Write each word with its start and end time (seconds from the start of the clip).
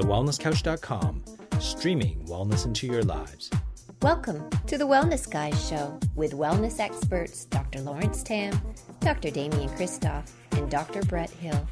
thewellnesscouch.com, 0.00 1.22
streaming 1.60 2.24
wellness 2.26 2.64
into 2.64 2.86
your 2.86 3.02
lives. 3.02 3.50
Welcome 4.00 4.48
to 4.66 4.78
the 4.78 4.86
Wellness 4.86 5.30
Guys 5.30 5.68
Show 5.68 6.00
with 6.14 6.32
wellness 6.32 6.80
experts 6.80 7.44
Dr. 7.44 7.80
Lawrence 7.80 8.22
Tam, 8.22 8.58
Dr. 9.00 9.30
Damian 9.30 9.68
Kristof, 9.70 10.26
and 10.52 10.70
Dr. 10.70 11.02
Brett 11.02 11.28
Hill. 11.28 11.68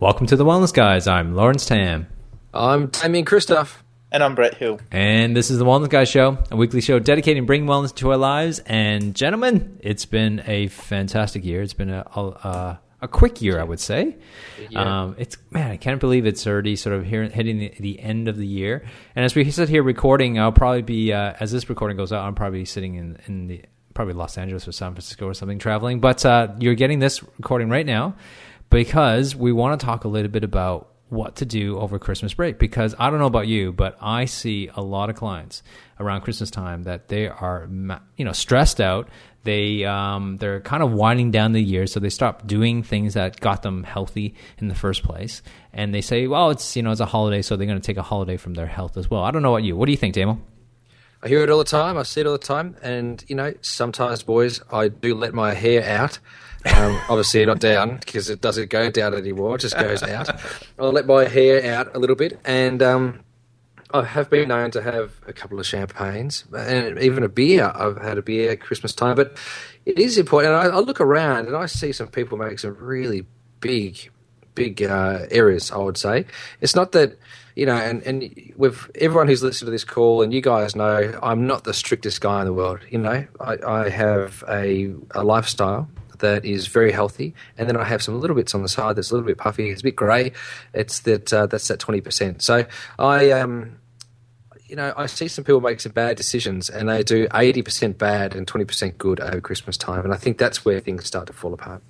Welcome 0.00 0.26
to 0.26 0.34
the 0.34 0.44
Wellness 0.44 0.74
Guys. 0.74 1.06
I'm 1.06 1.36
Lawrence 1.36 1.66
Tam. 1.66 2.08
I'm 2.52 2.88
Damian 2.88 3.24
Kristof. 3.24 3.76
And 4.10 4.24
I'm 4.24 4.34
Brett 4.34 4.54
Hill. 4.54 4.80
And 4.90 5.36
this 5.36 5.50
is 5.50 5.58
the 5.58 5.64
Wellness 5.64 5.88
Guys 5.88 6.08
Show, 6.08 6.38
a 6.50 6.56
weekly 6.56 6.80
show 6.80 6.98
dedicating 6.98 7.46
bringing 7.46 7.68
wellness 7.68 7.94
to 7.96 8.10
our 8.10 8.16
lives. 8.16 8.58
And 8.66 9.14
gentlemen, 9.14 9.78
it's 9.80 10.04
been 10.04 10.42
a 10.46 10.66
fantastic 10.66 11.44
year. 11.44 11.62
It's 11.62 11.74
been 11.74 11.90
a, 11.90 12.04
a, 12.14 12.20
a 12.20 12.80
quick 13.08 13.42
year, 13.42 13.60
I 13.60 13.64
would 13.64 13.80
say. 13.80 14.16
Um, 14.74 15.16
it's 15.18 15.36
man, 15.50 15.70
I 15.70 15.76
can't 15.76 16.00
believe 16.00 16.26
it's 16.26 16.46
already 16.46 16.76
sort 16.76 16.96
of 16.96 17.04
here, 17.04 17.24
hitting 17.24 17.58
the, 17.58 17.74
the 17.78 18.00
end 18.00 18.28
of 18.28 18.36
the 18.36 18.46
year. 18.46 18.84
And 19.14 19.24
as 19.24 19.34
we 19.34 19.50
sit 19.50 19.68
here 19.68 19.82
recording, 19.82 20.38
I'll 20.38 20.52
probably 20.52 20.82
be 20.82 21.12
uh, 21.12 21.34
as 21.40 21.52
this 21.52 21.68
recording 21.68 21.96
goes 21.96 22.12
out, 22.12 22.24
I'm 22.24 22.34
probably 22.34 22.64
sitting 22.64 22.94
in 22.94 23.18
in 23.26 23.46
the 23.46 23.62
probably 23.94 24.14
Los 24.14 24.36
Angeles 24.36 24.66
or 24.66 24.72
San 24.72 24.92
Francisco 24.92 25.26
or 25.26 25.34
something 25.34 25.58
traveling. 25.58 26.00
But 26.00 26.24
uh, 26.26 26.48
you're 26.58 26.74
getting 26.74 26.98
this 26.98 27.22
recording 27.22 27.68
right 27.68 27.86
now 27.86 28.16
because 28.70 29.36
we 29.36 29.52
want 29.52 29.78
to 29.78 29.86
talk 29.86 30.04
a 30.04 30.08
little 30.08 30.30
bit 30.30 30.44
about 30.44 30.93
what 31.14 31.36
to 31.36 31.46
do 31.46 31.78
over 31.78 31.98
Christmas 31.98 32.34
break 32.34 32.58
because 32.58 32.94
I 32.98 33.08
don't 33.08 33.18
know 33.18 33.26
about 33.26 33.46
you, 33.46 33.72
but 33.72 33.96
I 34.00 34.24
see 34.24 34.68
a 34.74 34.82
lot 34.82 35.08
of 35.08 35.16
clients 35.16 35.62
around 36.00 36.22
Christmas 36.22 36.50
time 36.50 36.82
that 36.82 37.08
they 37.08 37.28
are 37.28 37.68
you 38.16 38.24
know 38.24 38.32
stressed 38.32 38.80
out. 38.80 39.08
They 39.44 39.84
um, 39.84 40.38
they're 40.38 40.60
kind 40.60 40.82
of 40.82 40.92
winding 40.92 41.30
down 41.30 41.52
the 41.52 41.62
year, 41.62 41.86
so 41.86 42.00
they 42.00 42.08
stop 42.08 42.46
doing 42.46 42.82
things 42.82 43.14
that 43.14 43.40
got 43.40 43.62
them 43.62 43.84
healthy 43.84 44.34
in 44.58 44.68
the 44.68 44.74
first 44.74 45.02
place, 45.02 45.42
and 45.72 45.94
they 45.94 46.00
say, 46.00 46.26
"Well, 46.26 46.50
it's 46.50 46.76
you 46.76 46.82
know 46.82 46.90
it's 46.90 47.00
a 47.00 47.06
holiday, 47.06 47.42
so 47.42 47.56
they're 47.56 47.66
going 47.66 47.80
to 47.80 47.86
take 47.86 47.98
a 47.98 48.02
holiday 48.02 48.36
from 48.36 48.54
their 48.54 48.66
health 48.66 48.96
as 48.96 49.10
well." 49.10 49.22
I 49.22 49.30
don't 49.30 49.42
know 49.42 49.54
about 49.54 49.64
you. 49.64 49.76
What 49.76 49.86
do 49.86 49.92
you 49.92 49.98
think, 49.98 50.14
Damo? 50.14 50.40
I 51.22 51.28
hear 51.28 51.42
it 51.42 51.48
all 51.48 51.58
the 51.58 51.64
time. 51.64 51.96
I 51.96 52.02
see 52.02 52.20
it 52.20 52.26
all 52.26 52.32
the 52.32 52.38
time, 52.38 52.76
and 52.82 53.22
you 53.28 53.34
know, 53.34 53.54
sometimes, 53.60 54.22
boys, 54.22 54.60
I 54.72 54.88
do 54.88 55.14
let 55.14 55.34
my 55.34 55.54
hair 55.54 55.82
out. 55.82 56.18
Um, 56.66 56.98
obviously, 57.08 57.44
not 57.44 57.60
down 57.60 57.96
because 57.98 58.30
it 58.30 58.40
doesn't 58.40 58.70
go 58.70 58.90
down 58.90 59.14
anymore; 59.14 59.56
it 59.56 59.60
just 59.60 59.76
goes 59.76 60.02
out. 60.04 60.30
I'll 60.78 60.92
let 60.92 61.06
my 61.06 61.26
hair 61.26 61.74
out 61.74 61.94
a 61.94 61.98
little 61.98 62.16
bit, 62.16 62.40
and 62.44 62.82
um, 62.82 63.20
I 63.94 64.02
have 64.02 64.28
been 64.28 64.48
known 64.48 64.70
to 64.72 64.82
have 64.82 65.12
a 65.26 65.32
couple 65.32 65.60
of 65.60 65.66
champagnes 65.66 66.44
and 66.52 66.98
even 66.98 67.22
a 67.22 67.28
beer. 67.28 67.70
I've 67.74 67.98
had 67.98 68.18
a 68.18 68.22
beer 68.22 68.50
at 68.50 68.60
Christmas 68.60 68.92
time, 68.92 69.14
but 69.14 69.36
it 69.86 69.98
is 69.98 70.18
important. 70.18 70.54
I, 70.54 70.66
I, 70.66 70.80
look 70.80 71.00
around 71.00 71.46
and 71.46 71.56
I 71.56 71.66
see 71.66 71.92
some 71.92 72.08
people 72.08 72.36
make 72.36 72.58
some 72.58 72.76
really 72.76 73.24
big, 73.60 74.10
big 74.56 74.82
uh, 74.82 75.26
errors. 75.30 75.70
I 75.70 75.78
would 75.78 75.96
say 75.96 76.26
it's 76.60 76.74
not 76.74 76.90
that 76.92 77.18
you 77.54 77.66
know, 77.66 77.76
and 77.76 78.02
and 78.02 78.52
with 78.56 78.90
everyone 78.96 79.28
who's 79.28 79.42
listened 79.42 79.68
to 79.68 79.70
this 79.70 79.84
call, 79.84 80.22
and 80.22 80.32
you 80.32 80.40
guys 80.40 80.74
know, 80.74 81.16
I'm 81.22 81.46
not 81.46 81.64
the 81.64 81.74
strictest 81.74 82.20
guy 82.20 82.40
in 82.40 82.46
the 82.46 82.52
world. 82.52 82.80
You 82.90 82.98
know, 82.98 83.26
I, 83.40 83.58
I 83.64 83.88
have 83.90 84.42
a, 84.48 84.92
a 85.12 85.22
lifestyle 85.22 85.88
that 86.24 86.44
is 86.44 86.66
very 86.66 86.90
healthy, 86.90 87.34
and 87.56 87.68
then 87.68 87.76
I 87.76 87.84
have 87.84 88.02
some 88.02 88.20
little 88.20 88.34
bits 88.36 88.54
on 88.54 88.62
the 88.62 88.68
side 88.68 88.96
that's 88.96 89.10
a 89.10 89.14
little 89.14 89.26
bit 89.26 89.38
puffy. 89.38 89.70
It's 89.70 89.82
a 89.82 89.84
bit 89.84 89.96
grey. 89.96 90.32
It's 90.72 91.00
that 91.00 91.32
uh, 91.32 91.46
that's 91.46 91.68
that 91.68 91.78
twenty 91.78 92.00
percent. 92.00 92.42
So 92.42 92.66
I 92.98 93.30
um 93.30 93.78
you 94.66 94.76
know, 94.76 94.94
I 94.96 95.06
see 95.06 95.28
some 95.28 95.44
people 95.44 95.60
make 95.60 95.78
some 95.78 95.92
bad 95.92 96.16
decisions 96.16 96.70
and 96.70 96.88
they 96.88 97.02
do 97.02 97.28
80% 97.28 97.98
bad 97.98 98.34
and 98.34 98.46
20% 98.46 98.96
good 98.96 99.20
over 99.20 99.40
Christmas 99.40 99.76
time. 99.76 100.04
And 100.04 100.12
I 100.12 100.16
think 100.16 100.38
that's 100.38 100.64
where 100.64 100.80
things 100.80 101.04
start 101.04 101.26
to 101.26 101.32
fall 101.32 101.52
apart. 101.52 101.82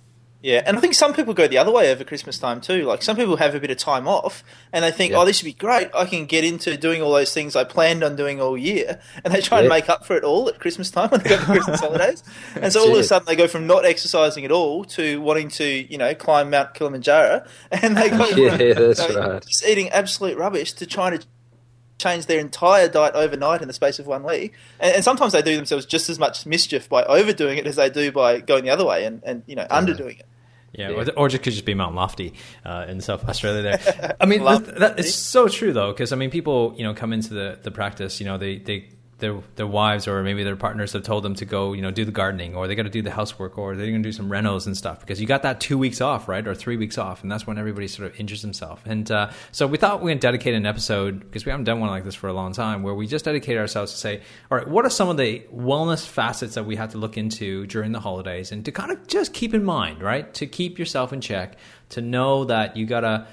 Yeah, 0.45 0.63
and 0.67 0.77
I 0.77 0.81
think 0.81 0.93
some 0.93 1.15
people 1.15 1.33
go 1.33 1.49
the 1.49 1.57
other 1.57 1.73
way 1.73 1.91
over 1.91 2.05
Christmas 2.05 2.39
time 2.39 2.61
too. 2.61 2.85
Like 2.85 3.01
some 3.01 3.17
people 3.17 3.39
have 3.39 3.55
a 3.55 3.61
bit 3.61 3.71
of 3.71 3.79
time 3.79 4.07
off 4.07 4.45
and 4.75 4.85
they 4.85 4.91
think, 4.91 5.13
yeah. 5.13 5.21
oh, 5.21 5.25
this 5.25 5.43
would 5.43 5.47
be 5.47 5.55
great. 5.55 5.89
I 5.95 6.05
can 6.05 6.27
get 6.27 6.45
into 6.45 6.77
doing 6.77 7.01
all 7.01 7.13
those 7.15 7.33
things 7.33 7.57
I 7.57 7.65
planned 7.65 8.05
on 8.05 8.15
doing 8.15 8.43
all 8.43 8.55
year. 8.55 9.01
And 9.25 9.33
they 9.33 9.41
try 9.41 9.61
yeah. 9.61 9.63
and 9.63 9.69
make 9.71 9.89
up 9.89 10.05
for 10.05 10.15
it 10.19 10.23
all 10.23 10.47
at 10.51 10.61
Christmas 10.61 10.91
time 10.91 11.09
when 11.09 11.23
they 11.23 11.31
go 11.31 11.39
to 11.39 11.45
Christmas 11.47 11.81
holidays. 11.81 12.23
And 12.61 12.71
so 12.71 12.83
all 12.83 12.93
of 12.93 12.99
a 12.99 13.05
sudden 13.05 13.25
they 13.25 13.37
go 13.37 13.49
from 13.49 13.67
not 13.67 13.87
exercising 13.87 14.45
at 14.45 14.53
all 14.53 14.85
to 14.85 15.19
wanting 15.23 15.49
to, 15.49 15.65
you 15.65 15.97
know, 15.97 16.15
climb 16.15 16.51
Mount 16.51 16.75
Kilimanjaro. 16.75 17.47
And 17.71 17.97
they 17.97 18.11
go 18.11 18.29
yeah, 18.37 18.51
from 18.51 18.59
that's 18.59 19.01
right. 19.17 19.43
just 19.47 19.65
eating 19.65 19.89
absolute 19.89 20.37
rubbish 20.37 20.75
to 20.75 20.85
trying 20.85 21.19
to 21.19 21.27
change 21.97 22.27
their 22.27 22.39
entire 22.39 22.87
diet 22.87 23.15
overnight 23.15 23.63
in 23.63 23.69
the 23.69 23.73
space 23.73 23.99
of 23.99 24.07
one 24.07 24.23
week. 24.23 24.53
And, 24.79 24.97
and, 24.97 25.05
sometimes 25.05 25.33
they 25.33 25.41
do 25.41 25.57
themselves 25.57 25.87
just 25.87 26.11
as 26.11 26.19
much 26.19 26.45
mischief 26.45 26.87
by 26.87 27.03
overdoing 27.05 27.57
it 27.57 27.67
as 27.67 27.77
they 27.77 27.89
do 27.89 28.13
by 28.13 28.41
going 28.41 28.65
the 28.65 28.71
other 28.71 28.85
way 28.85 29.07
and, 29.07 29.23
and 29.25 29.43
you 29.47 29.57
know, 29.57 29.67
underdoing 29.71 30.19
it. 30.19 30.27
Yeah, 30.77 30.91
yeah. 30.91 30.97
Or, 30.97 31.11
or, 31.17 31.29
just 31.29 31.43
could 31.43 31.53
just 31.53 31.65
be 31.65 31.75
Mount 31.75 31.95
Lofty 31.95 32.35
uh, 32.65 32.87
in 32.89 33.01
South 33.01 33.29
Australia. 33.29 33.63
There, 33.63 34.17
I 34.21 34.27
mean, 34.27 34.43
that, 34.43 34.79
that, 34.79 34.99
it's 34.99 35.15
so 35.15 35.49
true 35.49 35.73
though, 35.73 35.93
because 35.93 36.13
I 36.13 36.17
mean, 36.17 36.31
people 36.31 36.75
you 36.77 36.85
know 36.85 36.95
come 36.95 37.13
into 37.13 37.33
the, 37.33 37.59
the 37.63 37.71
practice, 37.71 38.21
you 38.21 38.27
know, 38.27 38.39
they 38.39 38.59
they 38.59 38.89
their 39.19 39.41
their 39.57 39.67
wives 39.67 40.09
or 40.09 40.23
maybe 40.23 40.43
their 40.43 40.57
partners 40.57 40.93
have 40.93 41.03
told 41.03 41.23
them 41.23 41.35
to 41.37 41.45
go, 41.45 41.73
you 41.73 41.83
know, 41.83 41.91
do 41.91 42.05
the 42.05 42.13
gardening 42.13 42.55
or 42.55 42.67
they 42.67 42.75
got 42.75 42.83
to 42.83 42.91
do 42.91 43.03
the 43.03 43.11
housework 43.11 43.57
or 43.57 43.77
they're 43.77 43.87
going 43.87 44.03
to 44.03 44.09
do 44.09 44.13
some 44.13 44.29
renos 44.29 44.67
and 44.67 44.77
stuff 44.77 45.01
because 45.01 45.21
you 45.21 45.27
got 45.27 45.43
that 45.43 45.61
two 45.61 45.79
weeks 45.79 46.01
off, 46.01 46.29
right, 46.29 46.47
or 46.47 46.55
three 46.55 46.77
weeks 46.77 46.99
off, 46.99 47.23
and 47.23 47.31
that's 47.31 47.47
when 47.47 47.59
everybody 47.59 47.87
sort 47.87 48.11
of 48.11 48.19
injures 48.19 48.43
himself. 48.43 48.83
And 48.87 49.11
uh, 49.11 49.31
so 49.53 49.67
we 49.67 49.79
thought 49.79 50.03
we 50.03 50.11
would 50.11 50.21
dedicate 50.21 50.55
an 50.55 50.67
episode 50.67 51.21
because 51.21 51.45
we 51.45 51.51
haven't 51.51 51.65
done 51.65 51.81
one 51.81 51.91
like 51.91 52.05
this 52.05 52.15
for 52.15 52.29
a 52.29 52.33
long 52.33 52.53
time, 52.53 52.83
where 52.83 52.95
we 52.95 53.07
just 53.07 53.25
dedicate 53.25 53.57
ourselves 53.57 53.93
to 53.93 53.99
say, 53.99 54.21
all 54.51 54.59
right, 54.59 54.69
what 54.69 54.85
are 54.85 54.91
some 54.91 55.09
of 55.09 55.17
the 55.17 55.45
wellness 55.55 56.07
facets 56.07 56.55
that 56.55 56.65
we 56.65 56.77
have 56.77 56.91
to 56.91 56.99
look 56.99 57.17
into 57.17 57.67
during 57.67 57.93
the 57.93 58.01
holidays, 58.01 58.53
and 58.53 58.65
to 58.65 58.73
kind 58.73 58.91
of 58.91 59.07
just 59.07 59.33
keep 59.33 59.55
in 59.55 59.65
mind, 59.65 60.03
right, 60.03 60.33
to 60.35 60.47
keep 60.47 60.79
yourself 60.79 61.13
in 61.13 61.21
check, 61.21 61.57
to 61.91 62.01
know 62.01 62.45
that 62.45 62.77
you 62.77 62.87
got 62.87 63.01
to 63.01 63.27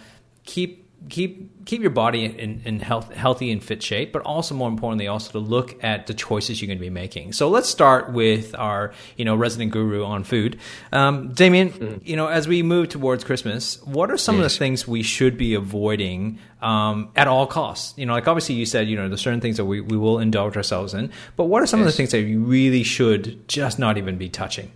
keep 0.46 0.91
keep 1.10 1.66
keep 1.66 1.82
your 1.82 1.92
body 1.92 2.26
in, 2.26 2.62
in 2.66 2.80
health, 2.80 3.14
healthy 3.14 3.52
and 3.52 3.64
fit 3.64 3.84
shape, 3.84 4.12
but 4.12 4.22
also 4.24 4.56
more 4.56 4.68
importantly, 4.70 5.08
also 5.08 5.32
to 5.32 5.40
look 5.40 5.82
at 5.84 6.08
the 6.08 6.14
choices 6.14 6.62
you're 6.62 6.68
going 6.68 6.78
to 6.78 6.82
be 6.82 6.90
making. 6.90 7.34
So 7.34 7.50
let's 7.50 7.70
start 7.70 8.12
with 8.12 8.56
our 8.56 8.94
you 9.18 9.26
know 9.26 9.36
resident 9.36 9.72
guru 9.72 10.04
on 10.04 10.24
food, 10.24 10.60
um, 10.92 11.34
Damian. 11.34 11.70
Mm. 11.72 12.08
You 12.08 12.16
know, 12.16 12.28
as 12.28 12.48
we 12.48 12.64
move 12.64 12.90
towards 12.90 13.24
Christmas, 13.24 13.82
what 13.84 14.12
are 14.12 14.18
some 14.18 14.38
yes. 14.38 14.46
of 14.46 14.52
the 14.52 14.58
things 14.58 14.88
we 14.88 15.04
should 15.04 15.38
be 15.38 15.54
avoiding 15.54 16.40
um, 16.62 17.12
at 17.16 17.28
all 17.28 17.48
costs? 17.48 17.98
You 17.98 18.06
know, 18.06 18.14
like 18.14 18.28
obviously 18.28 18.56
you 18.56 18.66
said, 18.66 18.88
you 18.88 18.96
know, 18.96 19.08
there's 19.08 19.22
certain 19.22 19.42
things 19.42 19.58
that 19.58 19.66
we, 19.66 19.82
we 19.82 19.98
will 19.98 20.20
indulge 20.20 20.58
ourselves 20.58 20.94
in, 20.94 21.12
but 21.36 21.46
what 21.46 21.62
are 21.62 21.68
some 21.68 21.82
yes. 21.82 21.88
of 21.88 21.94
the 21.94 21.98
things 21.98 22.12
that 22.12 22.22
you 22.22 22.42
really 22.42 22.84
should 22.84 23.48
just 23.48 23.80
not 23.80 23.98
even 23.98 24.18
be 24.18 24.30
touching? 24.30 24.72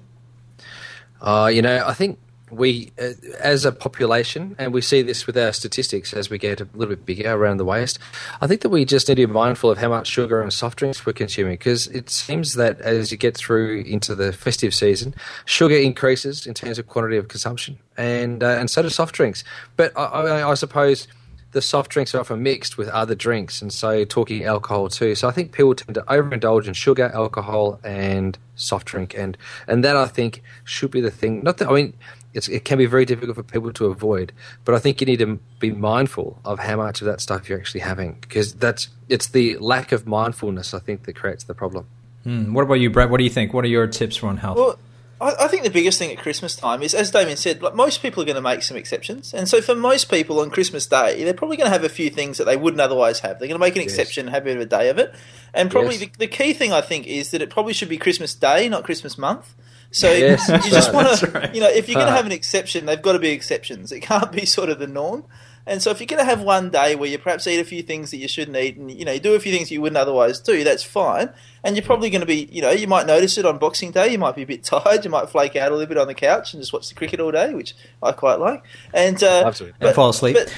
Uh, 1.22 1.50
you 1.52 1.62
know, 1.62 1.84
I 1.86 1.94
think 1.94 2.20
we, 2.52 2.92
uh, 3.00 3.12
as 3.40 3.66
a 3.66 3.72
population, 3.72 4.56
and 4.58 4.74
we 4.74 4.82
see 4.82 5.02
this 5.02 5.26
with 5.26 5.38
our 5.38 5.52
statistics 5.52 6.14
as 6.14 6.30
we 6.30 6.38
get 6.38 6.62
a 6.62 6.68
little 6.74 6.96
bit 6.96 7.06
bigger 7.06 7.32
around 7.32 7.58
the 7.58 7.66
waist, 7.66 7.98
I 8.42 8.48
think 8.48 8.62
that 8.62 8.70
we 8.70 8.86
just 8.86 9.10
need 9.10 9.16
to 9.16 9.28
be 9.28 9.34
mindful 9.34 9.72
of 9.72 9.80
how 9.80 9.90
much 9.90 10.08
sugar 10.08 10.42
and 10.42 10.54
soft 10.54 10.80
drinks 10.80 11.06
we're 11.06 11.14
consuming 11.14 11.54
because 11.54 11.88
it 11.88 12.10
seems 12.10 12.54
that 12.56 12.80
as 12.82 13.12
you 13.12 13.18
get 13.18 13.36
through 13.36 13.82
into 13.82 14.14
the 14.16 14.32
festive 14.32 14.74
season, 14.74 15.16
sugar 15.46 15.76
increases 15.76 16.46
in 16.46 16.54
terms 16.54 16.78
of 16.78 16.88
quantity 16.88 17.18
of 17.18 17.28
consumption, 17.28 17.80
and 17.98 18.44
uh, 18.44 18.58
and 18.60 18.70
so 18.70 18.84
do 18.84 18.90
soft 18.90 19.16
drinks. 19.16 19.44
But 19.76 19.98
I, 19.98 20.04
I, 20.04 20.52
I 20.52 20.54
suppose 20.54 21.08
the 21.52 21.62
soft 21.62 21.90
drinks 21.90 22.14
are 22.14 22.20
often 22.20 22.44
mixed 22.44 22.78
with 22.78 22.90
other 22.90 23.16
drinks, 23.16 23.62
and 23.62 23.72
so 23.72 24.04
talking 24.04 24.44
alcohol 24.44 24.90
too. 24.90 25.16
So 25.16 25.28
I 25.28 25.32
think 25.32 25.52
people 25.52 25.74
tend 25.74 25.96
to 25.96 26.02
overindulge 26.02 26.68
in 26.68 26.74
sugar, 26.74 27.10
alcohol, 27.14 27.80
and 27.84 28.38
soft 28.56 28.88
drink, 28.88 29.16
and 29.18 29.38
and 29.68 29.84
that 29.84 29.96
I 29.96 30.08
think 30.08 30.44
should 30.64 30.92
be 30.92 31.02
the 31.02 31.10
thing. 31.10 31.42
Not 31.44 31.58
that 31.58 31.70
I 31.70 31.74
mean 31.74 31.94
it 32.36 32.66
can 32.66 32.78
be 32.78 32.86
very 32.86 33.06
difficult 33.06 33.38
for 33.38 33.44
people 33.44 33.72
to 33.74 33.86
avoid. 33.86 34.34
But 34.66 34.76
I 34.76 34.80
think 34.80 35.02
you 35.02 35.08
need 35.08 35.20
to 35.20 35.40
be 35.60 35.72
mindful 35.72 36.40
of 36.44 36.60
how 36.60 36.78
much 36.78 37.02
of 37.02 37.08
that 37.08 37.22
stuff 37.22 37.50
you're 37.50 37.58
actually 37.58 37.82
having 37.82 38.18
because 38.22 38.54
that's 38.54 38.90
it's 39.10 39.28
the 39.28 39.58
lack 39.58 39.92
of 39.92 40.06
mindfulness 40.06 40.74
I 40.74 40.80
think 40.80 41.04
that 41.06 41.16
creates 41.16 41.44
the 41.44 41.54
problem. 41.54 41.88
Mm. 42.26 42.54
What 42.54 42.64
about 42.64 42.76
you, 42.76 42.90
Brett? 42.90 43.10
What 43.10 43.18
do 43.18 43.24
you 43.24 43.30
think? 43.30 43.54
What 43.54 43.64
are 43.66 43.70
your 43.70 43.88
tips 43.88 44.18
for 44.18 44.28
on 44.28 44.38
health? 44.38 44.58
Well, 44.58 44.80
I, 45.22 45.46
I 45.46 45.48
think 45.48 45.64
the 45.64 45.70
biggest 45.70 45.98
thing 45.98 46.12
at 46.12 46.18
Christmas 46.18 46.56
time 46.56 46.82
is, 46.82 46.94
as 46.94 47.12
Damian 47.12 47.38
said, 47.38 47.62
like 47.62 47.76
most 47.76 48.02
people 48.02 48.22
are 48.22 48.26
going 48.26 48.36
to 48.36 48.42
make 48.42 48.64
some 48.64 48.76
exceptions, 48.76 49.34
and 49.34 49.48
so 49.48 49.62
for 49.62 49.76
most 49.76 50.10
people 50.10 50.40
on 50.40 50.50
Christmas 50.50 50.86
Day, 50.86 51.24
they're 51.24 51.34
probably 51.34 51.58
going 51.58 51.68
to 51.68 51.74
have 51.74 51.84
a 51.84 51.90
few 51.90 52.10
things 52.10 52.38
that 52.38 52.46
they 52.46 52.58
wouldn't 52.58 52.82
otherwise 52.82 53.20
have. 53.22 53.40
They're 53.40 53.48
going 53.48 53.60
to 53.60 53.66
make 53.66 53.76
an 53.76 53.84
yes. 53.84 53.92
exception, 53.92 54.28
have 54.28 54.44
a 54.44 54.46
bit 54.46 54.58
of 54.58 54.64
a 54.64 54.66
day 54.66 54.90
of 54.90 54.98
it, 54.98 55.14
and 55.54 55.72
probably 55.72 55.96
yes. 55.96 56.10
the, 56.12 56.12
the 56.20 56.28
key 56.28 56.54
thing 56.54 56.74
I 56.74 56.82
think 56.82 57.08
is 57.08 57.32
that 57.32 57.42
it 57.42 57.50
probably 57.50 57.74
should 57.74 57.90
be 57.90 57.98
Christmas 57.98 58.36
Day, 58.36 58.68
not 58.68 58.84
Christmas 58.84 59.18
month. 59.18 59.56
So 59.92 60.12
yes, 60.12 60.50
you 60.50 60.72
just 60.72 60.94
want 60.94 61.18
to, 61.20 61.52
you 61.54 61.62
know, 61.62 61.70
if 61.70 61.88
you're 61.88 61.96
going 61.96 62.08
to 62.08 62.14
have 62.14 62.26
an 62.26 62.32
exception, 62.32 62.86
they've 62.86 63.02
got 63.02 63.14
to 63.14 63.20
be 63.20 63.30
exceptions. 63.30 63.92
It 63.92 64.02
can't 64.02 64.32
be 64.32 64.46
sort 64.46 64.70
of 64.70 64.80
the 64.80 64.88
norm. 64.88 65.24
And 65.68 65.82
so 65.82 65.90
if 65.90 66.00
you're 66.00 66.08
going 66.08 66.20
to 66.20 66.26
have 66.26 66.42
one 66.42 66.70
day 66.70 66.96
where 66.96 67.10
you 67.10 67.18
perhaps 67.18 67.48
eat 67.48 67.60
a 67.60 67.64
few 67.64 67.82
things 67.82 68.12
that 68.12 68.18
you 68.18 68.28
shouldn't 68.28 68.56
eat 68.56 68.78
and, 68.78 68.92
you 68.92 69.04
know, 69.04 69.14
you 69.14 69.20
do 69.20 69.34
a 69.34 69.40
few 69.40 69.52
things 69.52 69.72
you 69.72 69.82
wouldn't 69.82 69.98
otherwise 69.98 70.40
do, 70.40 70.64
that's 70.64 70.84
fine. 70.84 71.32
And 71.64 71.76
you're 71.76 71.86
probably 71.86 72.12
going 72.12 72.22
to 72.22 72.28
be, 72.28 72.48
you 72.52 72.62
know, 72.62 72.70
you 72.70 72.86
might 72.86 73.08
notice 73.08 73.40
it 73.40 73.46
on 73.46 73.58
Boxing 73.58 73.90
Day. 73.90 74.10
You 74.10 74.20
might 74.20 74.36
be 74.36 74.44
a 74.44 74.46
bit 74.46 74.64
tired. 74.64 75.04
You 75.04 75.10
might 75.10 75.30
flake 75.30 75.56
out 75.56 75.72
a 75.72 75.76
little 75.76 75.88
bit 75.88 75.98
on 75.98 76.06
the 76.06 76.14
couch 76.14 76.54
and 76.54 76.62
just 76.62 76.72
watch 76.72 76.88
the 76.88 76.94
cricket 76.94 77.20
all 77.20 77.32
day, 77.32 77.54
which 77.56 77.76
I 78.04 78.12
quite 78.12 78.40
like. 78.40 78.64
And, 78.94 79.22
uh, 79.24 79.44
but, 79.80 79.88
and 79.88 79.96
fall 79.96 80.10
asleep. 80.10 80.36
But, 80.36 80.54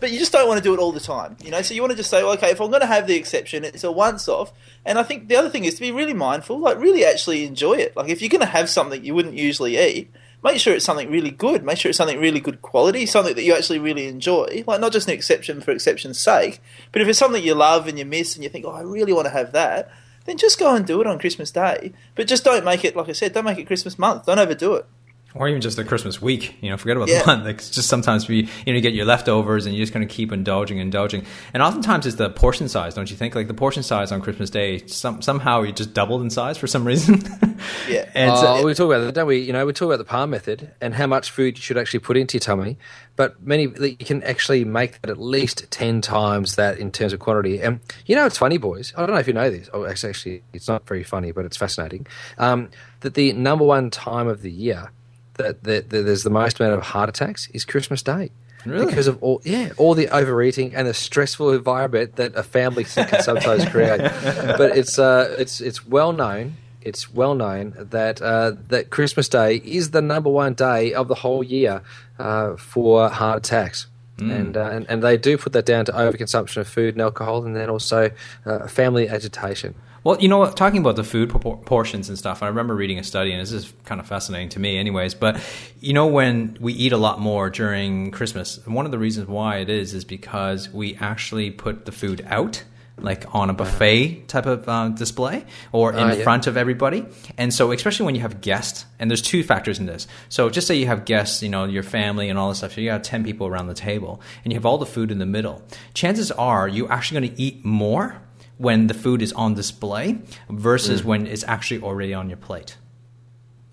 but, 0.00 0.12
you 0.12 0.18
just 0.18 0.32
don't 0.32 0.46
want 0.46 0.58
to 0.58 0.62
do 0.62 0.74
it 0.74 0.78
all 0.78 0.92
the 0.92 1.00
time, 1.00 1.38
you 1.42 1.50
know. 1.50 1.62
So 1.62 1.72
you 1.72 1.80
want 1.80 1.92
to 1.92 1.96
just 1.96 2.10
say, 2.10 2.22
well, 2.22 2.34
okay, 2.34 2.50
if 2.50 2.60
I'm 2.60 2.68
going 2.68 2.82
to 2.82 2.86
have 2.86 3.06
the 3.06 3.16
exception, 3.16 3.64
it's 3.64 3.84
a 3.84 3.90
once 3.90 4.28
off. 4.28 4.52
And 4.84 4.98
I 4.98 5.02
think 5.02 5.28
the 5.28 5.36
other 5.36 5.48
thing 5.48 5.64
is 5.64 5.76
to 5.76 5.80
be 5.80 5.92
really 5.92 6.12
mindful, 6.12 6.58
like 6.58 6.78
really 6.78 7.06
actually 7.06 7.46
enjoy 7.46 7.74
it. 7.74 7.96
Like 7.96 8.10
if 8.10 8.20
you're 8.20 8.28
going 8.28 8.40
to 8.40 8.46
have 8.46 8.68
something 8.68 9.02
you 9.02 9.14
wouldn't 9.14 9.34
usually 9.34 9.78
eat, 9.78 10.10
make 10.42 10.58
sure 10.58 10.74
it's 10.74 10.84
something 10.84 11.10
really 11.10 11.30
good. 11.30 11.64
Make 11.64 11.78
sure 11.78 11.90
it's 11.90 11.98
something 11.98 12.20
really 12.20 12.40
good 12.40 12.62
quality, 12.62 13.06
something 13.06 13.34
that 13.34 13.44
you 13.44 13.54
actually 13.54 13.78
really 13.78 14.06
enjoy. 14.06 14.64
Like 14.66 14.80
not 14.80 14.92
just 14.92 15.08
an 15.08 15.14
exception 15.14 15.60
for 15.60 15.70
exception's 15.70 16.18
sake, 16.18 16.60
but 16.90 17.02
if 17.02 17.08
it's 17.08 17.18
something 17.18 17.42
you 17.42 17.54
love 17.54 17.86
and 17.88 17.98
you 17.98 18.04
miss 18.04 18.34
and 18.34 18.44
you 18.44 18.50
think, 18.50 18.64
oh, 18.66 18.72
I 18.72 18.82
really 18.82 19.12
want 19.12 19.26
to 19.26 19.32
have 19.32 19.52
that, 19.52 19.90
then 20.24 20.38
just 20.38 20.58
go 20.58 20.74
and 20.74 20.86
do 20.86 21.00
it 21.00 21.06
on 21.06 21.18
Christmas 21.18 21.50
Day. 21.50 21.92
But 22.14 22.28
just 22.28 22.44
don't 22.44 22.64
make 22.64 22.84
it, 22.84 22.96
like 22.96 23.08
I 23.08 23.12
said, 23.12 23.32
don't 23.32 23.44
make 23.44 23.58
it 23.58 23.66
Christmas 23.66 23.98
month. 23.98 24.26
Don't 24.26 24.38
overdo 24.38 24.74
it 24.74 24.86
or 25.34 25.48
even 25.48 25.60
just 25.60 25.76
the 25.76 25.84
Christmas 25.84 26.20
week. 26.20 26.56
You 26.60 26.70
know, 26.70 26.76
forget 26.76 26.96
about 26.96 27.08
yeah. 27.08 27.20
the 27.20 27.26
month. 27.26 27.44
Like, 27.44 27.58
just 27.58 27.88
sometimes 27.88 28.28
we, 28.28 28.36
you 28.36 28.72
know, 28.72 28.72
you 28.74 28.80
get 28.80 28.94
your 28.94 29.06
leftovers 29.06 29.66
and 29.66 29.74
you're 29.74 29.82
just 29.82 29.92
kind 29.92 30.04
of 30.04 30.10
keep 30.10 30.32
indulging, 30.32 30.78
indulging. 30.78 31.24
And 31.54 31.62
oftentimes 31.62 32.06
it's 32.06 32.16
the 32.16 32.30
portion 32.30 32.68
size, 32.68 32.94
don't 32.94 33.10
you 33.10 33.16
think? 33.16 33.34
Like 33.34 33.48
the 33.48 33.54
portion 33.54 33.82
size 33.82 34.12
on 34.12 34.20
Christmas 34.20 34.50
Day, 34.50 34.86
some, 34.86 35.22
somehow 35.22 35.62
it 35.62 35.76
just 35.76 35.94
doubled 35.94 36.22
in 36.22 36.30
size 36.30 36.58
for 36.58 36.66
some 36.66 36.84
reason. 36.84 37.22
yeah. 37.88 38.10
And 38.14 38.30
uh, 38.30 38.62
we 38.64 38.74
talk 38.74 38.86
about 38.86 39.04
that, 39.04 39.14
don't 39.14 39.26
we? 39.26 39.38
You 39.38 39.52
know, 39.52 39.64
we 39.66 39.72
talk 39.72 39.86
about 39.86 39.98
the 39.98 40.04
palm 40.04 40.30
method 40.30 40.72
and 40.80 40.94
how 40.94 41.06
much 41.06 41.30
food 41.30 41.56
you 41.56 41.62
should 41.62 41.78
actually 41.78 42.00
put 42.00 42.16
into 42.16 42.34
your 42.34 42.40
tummy. 42.40 42.78
But 43.16 43.42
many, 43.42 43.64
you 43.64 43.96
can 43.96 44.22
actually 44.22 44.64
make 44.64 45.00
that 45.02 45.10
at 45.10 45.18
least 45.18 45.70
10 45.70 46.00
times 46.00 46.56
that 46.56 46.78
in 46.78 46.90
terms 46.90 47.12
of 47.12 47.20
quantity. 47.20 47.60
And 47.60 47.80
you 48.06 48.16
know, 48.16 48.26
it's 48.26 48.38
funny, 48.38 48.58
boys. 48.58 48.92
I 48.96 49.00
don't 49.00 49.10
know 49.10 49.20
if 49.20 49.26
you 49.26 49.34
know 49.34 49.50
this. 49.50 49.68
Oh, 49.72 49.84
actually, 49.84 50.42
it's 50.52 50.68
not 50.68 50.86
very 50.86 51.02
funny, 51.02 51.32
but 51.32 51.44
it's 51.44 51.56
fascinating. 51.56 52.06
Um, 52.38 52.70
that 53.00 53.14
the 53.14 53.32
number 53.32 53.64
one 53.64 53.90
time 53.90 54.28
of 54.28 54.42
the 54.42 54.50
year 54.50 54.90
that, 55.34 55.64
that, 55.64 55.90
that 55.90 56.02
there's 56.02 56.22
the 56.22 56.30
most 56.30 56.60
amount 56.60 56.74
of 56.74 56.82
heart 56.82 57.08
attacks 57.08 57.48
is 57.52 57.64
Christmas 57.64 58.02
Day. 58.02 58.30
Really? 58.64 58.86
Because 58.86 59.06
of 59.08 59.22
all, 59.22 59.40
yeah, 59.44 59.72
all 59.76 59.94
the 59.94 60.08
overeating 60.08 60.74
and 60.74 60.86
the 60.86 60.94
stressful 60.94 61.52
environment 61.52 62.16
that 62.16 62.36
a 62.36 62.42
family 62.42 62.84
can 62.84 63.22
sometimes 63.22 63.64
create. 63.66 64.00
But 64.62 64.76
it's 64.76 64.98
uh, 64.98 65.34
it's 65.38 65.60
it's 65.60 65.84
well 65.86 66.12
known. 66.12 66.56
It's 66.80 67.12
well 67.12 67.34
known 67.34 67.74
that 67.76 68.22
uh, 68.22 68.52
that 68.68 68.90
Christmas 68.90 69.28
Day 69.28 69.56
is 69.56 69.90
the 69.90 70.02
number 70.02 70.30
one 70.30 70.54
day 70.54 70.94
of 70.94 71.08
the 71.08 71.16
whole 71.16 71.42
year 71.42 71.82
uh, 72.18 72.56
for 72.56 73.08
heart 73.08 73.38
attacks. 73.38 73.86
Mm. 74.18 74.30
And, 74.30 74.56
uh, 74.56 74.70
and 74.70 74.86
and 74.88 75.02
they 75.02 75.16
do 75.16 75.36
put 75.38 75.52
that 75.54 75.66
down 75.66 75.84
to 75.86 75.92
overconsumption 75.92 76.58
of 76.58 76.68
food 76.68 76.94
and 76.94 77.02
alcohol, 77.02 77.44
and 77.44 77.56
then 77.56 77.68
also 77.68 78.10
uh, 78.46 78.66
family 78.68 79.08
agitation. 79.08 79.74
Well, 80.04 80.20
you 80.20 80.28
know, 80.28 80.38
what? 80.38 80.56
talking 80.56 80.80
about 80.80 80.96
the 80.96 81.04
food 81.04 81.30
portions 81.30 82.08
and 82.08 82.18
stuff, 82.18 82.42
I 82.42 82.48
remember 82.48 82.74
reading 82.74 82.98
a 82.98 83.04
study, 83.04 83.32
and 83.32 83.40
this 83.40 83.52
is 83.52 83.72
kind 83.84 84.00
of 84.00 84.06
fascinating 84.06 84.48
to 84.50 84.60
me, 84.60 84.76
anyways. 84.76 85.14
But 85.14 85.40
you 85.80 85.92
know, 85.92 86.06
when 86.06 86.56
we 86.60 86.72
eat 86.72 86.92
a 86.92 86.96
lot 86.96 87.20
more 87.20 87.50
during 87.50 88.10
Christmas, 88.10 88.64
one 88.66 88.84
of 88.84 88.90
the 88.90 88.98
reasons 88.98 89.28
why 89.28 89.58
it 89.58 89.70
is 89.70 89.94
is 89.94 90.04
because 90.04 90.68
we 90.70 90.96
actually 90.96 91.50
put 91.50 91.84
the 91.84 91.92
food 91.92 92.24
out 92.26 92.64
like 92.98 93.24
on 93.34 93.50
a 93.50 93.52
buffet 93.52 94.28
type 94.28 94.46
of 94.46 94.68
uh, 94.68 94.88
display 94.90 95.44
or 95.72 95.92
in 95.92 95.98
uh, 95.98 96.14
yeah. 96.14 96.22
front 96.22 96.46
of 96.46 96.56
everybody. 96.56 97.06
And 97.38 97.52
so, 97.52 97.72
especially 97.72 98.06
when 98.06 98.14
you 98.14 98.20
have 98.20 98.40
guests, 98.40 98.84
and 98.98 99.10
there's 99.10 99.22
two 99.22 99.42
factors 99.42 99.78
in 99.78 99.86
this. 99.86 100.06
So, 100.28 100.50
just 100.50 100.66
say 100.66 100.76
you 100.76 100.86
have 100.86 101.04
guests, 101.04 101.42
you 101.42 101.48
know, 101.48 101.64
your 101.64 101.82
family 101.82 102.28
and 102.28 102.38
all 102.38 102.48
this 102.48 102.58
stuff. 102.58 102.74
So, 102.74 102.80
you 102.80 102.90
got 102.90 103.04
10 103.04 103.24
people 103.24 103.46
around 103.46 103.68
the 103.68 103.74
table 103.74 104.20
and 104.44 104.52
you 104.52 104.56
have 104.56 104.66
all 104.66 104.78
the 104.78 104.86
food 104.86 105.10
in 105.10 105.18
the 105.18 105.26
middle. 105.26 105.62
Chances 105.94 106.30
are 106.32 106.68
you're 106.68 106.90
actually 106.90 107.20
going 107.20 107.34
to 107.34 107.42
eat 107.42 107.64
more 107.64 108.20
when 108.62 108.86
the 108.86 108.94
food 108.94 109.22
is 109.22 109.32
on 109.32 109.54
display 109.54 110.18
versus 110.48 111.02
mm. 111.02 111.04
when 111.04 111.26
it's 111.26 111.44
actually 111.44 111.82
already 111.82 112.14
on 112.14 112.30
your 112.30 112.36
plate. 112.38 112.76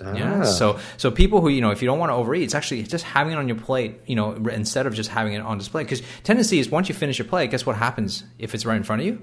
Ah. 0.02 0.16
Yeah. 0.16 0.44
So 0.44 0.80
so 0.98 1.12
people 1.12 1.42
who 1.42 1.50
you 1.50 1.62
know 1.62 1.70
if 1.70 1.82
you 1.82 1.86
don't 1.86 2.00
want 2.00 2.10
to 2.10 2.16
overeat, 2.16 2.44
it's 2.44 2.56
actually 2.56 2.84
just 2.84 3.06
having 3.06 3.34
it 3.34 3.38
on 3.38 3.48
your 3.48 3.58
plate. 3.58 4.02
You 4.08 4.16
know, 4.16 4.34
instead 4.34 4.88
of 4.88 4.96
just 4.96 5.10
having 5.10 5.34
it 5.34 5.42
on 5.42 5.58
display. 5.58 5.84
Because 5.84 6.02
tendency 6.24 6.60
is 6.60 6.70
once 6.70 6.90
you 6.90 6.96
finish 6.96 7.20
your 7.20 7.28
plate, 7.28 7.52
guess 7.52 7.66
what 7.66 7.76
happens 7.76 8.24
if 8.40 8.56
it's 8.56 8.66
right 8.66 8.78
in 8.78 8.84
front 8.84 9.02
of 9.02 9.06
you? 9.06 9.22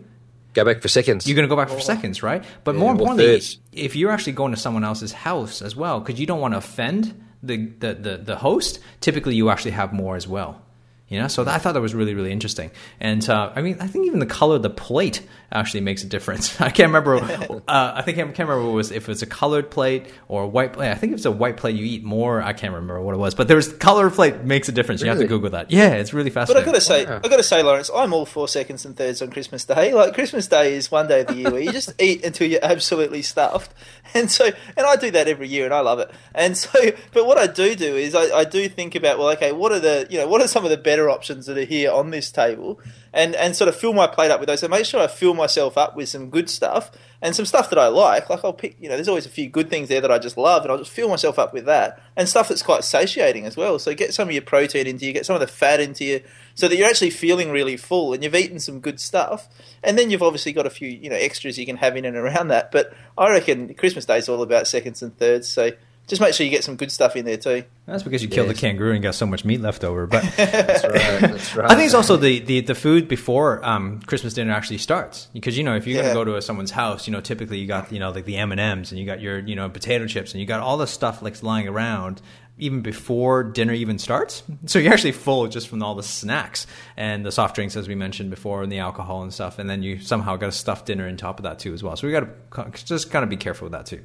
Go 0.54 0.64
back 0.64 0.80
for 0.80 0.88
seconds. 0.88 1.26
You're 1.26 1.34
going 1.34 1.48
to 1.48 1.54
go 1.54 1.56
back 1.56 1.68
for 1.68 1.80
seconds, 1.80 2.22
right? 2.22 2.42
But 2.64 2.74
yeah, 2.74 2.80
more 2.80 2.92
importantly, 2.92 3.42
if 3.72 3.94
you're 3.94 4.10
actually 4.10 4.32
going 4.32 4.54
to 4.54 4.56
someone 4.58 4.84
else's 4.84 5.12
house 5.12 5.60
as 5.60 5.76
well, 5.76 6.00
because 6.00 6.18
you 6.18 6.26
don't 6.26 6.40
want 6.40 6.54
to 6.54 6.58
offend 6.58 7.22
the, 7.42 7.66
the, 7.78 7.92
the, 7.92 8.16
the 8.16 8.36
host, 8.36 8.78
typically 9.02 9.34
you 9.34 9.50
actually 9.50 9.72
have 9.72 9.92
more 9.92 10.16
as 10.16 10.26
well. 10.26 10.62
You 11.08 11.20
know, 11.20 11.28
so 11.28 11.46
I 11.46 11.58
thought 11.58 11.74
that 11.74 11.80
was 11.80 11.94
really, 11.94 12.14
really 12.14 12.32
interesting. 12.32 12.72
And 12.98 13.28
uh, 13.30 13.52
I 13.54 13.62
mean, 13.62 13.76
I 13.78 13.86
think 13.86 14.06
even 14.06 14.18
the 14.18 14.26
color 14.26 14.56
of 14.56 14.62
the 14.62 14.70
plate 14.70 15.22
actually 15.52 15.82
makes 15.82 16.02
a 16.02 16.06
difference. 16.06 16.60
I 16.60 16.70
can't 16.70 16.88
remember. 16.88 17.16
uh, 17.68 17.92
I 17.94 18.02
think 18.02 18.18
I 18.18 18.22
can't 18.22 18.48
remember 18.48 18.72
was 18.72 18.90
if 18.90 19.08
it's 19.08 19.22
a 19.22 19.26
colored 19.26 19.70
plate 19.70 20.12
or 20.26 20.42
a 20.42 20.48
white 20.48 20.72
plate. 20.72 20.90
I 20.90 20.96
think 20.96 21.12
if 21.12 21.18
it's 21.18 21.26
a 21.26 21.30
white 21.30 21.58
plate, 21.58 21.76
you 21.76 21.84
eat 21.84 22.02
more. 22.02 22.42
I 22.42 22.52
can't 22.52 22.72
remember 22.74 23.00
what 23.00 23.14
it 23.14 23.18
was, 23.18 23.36
but 23.36 23.46
there's 23.46 23.72
color 23.72 24.10
plate 24.10 24.42
makes 24.42 24.68
a 24.68 24.72
difference. 24.72 25.00
Really? 25.00 25.14
You 25.14 25.20
have 25.20 25.28
to 25.28 25.28
Google 25.28 25.50
that. 25.50 25.70
Yeah, 25.70 25.90
it's 25.90 26.12
really 26.12 26.30
fascinating. 26.30 26.64
But 26.64 26.68
I 26.68 26.72
got 26.72 26.78
to 26.78 26.84
say, 26.84 27.04
wow. 27.04 27.20
I 27.22 27.28
got 27.28 27.36
to 27.36 27.42
say, 27.44 27.62
Lawrence, 27.62 27.88
I'm 27.94 28.12
all 28.12 28.26
for 28.26 28.48
seconds 28.48 28.84
and 28.84 28.96
thirds 28.96 29.22
on 29.22 29.30
Christmas 29.30 29.64
Day. 29.64 29.94
Like 29.94 30.12
Christmas 30.12 30.48
Day 30.48 30.74
is 30.74 30.90
one 30.90 31.06
day 31.06 31.20
of 31.20 31.28
the 31.28 31.36
year 31.36 31.50
where 31.52 31.60
you 31.60 31.70
just 31.70 31.94
eat 32.02 32.24
until 32.24 32.50
you're 32.50 32.64
absolutely 32.64 33.22
stuffed, 33.22 33.72
and 34.12 34.28
so 34.28 34.46
and 34.76 34.86
I 34.86 34.96
do 34.96 35.12
that 35.12 35.28
every 35.28 35.46
year, 35.46 35.66
and 35.66 35.74
I 35.74 35.80
love 35.80 36.00
it. 36.00 36.10
And 36.34 36.56
so, 36.56 36.72
but 37.12 37.26
what 37.26 37.38
I 37.38 37.46
do 37.46 37.76
do 37.76 37.94
is 37.94 38.16
I, 38.16 38.38
I 38.38 38.44
do 38.44 38.68
think 38.68 38.96
about 38.96 39.20
well, 39.20 39.28
okay, 39.30 39.52
what 39.52 39.70
are 39.70 39.78
the 39.78 40.08
you 40.10 40.18
know 40.18 40.26
what 40.26 40.40
are 40.40 40.48
some 40.48 40.64
of 40.64 40.70
the 40.70 40.76
better 40.76 40.95
options 40.98 41.46
that 41.46 41.58
are 41.58 41.64
here 41.64 41.90
on 41.90 42.10
this 42.10 42.30
table? 42.30 42.80
and 43.16 43.34
and 43.34 43.56
sort 43.56 43.66
of 43.66 43.74
fill 43.74 43.94
my 43.94 44.06
plate 44.06 44.30
up 44.30 44.38
with 44.38 44.46
those. 44.46 44.60
So 44.60 44.68
make 44.68 44.84
sure 44.84 45.00
I 45.00 45.06
fill 45.06 45.32
myself 45.32 45.78
up 45.78 45.96
with 45.96 46.10
some 46.10 46.28
good 46.28 46.50
stuff 46.50 46.92
and 47.22 47.34
some 47.34 47.46
stuff 47.46 47.70
that 47.70 47.78
I 47.78 47.88
like. 47.88 48.28
Like 48.28 48.44
I'll 48.44 48.52
pick, 48.52 48.76
you 48.78 48.90
know, 48.90 48.94
there's 48.94 49.08
always 49.08 49.24
a 49.24 49.30
few 49.30 49.48
good 49.48 49.70
things 49.70 49.88
there 49.88 50.02
that 50.02 50.12
I 50.12 50.18
just 50.18 50.36
love, 50.36 50.62
and 50.62 50.70
I'll 50.70 50.78
just 50.78 50.90
fill 50.90 51.08
myself 51.08 51.38
up 51.38 51.54
with 51.54 51.64
that 51.64 51.98
and 52.14 52.28
stuff 52.28 52.48
that's 52.48 52.62
quite 52.62 52.84
satiating 52.84 53.46
as 53.46 53.56
well. 53.56 53.78
So 53.78 53.94
get 53.94 54.12
some 54.12 54.28
of 54.28 54.34
your 54.34 54.42
protein 54.42 54.86
into 54.86 55.06
you, 55.06 55.14
get 55.14 55.24
some 55.24 55.34
of 55.34 55.40
the 55.40 55.46
fat 55.46 55.80
into 55.80 56.04
you, 56.04 56.20
so 56.54 56.68
that 56.68 56.76
you're 56.76 56.88
actually 56.88 57.08
feeling 57.08 57.50
really 57.50 57.78
full 57.78 58.12
and 58.12 58.22
you've 58.22 58.34
eaten 58.34 58.60
some 58.60 58.80
good 58.80 59.00
stuff. 59.00 59.48
And 59.82 59.98
then 59.98 60.10
you've 60.10 60.22
obviously 60.22 60.52
got 60.52 60.66
a 60.66 60.70
few, 60.70 60.88
you 60.88 61.08
know, 61.08 61.16
extras 61.16 61.58
you 61.58 61.64
can 61.64 61.78
have 61.78 61.96
in 61.96 62.04
and 62.04 62.18
around 62.18 62.48
that. 62.48 62.70
But 62.70 62.92
I 63.16 63.30
reckon 63.30 63.72
Christmas 63.74 64.04
Day 64.04 64.18
is 64.18 64.28
all 64.28 64.42
about 64.42 64.68
seconds 64.68 65.02
and 65.02 65.16
thirds. 65.16 65.48
So 65.48 65.70
just 66.06 66.22
make 66.22 66.34
sure 66.34 66.44
you 66.44 66.50
get 66.50 66.62
some 66.62 66.76
good 66.76 66.92
stuff 66.92 67.16
in 67.16 67.24
there 67.24 67.36
too. 67.36 67.64
That's 67.86 68.02
because 68.02 68.22
you 68.22 68.28
killed 68.28 68.48
the 68.48 68.54
kangaroo 68.54 68.92
and 68.92 69.02
got 69.02 69.14
so 69.14 69.26
much 69.26 69.44
meat 69.44 69.60
left 69.60 69.82
over. 69.82 70.06
But 70.06 70.22
that's 70.36 70.84
right. 70.84 70.92
That's 71.20 71.56
right. 71.56 71.70
I 71.70 71.74
think 71.74 71.86
it's 71.86 71.94
also 71.94 72.16
the, 72.16 72.38
the, 72.40 72.60
the 72.60 72.74
food 72.74 73.08
before 73.08 73.64
um, 73.64 74.00
Christmas 74.02 74.34
dinner 74.34 74.52
actually 74.52 74.78
starts 74.78 75.28
because 75.32 75.58
you 75.58 75.64
know 75.64 75.74
if 75.74 75.86
you're 75.86 75.96
yeah. 75.96 76.02
gonna 76.02 76.14
go 76.14 76.24
to 76.24 76.36
a, 76.36 76.42
someone's 76.42 76.70
house, 76.70 77.06
you 77.06 77.12
know 77.12 77.20
typically 77.20 77.58
you 77.58 77.66
got 77.66 77.90
you 77.90 77.98
know 77.98 78.10
like 78.10 78.24
the 78.24 78.36
M 78.36 78.52
and 78.52 78.60
M's 78.60 78.92
and 78.92 79.00
you 79.00 79.06
got 79.06 79.20
your 79.20 79.40
you 79.40 79.56
know 79.56 79.68
potato 79.68 80.06
chips 80.06 80.32
and 80.32 80.40
you 80.40 80.46
got 80.46 80.60
all 80.60 80.76
the 80.76 80.86
stuff 80.86 81.22
like 81.22 81.42
lying 81.42 81.68
around 81.68 82.22
even 82.58 82.80
before 82.80 83.42
dinner 83.42 83.72
even 83.72 83.98
starts. 83.98 84.42
So 84.66 84.78
you're 84.78 84.92
actually 84.92 85.12
full 85.12 85.46
just 85.48 85.68
from 85.68 85.82
all 85.82 85.94
the 85.94 86.02
snacks 86.02 86.66
and 86.96 87.24
the 87.24 87.32
soft 87.32 87.54
drinks, 87.54 87.76
as 87.76 87.86
we 87.86 87.94
mentioned 87.94 88.30
before, 88.30 88.62
and 88.62 88.72
the 88.72 88.78
alcohol 88.78 89.22
and 89.22 89.32
stuff. 89.32 89.58
And 89.58 89.68
then 89.68 89.82
you 89.82 90.00
somehow 90.00 90.36
got 90.36 90.48
a 90.48 90.52
stuffed 90.52 90.86
dinner 90.86 91.06
on 91.06 91.16
top 91.16 91.38
of 91.38 91.42
that 91.42 91.58
too, 91.58 91.74
as 91.74 91.82
well. 91.82 91.96
So 91.96 92.06
we 92.06 92.12
got 92.12 92.26
to 92.52 92.84
just 92.84 93.10
kind 93.10 93.22
of 93.22 93.28
be 93.28 93.36
careful 93.36 93.66
with 93.66 93.72
that 93.72 93.86
too. 93.86 94.02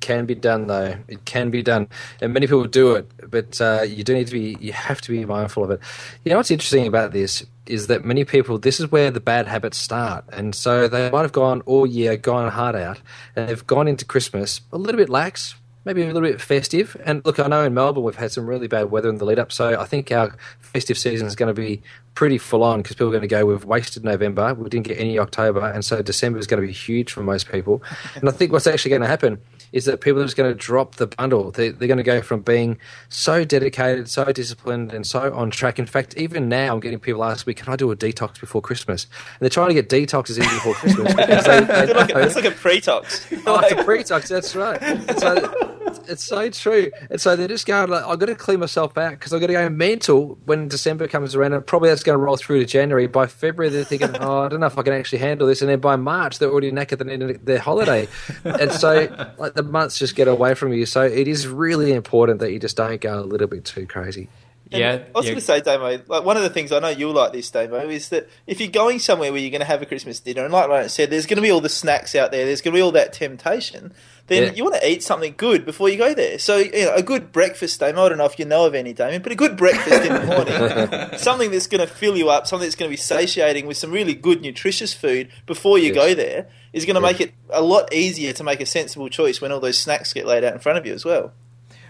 Can 0.00 0.24
be 0.26 0.34
done, 0.34 0.66
though. 0.66 0.96
It 1.08 1.24
can 1.26 1.50
be 1.50 1.62
done, 1.62 1.88
and 2.20 2.32
many 2.32 2.46
people 2.46 2.64
do 2.64 2.94
it. 2.94 3.30
But 3.30 3.60
uh, 3.60 3.82
you 3.86 4.02
do 4.02 4.14
need 4.14 4.26
to 4.28 4.32
be. 4.32 4.56
You 4.58 4.72
have 4.72 5.00
to 5.02 5.10
be 5.10 5.24
mindful 5.24 5.62
of 5.62 5.70
it. 5.70 5.80
You 6.24 6.30
know 6.30 6.38
what's 6.38 6.50
interesting 6.50 6.86
about 6.86 7.12
this 7.12 7.44
is 7.66 7.86
that 7.88 8.04
many 8.04 8.24
people. 8.24 8.58
This 8.58 8.80
is 8.80 8.90
where 8.90 9.10
the 9.10 9.20
bad 9.20 9.46
habits 9.46 9.76
start, 9.76 10.24
and 10.32 10.54
so 10.54 10.88
they 10.88 11.10
might 11.10 11.22
have 11.22 11.32
gone 11.32 11.60
all 11.66 11.86
year, 11.86 12.16
gone 12.16 12.50
hard 12.50 12.76
out, 12.76 13.00
and 13.36 13.48
they've 13.48 13.66
gone 13.66 13.86
into 13.86 14.04
Christmas 14.04 14.62
a 14.72 14.78
little 14.78 14.98
bit 14.98 15.10
lax, 15.10 15.54
maybe 15.84 16.02
a 16.02 16.06
little 16.06 16.22
bit 16.22 16.40
festive. 16.40 16.96
And 17.04 17.24
look, 17.24 17.38
I 17.38 17.46
know 17.46 17.62
in 17.64 17.74
Melbourne 17.74 18.02
we've 18.02 18.16
had 18.16 18.32
some 18.32 18.46
really 18.46 18.68
bad 18.68 18.90
weather 18.90 19.10
in 19.10 19.18
the 19.18 19.24
lead 19.26 19.38
up, 19.38 19.52
so 19.52 19.78
I 19.78 19.84
think 19.84 20.10
our 20.10 20.34
festive 20.60 20.96
season 20.96 21.26
is 21.26 21.36
going 21.36 21.54
to 21.54 21.60
be 21.60 21.82
pretty 22.14 22.38
full 22.38 22.62
on 22.62 22.82
because 22.82 22.96
people 22.96 23.08
are 23.08 23.12
going 23.12 23.22
to 23.22 23.28
go, 23.28 23.46
we've 23.46 23.64
wasted 23.64 24.04
November, 24.04 24.52
we 24.54 24.68
didn't 24.68 24.86
get 24.86 24.98
any 24.98 25.18
October, 25.18 25.66
and 25.66 25.84
so 25.84 26.02
December 26.02 26.38
is 26.38 26.46
going 26.46 26.60
to 26.60 26.66
be 26.66 26.72
huge 26.72 27.12
for 27.12 27.22
most 27.22 27.50
people. 27.50 27.82
and 28.14 28.28
I 28.28 28.32
think 28.32 28.52
what's 28.52 28.66
actually 28.66 28.90
going 28.90 29.02
to 29.02 29.08
happen 29.08 29.40
is 29.72 29.84
that 29.84 30.00
people 30.00 30.20
are 30.20 30.24
just 30.24 30.36
going 30.36 30.50
to 30.50 30.58
drop 30.58 30.96
the 30.96 31.06
bundle. 31.06 31.50
They, 31.50 31.68
they're 31.68 31.88
going 31.88 31.98
to 31.98 32.04
go 32.04 32.20
from 32.22 32.40
being 32.40 32.78
so 33.08 33.44
dedicated, 33.44 34.08
so 34.08 34.24
disciplined, 34.32 34.92
and 34.92 35.06
so 35.06 35.32
on 35.32 35.50
track. 35.50 35.78
In 35.78 35.86
fact, 35.86 36.16
even 36.16 36.48
now, 36.48 36.74
I'm 36.74 36.80
getting 36.80 36.98
people 36.98 37.24
ask 37.24 37.46
me, 37.46 37.54
"Can 37.54 37.72
I 37.72 37.76
do 37.76 37.90
a 37.90 37.96
detox 37.96 38.40
before 38.40 38.60
Christmas?" 38.60 39.04
And 39.04 39.40
they're 39.40 39.50
trying 39.50 39.68
to 39.68 39.74
get 39.74 39.88
detoxes 39.88 40.36
in 40.36 40.42
before 40.42 40.74
Christmas 40.74 41.14
because 41.14 41.44
they, 41.44 41.60
they 41.60 41.94
like 41.94 42.10
it's 42.10 42.36
like 42.36 42.44
a 42.44 42.50
pre-tox. 42.50 43.26
oh, 43.46 43.60
it's 43.60 43.72
a 43.72 43.84
pre-tox. 43.84 44.28
That's 44.28 44.56
right. 44.56 44.80
So, 45.18 45.69
it's 46.08 46.24
so 46.24 46.50
true. 46.50 46.90
And 47.10 47.20
so 47.20 47.36
they're 47.36 47.48
just 47.48 47.66
going, 47.66 47.90
like, 47.90 48.04
I've 48.04 48.18
got 48.18 48.26
to 48.26 48.34
clean 48.34 48.60
myself 48.60 48.96
out 48.98 49.10
because 49.12 49.32
I've 49.32 49.40
got 49.40 49.48
to 49.48 49.52
go 49.52 49.68
mental 49.68 50.38
when 50.44 50.68
December 50.68 51.08
comes 51.08 51.34
around. 51.34 51.52
And 51.52 51.66
probably 51.66 51.88
that's 51.88 52.02
going 52.02 52.18
to 52.18 52.22
roll 52.22 52.36
through 52.36 52.60
to 52.60 52.64
January. 52.64 53.06
By 53.06 53.26
February, 53.26 53.70
they're 53.70 53.84
thinking, 53.84 54.16
oh, 54.20 54.40
I 54.42 54.48
don't 54.48 54.60
know 54.60 54.66
if 54.66 54.78
I 54.78 54.82
can 54.82 54.92
actually 54.92 55.18
handle 55.18 55.46
this. 55.46 55.62
And 55.62 55.70
then 55.70 55.80
by 55.80 55.96
March, 55.96 56.38
they're 56.38 56.50
already 56.50 56.72
knackered 56.72 57.00
and 57.00 57.10
in 57.10 57.40
their 57.44 57.58
holiday. 57.58 58.08
and 58.44 58.72
so, 58.72 59.32
like, 59.38 59.54
the 59.54 59.62
months 59.62 59.98
just 59.98 60.14
get 60.14 60.28
away 60.28 60.54
from 60.54 60.72
you. 60.72 60.86
So 60.86 61.02
it 61.02 61.28
is 61.28 61.46
really 61.46 61.92
important 61.92 62.40
that 62.40 62.52
you 62.52 62.58
just 62.58 62.76
don't 62.76 63.00
go 63.00 63.20
a 63.20 63.22
little 63.22 63.48
bit 63.48 63.64
too 63.64 63.86
crazy. 63.86 64.28
And 64.72 64.80
yeah, 64.80 65.04
I 65.14 65.18
was 65.18 65.24
yeah. 65.24 65.32
going 65.32 65.40
to 65.40 65.40
say, 65.40 65.60
Damo, 65.60 66.00
like 66.06 66.24
one 66.24 66.36
of 66.36 66.44
the 66.44 66.50
things 66.50 66.70
I 66.70 66.78
know 66.78 66.90
you'll 66.90 67.12
like 67.12 67.32
this, 67.32 67.50
Damo, 67.50 67.88
is 67.88 68.10
that 68.10 68.28
if 68.46 68.60
you're 68.60 68.70
going 68.70 69.00
somewhere 69.00 69.32
where 69.32 69.40
you're 69.40 69.50
going 69.50 69.60
to 69.60 69.66
have 69.66 69.82
a 69.82 69.86
Christmas 69.86 70.20
dinner, 70.20 70.44
and 70.44 70.52
like 70.52 70.68
Ryan 70.68 70.88
said, 70.88 71.10
there's 71.10 71.26
going 71.26 71.38
to 71.38 71.42
be 71.42 71.50
all 71.50 71.60
the 71.60 71.68
snacks 71.68 72.14
out 72.14 72.30
there, 72.30 72.46
there's 72.46 72.60
going 72.60 72.72
to 72.72 72.78
be 72.78 72.82
all 72.82 72.92
that 72.92 73.12
temptation, 73.12 73.92
then 74.28 74.44
yeah. 74.44 74.52
you 74.52 74.62
want 74.62 74.76
to 74.76 74.88
eat 74.88 75.02
something 75.02 75.34
good 75.36 75.64
before 75.64 75.88
you 75.88 75.96
go 75.98 76.14
there. 76.14 76.38
So, 76.38 76.58
you 76.58 76.84
know, 76.84 76.94
a 76.94 77.02
good 77.02 77.32
breakfast, 77.32 77.80
Damo, 77.80 78.04
I 78.04 78.08
don't 78.10 78.18
know 78.18 78.26
if 78.26 78.38
you 78.38 78.44
know 78.44 78.64
of 78.64 78.76
any, 78.76 78.92
Damian, 78.92 79.22
but 79.22 79.32
a 79.32 79.34
good 79.34 79.56
breakfast 79.56 80.04
in 80.04 80.12
the 80.12 80.24
morning, 80.24 81.18
something 81.18 81.50
that's 81.50 81.66
going 81.66 81.84
to 81.84 81.92
fill 81.92 82.16
you 82.16 82.30
up, 82.30 82.46
something 82.46 82.64
that's 82.64 82.76
going 82.76 82.88
to 82.88 82.92
be 82.92 82.96
satiating 82.96 83.66
with 83.66 83.76
some 83.76 83.90
really 83.90 84.14
good, 84.14 84.40
nutritious 84.40 84.94
food 84.94 85.30
before 85.46 85.78
you 85.78 85.86
yes. 85.86 85.94
go 85.96 86.14
there 86.14 86.46
is 86.72 86.86
going 86.86 86.94
to 86.94 87.00
make 87.00 87.20
it 87.20 87.34
a 87.48 87.60
lot 87.60 87.92
easier 87.92 88.32
to 88.34 88.44
make 88.44 88.60
a 88.60 88.66
sensible 88.66 89.08
choice 89.08 89.40
when 89.40 89.50
all 89.50 89.58
those 89.58 89.78
snacks 89.78 90.12
get 90.12 90.26
laid 90.26 90.44
out 90.44 90.52
in 90.52 90.60
front 90.60 90.78
of 90.78 90.86
you 90.86 90.94
as 90.94 91.04
well. 91.04 91.32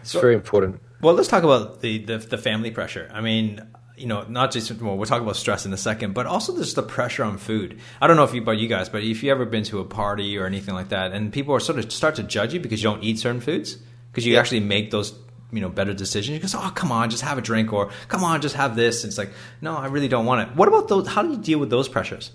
It's 0.01 0.15
very 0.15 0.35
important. 0.35 0.81
Well, 1.03 1.15
let's 1.15 1.29
talk 1.29 1.45
about 1.45 1.81
the, 1.81 1.99
the, 2.05 2.19
the 2.19 2.39
family 2.39 2.71
pressure. 2.71 3.11
I 3.13 3.21
mean, 3.21 3.67
you 3.97 4.07
know, 4.07 4.25
not 4.29 4.51
just 4.51 4.71
well, 4.81 4.97
we'll 4.97 5.07
talk 5.07 5.23
about 5.23 5.37
stress 5.37 5.67
in 5.67 5.73
a 5.73 5.77
second, 5.77 6.15
but 6.15 6.27
also 6.27 6.57
just 6.57 6.77
the 6.77 6.83
pressure 6.83 7.25
on 7.25 7.39
food. 7.39 7.79
I 8.01 8.07
don't 8.07 8.17
know 8.17 8.25
if 8.25 8.35
you, 8.35 8.43
about 8.43 8.59
you 8.59 8.69
guys, 8.69 8.89
but 8.89 9.03
if 9.03 9.23
you 9.23 9.31
ever 9.31 9.45
been 9.45 9.65
to 9.65 9.81
a 9.81 9.85
party 9.85 10.39
or 10.39 10.47
anything 10.47 10.75
like 10.75 10.89
that, 10.91 11.13
and 11.13 11.33
people 11.33 11.55
are 11.55 11.61
sort 11.61 11.79
of 11.79 11.93
start 11.93 12.17
to 12.17 12.23
judge 12.23 12.55
you 12.55 12.61
because 12.61 12.83
you 12.83 12.91
don't 12.91 13.03
eat 13.03 13.19
certain 13.19 13.41
foods, 13.41 13.77
because 14.11 14.27
you 14.27 14.35
yeah. 14.35 14.41
actually 14.41 14.61
make 14.61 14.91
those 14.91 15.15
you 15.53 15.61
know 15.61 15.69
better 15.69 15.93
decisions. 15.93 16.35
You 16.35 16.49
go, 16.49 16.49
oh 16.63 16.73
come 16.75 16.93
on, 16.93 17.11
just 17.11 17.23
have 17.23 17.39
a 17.39 17.43
drink, 17.43 17.73
or 17.73 17.91
come 18.09 18.25
on, 18.25 18.41
just 18.41 18.57
have 18.57 18.77
this. 18.77 19.05
And 19.05 19.11
it's 19.11 19.19
like, 19.19 19.33
no, 19.61 19.77
I 19.77 19.87
really 19.87 20.09
don't 20.09 20.27
want 20.27 20.49
it. 20.49 20.57
What 20.57 20.69
about 20.69 20.89
those? 20.89 21.07
How 21.07 21.23
do 21.23 21.31
you 21.31 21.39
deal 21.39 21.59
with 21.59 21.71
those 21.71 21.89
pressures? 21.89 22.31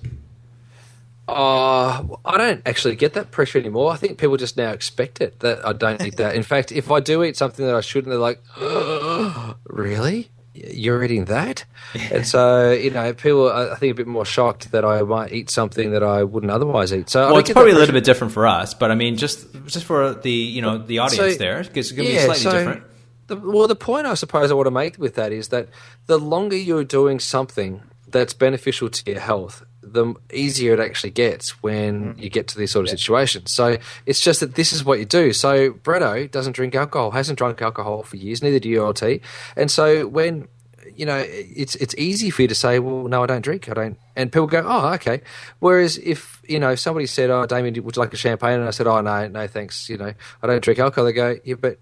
Uh, 1.28 2.04
I 2.24 2.38
don't 2.38 2.62
actually 2.68 2.96
get 2.96 3.14
that 3.14 3.32
pressure 3.32 3.58
anymore. 3.58 3.92
I 3.92 3.96
think 3.96 4.20
people 4.20 4.38
just 4.38 4.58
now 4.58 4.72
expect 4.72 5.22
it 5.22 5.40
that 5.40 5.66
I 5.66 5.74
don't 5.74 6.00
eat 6.02 6.18
that. 6.18 6.36
In 6.36 6.44
fact, 6.44 6.72
if 6.72 6.92
I 6.92 7.00
do 7.00 7.24
eat 7.24 7.36
something 7.36 7.66
that 7.66 7.74
I 7.74 7.82
shouldn't, 7.82 8.12
they're 8.12 8.20
like, 8.20 8.44
oh, 8.58 9.56
"Really? 9.66 10.30
You're 10.54 11.04
eating 11.04 11.26
that?" 11.26 11.66
and 12.12 12.28
so 12.28 12.72
you 12.72 12.92
know, 12.92 13.12
people 13.14 13.50
are, 13.50 13.72
I 13.72 13.76
think 13.76 13.92
a 13.92 13.96
bit 13.96 14.08
more 14.08 14.24
shocked 14.24 14.72
that 14.72 14.86
I 14.86 15.02
might 15.02 15.34
eat 15.34 15.50
something 15.50 15.92
that 15.92 16.04
I 16.04 16.24
wouldn't 16.24 16.52
otherwise 16.52 16.94
eat. 16.94 17.10
So 17.10 17.28
well, 17.28 17.38
it's 17.40 17.52
probably 17.52 17.72
a 17.72 17.76
little 17.76 17.94
bit 17.94 18.04
different 18.04 18.32
for 18.32 18.46
us, 18.46 18.76
but 18.76 18.92
I 18.92 18.96
mean, 18.96 19.18
just 19.18 19.48
just 19.66 19.86
for 19.86 20.14
the 20.14 20.32
you 20.32 20.62
know 20.62 20.78
the 20.78 21.00
audience 21.00 21.34
so, 21.34 21.40
there, 21.40 21.60
it's 21.60 21.70
going 21.70 22.08
to 22.08 22.14
yeah, 22.14 22.20
be 22.20 22.26
slightly 22.26 22.44
so, 22.44 22.52
different. 22.52 22.84
The, 23.28 23.38
well, 23.38 23.68
the 23.68 23.76
point 23.76 24.06
I 24.06 24.14
suppose 24.14 24.52
I 24.52 24.54
want 24.54 24.68
to 24.68 24.72
make 24.72 25.00
with 25.00 25.16
that 25.16 25.32
is 25.32 25.48
that 25.48 25.70
the 26.06 26.20
longer 26.20 26.56
you're 26.56 26.84
doing 26.84 27.20
something 27.20 27.82
that's 28.08 28.34
beneficial 28.34 28.90
to 28.90 29.12
your 29.12 29.20
health, 29.20 29.65
the 29.94 30.14
easier 30.34 30.74
it 30.74 30.80
actually 30.80 31.12
gets 31.12 31.62
when 31.64 32.16
mm. 32.16 32.22
you 32.22 32.30
get 32.30 32.48
to 32.50 32.58
these 32.58 32.72
sort 32.72 32.86
of 32.86 32.90
yeah. 32.90 32.98
situations. 32.98 33.52
So 33.52 33.78
it's 34.06 34.20
just 34.20 34.40
that 34.40 34.56
this 34.56 34.74
is 34.74 34.84
what 34.84 35.00
you 35.00 35.06
do. 35.06 35.34
So 35.34 35.72
Bretto 35.72 36.30
doesn't 36.30 36.54
drink 36.54 36.76
alcohol, 36.76 37.12
hasn't 37.12 37.38
drunk 37.38 37.62
alcohol 37.62 38.04
for 38.04 38.18
years, 38.18 38.42
neither 38.42 38.60
do 38.60 38.70
you, 38.70 38.84
LT. 38.84 39.22
And 39.56 39.70
so 39.70 40.08
when 40.08 40.48
you 40.96 41.06
know, 41.06 41.24
it's 41.28 41.76
it's 41.76 41.96
easy 41.98 42.30
for 42.30 42.44
you 42.44 42.48
to 42.48 42.56
say, 42.56 42.80
well, 42.80 43.08
no, 43.08 43.24
I 43.24 43.26
don't 43.26 43.42
drink, 43.42 43.70
I 43.70 43.74
don't, 43.74 43.98
and 44.16 44.32
people 44.32 44.48
go, 44.48 44.64
oh, 44.66 44.94
okay. 44.94 45.22
Whereas 45.60 45.98
if 45.98 46.42
you 46.48 46.60
know 46.60 46.72
if 46.72 46.80
somebody 46.80 47.06
said, 47.06 47.30
oh, 47.30 47.46
Damian, 47.46 47.84
would 47.84 47.96
you 47.96 48.00
like 48.00 48.14
a 48.14 48.18
champagne? 48.18 48.60
And 48.60 48.68
I 48.68 48.72
said, 48.72 48.88
oh, 48.88 49.02
no, 49.02 49.28
no, 49.28 49.48
thanks. 49.48 49.90
You 49.90 49.98
know, 49.98 50.14
I 50.42 50.48
don't 50.48 50.64
drink 50.64 50.80
alcohol. 50.80 51.06
They 51.06 51.14
go, 51.14 51.36
yeah, 51.44 51.56
but 51.56 51.80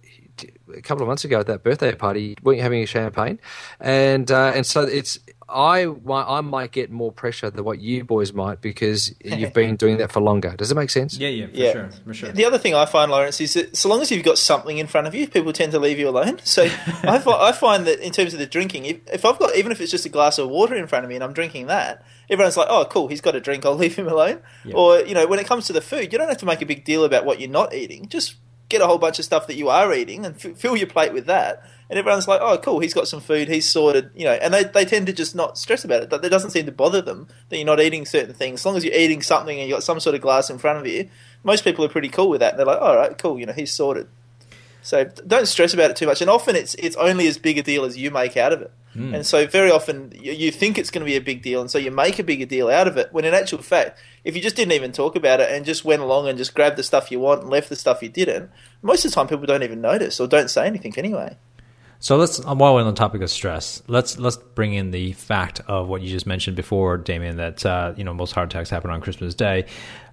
a 0.76 0.82
couple 0.82 1.04
of 1.04 1.08
months 1.08 1.24
ago 1.24 1.40
at 1.40 1.48
that 1.48 1.64
birthday 1.64 1.94
party, 1.94 2.36
weren't 2.42 2.58
you 2.58 2.64
having 2.64 2.82
a 2.84 2.86
champagne? 2.86 3.40
And 3.80 4.30
uh, 4.32 4.54
and 4.56 4.66
so 4.66 4.82
it's 4.82 5.20
I 5.48 5.86
I 6.10 6.42
might 6.42 6.72
get 6.72 6.92
more 6.92 7.12
pressure 7.12 7.50
than 7.50 7.64
what 7.64 7.80
you 7.80 8.04
boys 8.04 8.34
might 8.34 8.62
because 8.62 9.14
you've 9.24 9.54
been 9.54 9.76
doing 9.76 9.98
that 9.98 10.12
for 10.12 10.22
longer. 10.22 10.56
Does 10.58 10.72
it 10.72 10.76
make 10.76 10.90
sense? 10.90 11.18
Yeah, 11.18 11.30
yeah, 11.30 11.48
for 11.48 11.54
yeah. 11.54 11.72
sure, 11.72 11.90
for 12.06 12.14
sure. 12.14 12.32
The 12.32 12.46
other 12.46 12.58
thing 12.58 12.74
I 12.74 12.86
find, 12.86 13.12
Lawrence, 13.12 13.40
is 13.42 13.54
that 13.54 13.76
so 13.76 13.90
long 13.90 14.02
as 14.02 14.12
you've 14.12 14.26
got 14.26 14.38
something 14.38 14.78
in 14.78 14.88
front 14.88 15.08
of 15.08 15.16
you, 15.16 15.28
people 15.28 15.54
tend 15.54 15.72
to 15.74 15.80
leave 15.80 16.00
you 16.00 16.10
alone. 16.10 16.40
So 16.44 16.64
I, 17.04 17.20
find, 17.20 17.42
I 17.42 17.52
find 17.52 17.86
that 17.86 18.00
in 18.00 18.12
terms 18.12 18.34
of 18.34 18.40
the 18.40 18.48
drinking, 18.48 18.86
if, 18.86 18.98
if 19.08 19.26
I've 19.26 19.38
got 19.40 19.56
even 19.56 19.72
if 19.72 19.82
it's 19.82 19.92
just 19.92 20.06
a 20.06 20.10
glass 20.10 20.38
of 20.38 20.50
water 20.50 20.76
in 20.76 20.88
front 20.88 21.06
of 21.06 21.10
me 21.10 21.16
and 21.16 21.24
I'm 21.24 21.34
drinking 21.34 21.68
that, 21.68 22.04
everyone's 22.30 22.58
like, 22.58 22.68
"Oh, 22.70 22.86
cool, 22.86 23.08
he's 23.08 23.22
got 23.22 23.36
a 23.36 23.42
drink. 23.42 23.66
I'll 23.66 23.76
leave 23.84 23.96
him 23.96 24.08
alone." 24.08 24.42
Yeah. 24.66 24.76
Or 24.76 25.00
you 25.00 25.14
know, 25.14 25.28
when 25.28 25.40
it 25.40 25.48
comes 25.48 25.68
to 25.68 25.74
the 25.74 25.82
food, 25.82 26.12
you 26.12 26.18
don't 26.18 26.30
have 26.30 26.38
to 26.38 26.46
make 26.46 26.62
a 26.62 26.66
big 26.66 26.84
deal 26.84 27.04
about 27.04 27.26
what 27.26 27.40
you're 27.40 27.50
not 27.50 27.74
eating. 27.74 28.08
Just 28.08 28.36
get 28.70 28.82
a 28.82 28.88
whole 28.88 28.98
bunch 28.98 29.20
of 29.20 29.26
stuff 29.26 29.48
that 29.48 29.56
you 29.56 29.70
are 29.70 29.94
eating 29.94 30.26
and 30.26 30.36
f- 30.36 30.58
fill 30.58 30.76
your 30.76 30.88
plate 30.88 31.14
with 31.14 31.26
that. 31.28 31.64
And 31.90 32.00
everyone's 32.00 32.28
like, 32.28 32.42
oh, 32.42 32.58
cool, 32.58 32.80
he's 32.80 32.94
got 32.94 33.08
some 33.08 33.22
food, 33.22 33.48
he's 33.48 33.70
sorted, 33.70 34.10
you 34.16 34.26
know. 34.26 34.32
And 34.32 34.54
they, 34.54 34.64
they 34.64 34.86
tend 34.86 35.06
to 35.08 35.14
just 35.14 35.36
not 35.36 35.58
stress 35.58 35.84
about 35.86 36.02
it. 36.02 36.10
That 36.10 36.24
doesn't 36.24 36.50
seem 36.50 36.66
to 36.66 36.72
bother 36.72 37.02
them 37.02 37.28
that 37.50 37.58
you're 37.58 37.66
not 37.66 37.80
eating 37.80 38.06
certain 38.06 38.34
things. 38.34 38.62
As 38.62 38.66
long 38.66 38.78
as 38.78 38.84
you're 38.84 38.96
eating 38.96 39.22
something 39.22 39.60
and 39.60 39.70
you've 39.70 39.76
got 39.76 39.84
some 39.84 40.00
sort 40.00 40.16
of 40.16 40.22
glass 40.22 40.50
in 40.50 40.58
front 40.58 40.80
of 40.80 40.88
you, 40.88 41.10
most 41.44 41.64
people 41.64 41.86
are 41.86 41.90
pretty 41.90 42.10
cool 42.10 42.30
with 42.30 42.40
that. 42.40 42.58
They're 42.58 42.66
like, 42.66 42.82
all 42.82 42.96
right, 42.96 43.16
cool, 43.18 43.40
you 43.40 43.46
know, 43.46 43.54
he's 43.54 43.72
sorted. 43.72 44.08
So 44.84 45.06
don't 45.06 45.48
stress 45.48 45.74
about 45.74 45.90
it 45.92 45.96
too 45.96 46.06
much. 46.06 46.22
And 46.22 46.30
often 46.30 46.56
it's 46.56 46.76
it's 46.76 46.96
only 46.98 47.28
as 47.28 47.38
big 47.38 47.58
a 47.58 47.64
deal 47.64 47.86
as 47.86 47.98
you 47.98 48.12
make 48.12 48.38
out 48.38 48.54
of 48.54 48.62
it. 48.62 48.72
Mm. 48.96 49.16
And 49.16 49.26
so 49.26 49.48
very 49.48 49.72
often 49.72 50.14
you, 50.16 50.34
you 50.34 50.52
think 50.52 50.78
it's 50.78 50.92
going 50.92 51.00
to 51.00 51.10
be 51.10 51.16
a 51.16 51.22
big 51.22 51.42
deal, 51.42 51.62
and 51.62 51.72
so 51.72 51.80
you 51.80 51.90
make 51.90 52.20
a 52.20 52.24
bigger 52.24 52.46
deal 52.46 52.70
out 52.70 52.88
of 52.88 52.98
it. 52.98 53.12
When 53.12 53.26
in 53.26 53.34
actual 53.34 53.60
fact, 53.60 53.98
if 54.24 54.36
you 54.36 54.42
just 54.42 54.56
didn't 54.56 54.74
even 54.74 54.92
talk 54.92 55.16
about 55.16 55.40
it 55.40 55.50
and 55.50 55.66
just 55.66 55.84
went 55.84 56.02
along 56.02 56.28
and 56.28 56.38
just 56.38 56.54
grabbed 56.54 56.76
the 56.76 56.84
stuff 56.84 57.12
you 57.12 57.20
want 57.20 57.42
and 57.42 57.50
left 57.50 57.70
the 57.70 57.76
stuff 57.76 58.04
you 58.04 58.10
didn't, 58.10 58.52
most 58.82 59.06
of 59.06 59.12
the 59.12 59.16
time 59.16 59.28
people 59.28 59.46
don't 59.46 59.64
even 59.64 59.82
notice 59.82 60.20
or 60.20 60.28
don't 60.28 60.50
say 60.50 60.68
anything 60.68 60.94
anyway. 60.98 61.38
So 62.00 62.18
let's 62.18 62.44
while 62.44 62.76
we're 62.76 62.82
on 62.82 62.86
the 62.86 62.92
topic 62.92 63.22
of 63.22 63.30
stress, 63.30 63.82
let's 63.88 64.20
let's 64.20 64.36
bring 64.36 64.74
in 64.74 64.92
the 64.92 65.14
fact 65.14 65.62
of 65.68 65.88
what 65.88 66.02
you 66.02 66.10
just 66.10 66.28
mentioned 66.28 66.58
before, 66.58 66.98
Damian, 66.98 67.38
that 67.38 67.66
uh, 67.66 67.94
you 67.96 68.04
know 68.04 68.14
most 68.14 68.34
heart 68.34 68.54
attacks 68.54 68.70
happen 68.70 68.92
on 68.92 69.00
Christmas 69.00 69.34
Day 69.34 69.66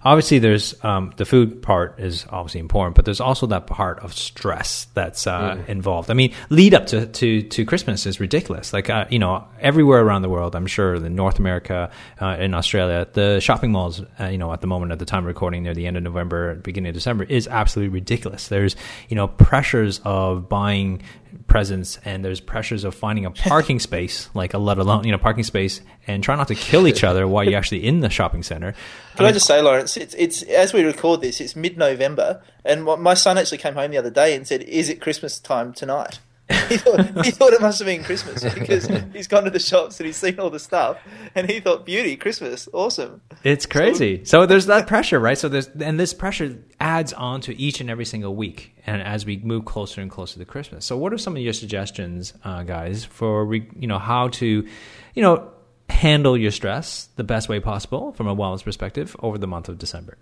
obviously 0.04 0.38
there's 0.38 0.82
um, 0.84 1.12
the 1.16 1.24
food 1.24 1.62
part 1.62 1.98
is 1.98 2.26
obviously 2.30 2.60
important, 2.60 2.96
but 2.96 3.04
there's 3.04 3.20
also 3.20 3.46
that 3.48 3.66
part 3.66 3.98
of 4.00 4.14
stress 4.14 4.86
that's 4.94 5.26
uh, 5.26 5.56
mm. 5.56 5.68
involved. 5.68 6.10
I 6.10 6.14
mean, 6.14 6.32
lead 6.48 6.74
up 6.74 6.86
to, 6.86 7.06
to, 7.06 7.42
to 7.42 7.64
Christmas 7.64 8.06
is 8.06 8.20
ridiculous. 8.20 8.72
Like 8.72 8.90
uh, 8.90 9.06
you 9.10 9.18
know, 9.18 9.46
everywhere 9.60 10.00
around 10.00 10.22
the 10.22 10.28
world, 10.28 10.54
I'm 10.54 10.66
sure 10.66 10.94
in 10.94 11.14
North 11.14 11.38
America, 11.38 11.90
uh, 12.20 12.36
in 12.38 12.54
Australia, 12.54 13.06
the 13.12 13.40
shopping 13.40 13.72
malls, 13.72 14.02
uh, 14.18 14.26
you 14.26 14.38
know, 14.38 14.52
at 14.52 14.60
the 14.60 14.66
moment 14.66 14.92
at 14.92 14.98
the 14.98 15.04
time 15.04 15.24
of 15.24 15.26
recording, 15.26 15.62
near 15.62 15.74
the 15.74 15.86
end 15.86 15.96
of 15.96 16.02
November, 16.02 16.54
beginning 16.56 16.90
of 16.90 16.94
December, 16.94 17.24
is 17.24 17.46
absolutely 17.48 17.92
ridiculous. 17.92 18.48
There's 18.48 18.76
you 19.08 19.16
know 19.16 19.28
pressures 19.28 20.00
of 20.04 20.48
buying 20.48 21.02
presents 21.46 21.98
and 22.04 22.24
there's 22.24 22.40
pressures 22.40 22.84
of 22.84 22.94
finding 22.94 23.24
a 23.24 23.30
parking 23.48 23.78
space 23.78 24.28
like 24.34 24.54
a 24.54 24.58
let 24.58 24.78
alone 24.78 25.04
you 25.04 25.12
know 25.12 25.18
parking 25.18 25.44
space 25.44 25.80
and 26.10 26.22
try 26.22 26.36
not 26.36 26.48
to 26.48 26.54
kill 26.54 26.86
each 26.86 27.04
other 27.04 27.26
while 27.26 27.44
you're 27.44 27.58
actually 27.58 27.86
in 27.86 28.00
the 28.00 28.10
shopping 28.10 28.42
center 28.42 28.72
can 28.72 28.80
I, 29.18 29.22
mean, 29.22 29.28
I 29.28 29.32
just 29.32 29.46
say 29.46 29.60
lawrence 29.60 29.96
it's, 29.96 30.14
it's 30.14 30.42
as 30.42 30.72
we 30.72 30.84
record 30.84 31.20
this 31.20 31.40
it's 31.40 31.56
mid-november 31.56 32.42
and 32.64 32.84
my 32.84 33.14
son 33.14 33.38
actually 33.38 33.58
came 33.58 33.74
home 33.74 33.90
the 33.90 33.98
other 33.98 34.10
day 34.10 34.34
and 34.34 34.46
said 34.46 34.62
is 34.62 34.88
it 34.88 35.00
christmas 35.00 35.38
time 35.38 35.72
tonight 35.72 36.20
he, 36.68 36.76
thought, 36.76 37.24
he 37.24 37.30
thought 37.30 37.52
it 37.52 37.60
must 37.60 37.78
have 37.78 37.86
been 37.86 38.02
Christmas 38.02 38.42
because 38.54 38.88
he's 39.12 39.28
gone 39.28 39.44
to 39.44 39.50
the 39.50 39.60
shops 39.60 40.00
and 40.00 40.06
he's 40.06 40.16
seen 40.16 40.40
all 40.40 40.50
the 40.50 40.58
stuff, 40.58 40.98
and 41.34 41.48
he 41.48 41.60
thought, 41.60 41.86
"Beauty, 41.86 42.16
Christmas, 42.16 42.68
awesome." 42.72 43.20
It's 43.44 43.66
crazy. 43.66 44.24
So, 44.24 44.42
so 44.42 44.46
there's 44.46 44.66
that 44.66 44.88
pressure, 44.88 45.20
right? 45.20 45.38
So 45.38 45.48
there's 45.48 45.68
and 45.68 46.00
this 46.00 46.12
pressure 46.12 46.58
adds 46.80 47.12
on 47.12 47.40
to 47.42 47.56
each 47.60 47.80
and 47.80 47.88
every 47.88 48.04
single 48.04 48.34
week, 48.34 48.74
and 48.84 49.00
as 49.00 49.24
we 49.24 49.36
move 49.36 49.64
closer 49.64 50.00
and 50.00 50.10
closer 50.10 50.40
to 50.40 50.44
Christmas. 50.44 50.84
So, 50.84 50.96
what 50.96 51.12
are 51.12 51.18
some 51.18 51.36
of 51.36 51.42
your 51.42 51.52
suggestions, 51.52 52.34
uh, 52.42 52.64
guys, 52.64 53.04
for 53.04 53.54
you 53.54 53.86
know 53.86 54.00
how 54.00 54.28
to, 54.28 54.66
you 55.14 55.22
know, 55.22 55.52
handle 56.00 56.36
your 56.36 56.50
stress 56.50 57.08
the 57.16 57.24
best 57.24 57.48
way 57.48 57.60
possible 57.60 58.12
from 58.12 58.26
a 58.26 58.34
wellness 58.34 58.64
perspective 58.64 59.14
over 59.20 59.36
the 59.36 59.46
month 59.46 59.68
of 59.68 59.78
December? 59.78 60.16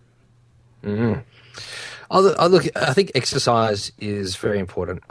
Mm-hmm. 0.83 1.21
I 2.11 2.47
look, 2.47 2.65
I 2.75 2.95
think 2.95 3.13
exercise 3.15 3.93
is 3.99 4.35
very 4.37 4.59
important. 4.59 5.03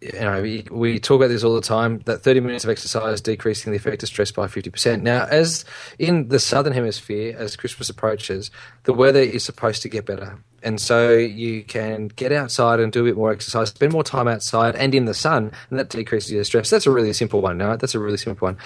you 0.00 0.12
know, 0.12 0.40
we, 0.42 0.64
we, 0.70 1.00
talk 1.00 1.16
about 1.16 1.28
this 1.28 1.42
all 1.42 1.56
the 1.56 1.60
time. 1.60 2.02
That 2.04 2.22
thirty 2.22 2.38
minutes 2.38 2.62
of 2.62 2.70
exercise 2.70 3.20
decreasing 3.20 3.72
the 3.72 3.76
effect 3.76 4.04
of 4.04 4.08
stress 4.08 4.30
by 4.30 4.46
fifty 4.46 4.70
percent. 4.70 5.02
Now, 5.02 5.26
as 5.28 5.64
in 5.98 6.28
the 6.28 6.38
southern 6.38 6.72
hemisphere, 6.72 7.34
as 7.36 7.56
Christmas 7.56 7.90
approaches, 7.90 8.52
the 8.84 8.92
weather 8.92 9.18
is 9.20 9.42
supposed 9.42 9.82
to 9.82 9.88
get 9.88 10.06
better, 10.06 10.38
and 10.62 10.80
so 10.80 11.14
you 11.14 11.64
can 11.64 12.08
get 12.08 12.30
outside 12.30 12.78
and 12.78 12.92
do 12.92 13.00
a 13.00 13.04
bit 13.04 13.16
more 13.16 13.32
exercise, 13.32 13.70
spend 13.70 13.92
more 13.92 14.04
time 14.04 14.28
outside 14.28 14.76
and 14.76 14.94
in 14.94 15.06
the 15.06 15.14
sun, 15.14 15.50
and 15.70 15.80
that 15.80 15.88
decreases 15.88 16.30
your 16.30 16.44
stress. 16.44 16.70
That's 16.70 16.86
a 16.86 16.92
really 16.92 17.12
simple 17.12 17.40
one. 17.40 17.58
No, 17.58 17.76
that's 17.76 17.96
a 17.96 17.98
really 17.98 18.18
simple 18.18 18.46
one. 18.46 18.56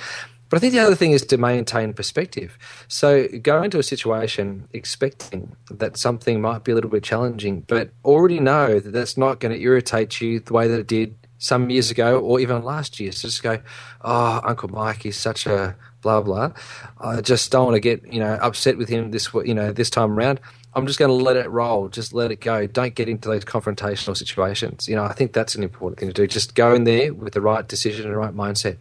But 0.51 0.57
I 0.57 0.61
think 0.61 0.73
the 0.73 0.81
other 0.81 0.97
thing 0.97 1.13
is 1.13 1.25
to 1.27 1.39
maintain 1.39 1.95
perspective. 1.95 2.59
So 2.89 3.29
go 3.41 3.63
into 3.63 3.79
a 3.79 3.83
situation 3.85 4.69
expecting 4.73 5.57
that 5.71 5.97
something 5.97 6.41
might 6.41 6.65
be 6.65 6.73
a 6.73 6.75
little 6.75 6.91
bit 6.91 7.05
challenging, 7.05 7.61
but 7.63 7.91
already 8.05 8.41
know 8.41 8.81
that 8.81 8.91
that's 8.91 9.17
not 9.17 9.39
going 9.39 9.55
to 9.55 9.63
irritate 9.63 10.21
you 10.21 10.41
the 10.41 10.53
way 10.53 10.67
that 10.67 10.81
it 10.81 10.87
did 10.89 11.15
some 11.39 11.71
years 11.71 11.91
ago 11.91 12.21
or 12.21 12.41
even 12.41 12.63
last 12.65 13.01
year. 13.01 13.13
So 13.13 13.29
just 13.29 13.43
go, 13.43 13.61
oh, 14.03 14.41
Uncle 14.45 14.69
Mike 14.69 15.07
is 15.07 15.17
such 15.17 15.47
a 15.47 15.77
blah 16.03 16.21
blah. 16.21 16.53
I 16.99 17.21
just 17.21 17.51
don't 17.53 17.67
want 17.67 17.77
to 17.77 17.81
get 17.81 18.13
you 18.13 18.21
know 18.21 18.35
upset 18.43 18.77
with 18.77 18.89
him 18.89 19.13
this 19.13 19.33
you 19.45 19.55
know 19.55 19.73
this 19.73 19.89
time 19.89 20.13
around. 20.13 20.41
I'm 20.75 20.87
just 20.87 20.99
going 20.99 21.09
to 21.09 21.15
let 21.15 21.37
it 21.37 21.51
roll. 21.51 21.89
Just 21.89 22.13
let 22.13 22.31
it 22.31 22.41
go. 22.41 22.67
Don't 22.67 22.95
get 22.95 23.09
into 23.09 23.29
those 23.29 23.45
confrontational 23.45 24.17
situations. 24.17 24.89
You 24.89 24.95
know, 24.95 25.03
I 25.03 25.13
think 25.13 25.33
that's 25.33 25.57
an 25.57 25.65
important 25.65 25.99
thing 25.99 26.09
to 26.09 26.15
do. 26.15 26.29
Just 26.29 26.55
go 26.55 26.75
in 26.75 26.85
there 26.85 27.13
with 27.13 27.33
the 27.33 27.41
right 27.41 27.67
decision 27.67 28.05
and 28.05 28.15
the 28.15 28.19
right 28.19 28.35
mindset. 28.35 28.77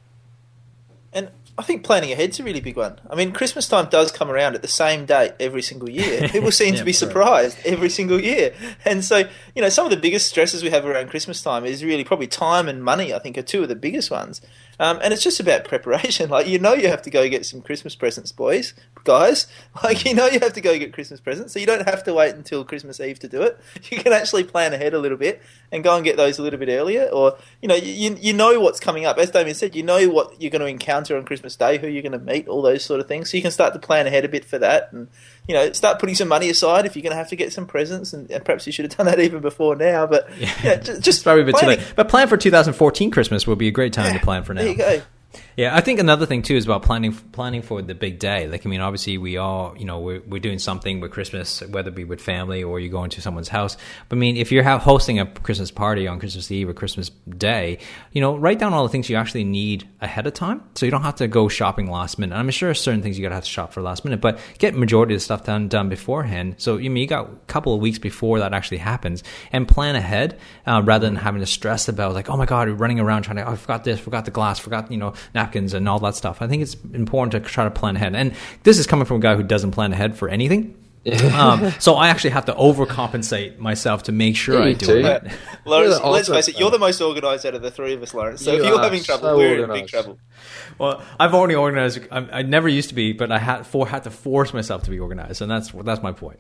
I 1.59 1.61
think 1.61 1.83
planning 1.83 2.13
ahead's 2.13 2.39
a 2.39 2.43
really 2.43 2.61
big 2.61 2.77
one. 2.77 3.01
I 3.09 3.15
mean, 3.15 3.33
Christmas 3.33 3.67
time 3.67 3.89
does 3.89 4.13
come 4.13 4.31
around 4.31 4.55
at 4.55 4.61
the 4.61 4.69
same 4.69 5.05
date 5.05 5.33
every 5.41 5.61
single 5.61 5.89
year. 5.89 6.29
People 6.29 6.53
seem 6.53 6.73
yeah, 6.73 6.79
to 6.79 6.85
be 6.85 6.93
surprised 6.93 7.57
right. 7.57 7.65
every 7.65 7.89
single 7.89 8.17
year. 8.17 8.53
And 8.85 9.03
so, 9.03 9.27
you 9.55 9.61
know, 9.61 9.67
some 9.67 9.83
of 9.83 9.91
the 9.91 9.97
biggest 9.97 10.27
stresses 10.27 10.63
we 10.63 10.69
have 10.69 10.85
around 10.85 11.09
Christmas 11.09 11.41
time 11.41 11.65
is 11.65 11.83
really 11.83 12.05
probably 12.05 12.27
time 12.27 12.69
and 12.69 12.81
money, 12.81 13.13
I 13.13 13.19
think, 13.19 13.37
are 13.37 13.41
two 13.41 13.61
of 13.61 13.67
the 13.67 13.75
biggest 13.75 14.09
ones. 14.09 14.39
Um, 14.79 15.00
and 15.03 15.13
it's 15.13 15.24
just 15.24 15.39
about 15.39 15.65
preparation. 15.65 16.29
Like, 16.39 16.48
you 16.48 16.59
know, 16.59 16.74
you 16.74 16.88
have 16.89 17.01
to 17.01 17.09
go 17.09 17.27
get 17.27 17.45
some 17.45 17.62
Christmas 17.62 17.95
presents, 17.95 18.31
boys, 18.31 18.74
guys. 19.03 19.48
Like, 19.83 20.05
you 20.05 20.13
know, 20.13 20.27
you 20.27 20.39
have 20.39 20.53
to 20.53 20.62
go 20.62 20.77
get 20.77 20.93
Christmas 20.93 21.19
presents. 21.19 21.53
So 21.53 21.59
you 21.59 21.65
don't 21.65 21.88
have 21.88 22.03
to 22.03 22.13
wait 22.13 22.36
until 22.36 22.63
Christmas 22.63 23.00
Eve 23.00 23.19
to 23.19 23.27
do 23.27 23.41
it. 23.41 23.59
You 23.89 23.98
can 23.98 24.13
actually 24.13 24.43
plan 24.43 24.74
ahead 24.74 24.93
a 24.93 25.00
little 25.00 25.17
bit 25.17 25.41
and 25.71 25.83
go 25.83 25.95
and 25.95 26.03
get 26.03 26.15
those 26.15 26.38
a 26.38 26.43
little 26.43 26.59
bit 26.59 26.69
earlier. 26.69 27.05
Or, 27.05 27.38
you 27.62 27.67
know, 27.67 27.75
you, 27.75 28.15
you 28.19 28.33
know 28.33 28.59
what's 28.59 28.79
coming 28.79 29.05
up. 29.05 29.17
As 29.17 29.31
Damian 29.31 29.55
said, 29.55 29.75
you 29.75 29.83
know 29.83 30.07
what 30.09 30.39
you're 30.39 30.51
going 30.51 30.62
to 30.62 30.67
encounter 30.67 31.17
on 31.17 31.25
Christmas 31.25 31.55
Day, 31.55 31.77
who 31.77 31.88
you're 31.88 32.03
going 32.03 32.12
to 32.12 32.19
meet, 32.19 32.48
all 32.48 32.62
those 32.62 32.86
sort 32.86 33.00
of 33.00 33.07
things. 33.07 33.31
So 33.31 33.38
you 33.38 33.43
can 33.43 33.51
start 33.51 33.74
to 33.74 33.79
plan 33.79 34.05
ahead 34.05 34.25
a 34.25 34.29
bit 34.29 34.45
for 34.45 34.59
that. 34.59 34.93
And, 34.93 35.07
you 35.50 35.56
know, 35.56 35.72
start 35.72 35.98
putting 35.98 36.13
some 36.13 36.27
money 36.27 36.48
aside 36.51 36.86
if 36.86 36.96
you're 36.96 37.01
going 37.01 37.10
to 37.10 37.18
have 37.18 37.29
to 37.29 37.36
get 37.36 37.51
some 37.51 37.65
presents, 37.65 38.13
and, 38.13 38.29
and 38.29 38.46
perhaps 38.46 38.68
you 38.68 38.72
should 38.72 38.86
have 38.86 38.96
done 38.96 39.08
that 39.08 39.20
even 39.20 39.41
before 39.41 39.75
now. 39.75 40.06
But 40.06 40.29
yeah, 40.38 40.53
you 40.62 40.70
know, 40.70 40.75
just, 40.77 41.01
just 41.01 41.24
probably 41.24 41.41
a 41.41 41.46
bit 41.46 41.58
too 41.58 41.65
late. 41.65 41.94
But 41.96 42.08
plan 42.08 42.27
for 42.27 42.38
2014 42.38 43.10
Christmas 43.10 43.48
will 43.48 43.56
be 43.56 43.68
a 43.68 43.72
great 43.72 43.91
time 43.91 44.13
yeah, 44.13 44.20
to 44.20 44.24
plan 44.24 44.44
for 44.44 44.53
now. 44.53 44.62
There 44.62 44.70
you 44.70 44.77
go. 44.77 45.01
Yeah, 45.59 45.75
I 45.75 45.81
think 45.81 45.99
another 45.99 46.25
thing 46.25 46.41
too 46.41 46.55
is 46.55 46.63
about 46.63 46.83
planning 46.83 47.11
planning 47.11 47.61
for 47.61 47.81
the 47.81 47.93
big 47.93 48.17
day. 48.17 48.47
Like, 48.47 48.65
I 48.65 48.69
mean, 48.69 48.79
obviously 48.79 49.17
we 49.17 49.35
all, 49.35 49.75
you 49.77 49.83
know, 49.83 49.99
we're, 49.99 50.21
we're 50.21 50.39
doing 50.39 50.57
something 50.57 51.01
with 51.01 51.11
Christmas, 51.11 51.59
whether 51.63 51.89
it 51.89 51.95
be 51.95 52.05
with 52.05 52.21
family 52.21 52.63
or 52.63 52.79
you're 52.79 52.89
going 52.89 53.09
to 53.09 53.21
someone's 53.21 53.49
house. 53.49 53.75
But 54.07 54.15
I 54.15 54.19
mean, 54.19 54.37
if 54.37 54.53
you're 54.53 54.63
hosting 54.63 55.19
a 55.19 55.25
Christmas 55.25 55.69
party 55.69 56.07
on 56.07 56.17
Christmas 56.17 56.49
Eve 56.49 56.69
or 56.69 56.73
Christmas 56.73 57.09
Day, 57.27 57.79
you 58.13 58.21
know, 58.21 58.37
write 58.37 58.57
down 58.57 58.71
all 58.71 58.83
the 58.83 58.89
things 58.89 59.09
you 59.09 59.17
actually 59.17 59.43
need 59.43 59.85
ahead 59.99 60.25
of 60.25 60.33
time, 60.33 60.63
so 60.75 60.85
you 60.85 60.93
don't 60.93 61.01
have 61.01 61.17
to 61.17 61.27
go 61.27 61.49
shopping 61.49 61.91
last 61.91 62.19
minute. 62.19 62.37
I'm 62.37 62.49
sure 62.51 62.73
certain 62.73 63.01
things 63.01 63.19
you 63.19 63.23
gotta 63.23 63.35
have 63.35 63.43
to 63.43 63.49
shop 63.49 63.73
for 63.73 63.81
last 63.81 64.05
minute, 64.05 64.21
but 64.21 64.39
get 64.59 64.75
majority 64.75 65.13
of 65.13 65.19
the 65.19 65.25
stuff 65.25 65.43
done 65.43 65.67
done 65.67 65.89
beforehand. 65.89 66.55
So 66.59 66.75
I 66.77 66.83
mean, 66.83 66.95
you 66.95 67.07
got 67.07 67.25
a 67.25 67.35
couple 67.47 67.75
of 67.75 67.81
weeks 67.81 67.99
before 67.99 68.39
that 68.39 68.53
actually 68.53 68.77
happens, 68.77 69.25
and 69.51 69.67
plan 69.67 69.97
ahead 69.97 70.39
uh, 70.65 70.81
rather 70.85 71.05
than 71.05 71.17
having 71.17 71.41
to 71.41 71.47
stress 71.47 71.89
about 71.89 72.13
like, 72.13 72.29
oh 72.29 72.37
my 72.37 72.45
god, 72.45 72.69
running 72.69 73.01
around 73.01 73.23
trying 73.23 73.35
to, 73.35 73.45
oh, 73.45 73.51
I 73.51 73.55
forgot 73.57 73.83
this, 73.83 73.99
forgot 73.99 74.23
the 74.23 74.31
glass, 74.31 74.57
forgot 74.57 74.89
you 74.89 74.97
know 74.97 75.11
napkins 75.50 75.74
and 75.74 75.88
all 75.89 76.00
that 76.00 76.15
stuff. 76.15 76.41
I 76.41 76.48
think 76.48 76.62
it's 76.62 76.75
important 76.94 77.32
to 77.32 77.50
try 77.50 77.63
to 77.63 77.72
plan 77.72 77.96
ahead. 77.96 78.15
And 78.15 78.34
this 78.63 78.77
is 78.77 78.88
coming 78.88 79.06
from 79.06 79.18
a 79.18 79.20
guy 79.20 79.36
who 79.36 79.44
doesn't 79.44 79.72
plan 79.72 79.91
ahead 79.94 80.18
for 80.18 80.29
anything. 80.29 80.75
um, 81.34 81.72
so 81.79 81.96
I 81.96 82.10
actually 82.10 82.32
have 82.32 82.46
to 82.46 82.53
overcompensate 82.53 83.58
myself 83.58 84.03
to 84.03 84.12
make 84.12 84.36
sure 84.36 84.60
yeah, 84.60 84.65
I 84.65 84.74
do 84.74 84.98
it. 84.98 85.32
Lawrence, 85.65 86.00
let's 86.03 86.27
face 86.27 86.50
it, 86.50 86.60
you're 86.60 86.72
the 86.72 86.77
most 86.77 87.01
organised 87.01 87.46
out 87.46 87.56
of 87.56 87.62
the 87.62 87.72
three 87.72 87.94
of 87.94 88.03
us, 88.03 88.13
Lawrence. 88.13 88.44
So 88.44 88.51
you 88.51 88.60
if 88.60 88.68
you're 88.68 88.82
having 88.82 89.01
trouble, 89.01 89.29
so 89.29 89.38
we're 89.38 89.62
organized. 89.62 89.77
in 89.77 89.86
big 89.86 89.89
trouble. 89.89 90.20
Well, 90.77 91.01
I've 91.18 91.34
already 91.34 91.56
organised. 91.56 92.00
I, 92.12 92.18
I, 92.39 92.41
never 92.41 92.68
used 92.68 92.89
to 92.89 92.96
be, 92.96 93.13
but 93.13 93.32
I 93.32 93.39
had 93.39 93.65
for 93.65 93.88
had 93.88 94.03
to 94.03 94.12
force 94.12 94.53
myself 94.53 94.84
to 94.84 94.91
be 94.91 95.00
organised, 95.00 95.39
and 95.39 95.50
that's 95.50 95.72
that's 95.72 96.03
my 96.03 96.12
point. 96.12 96.39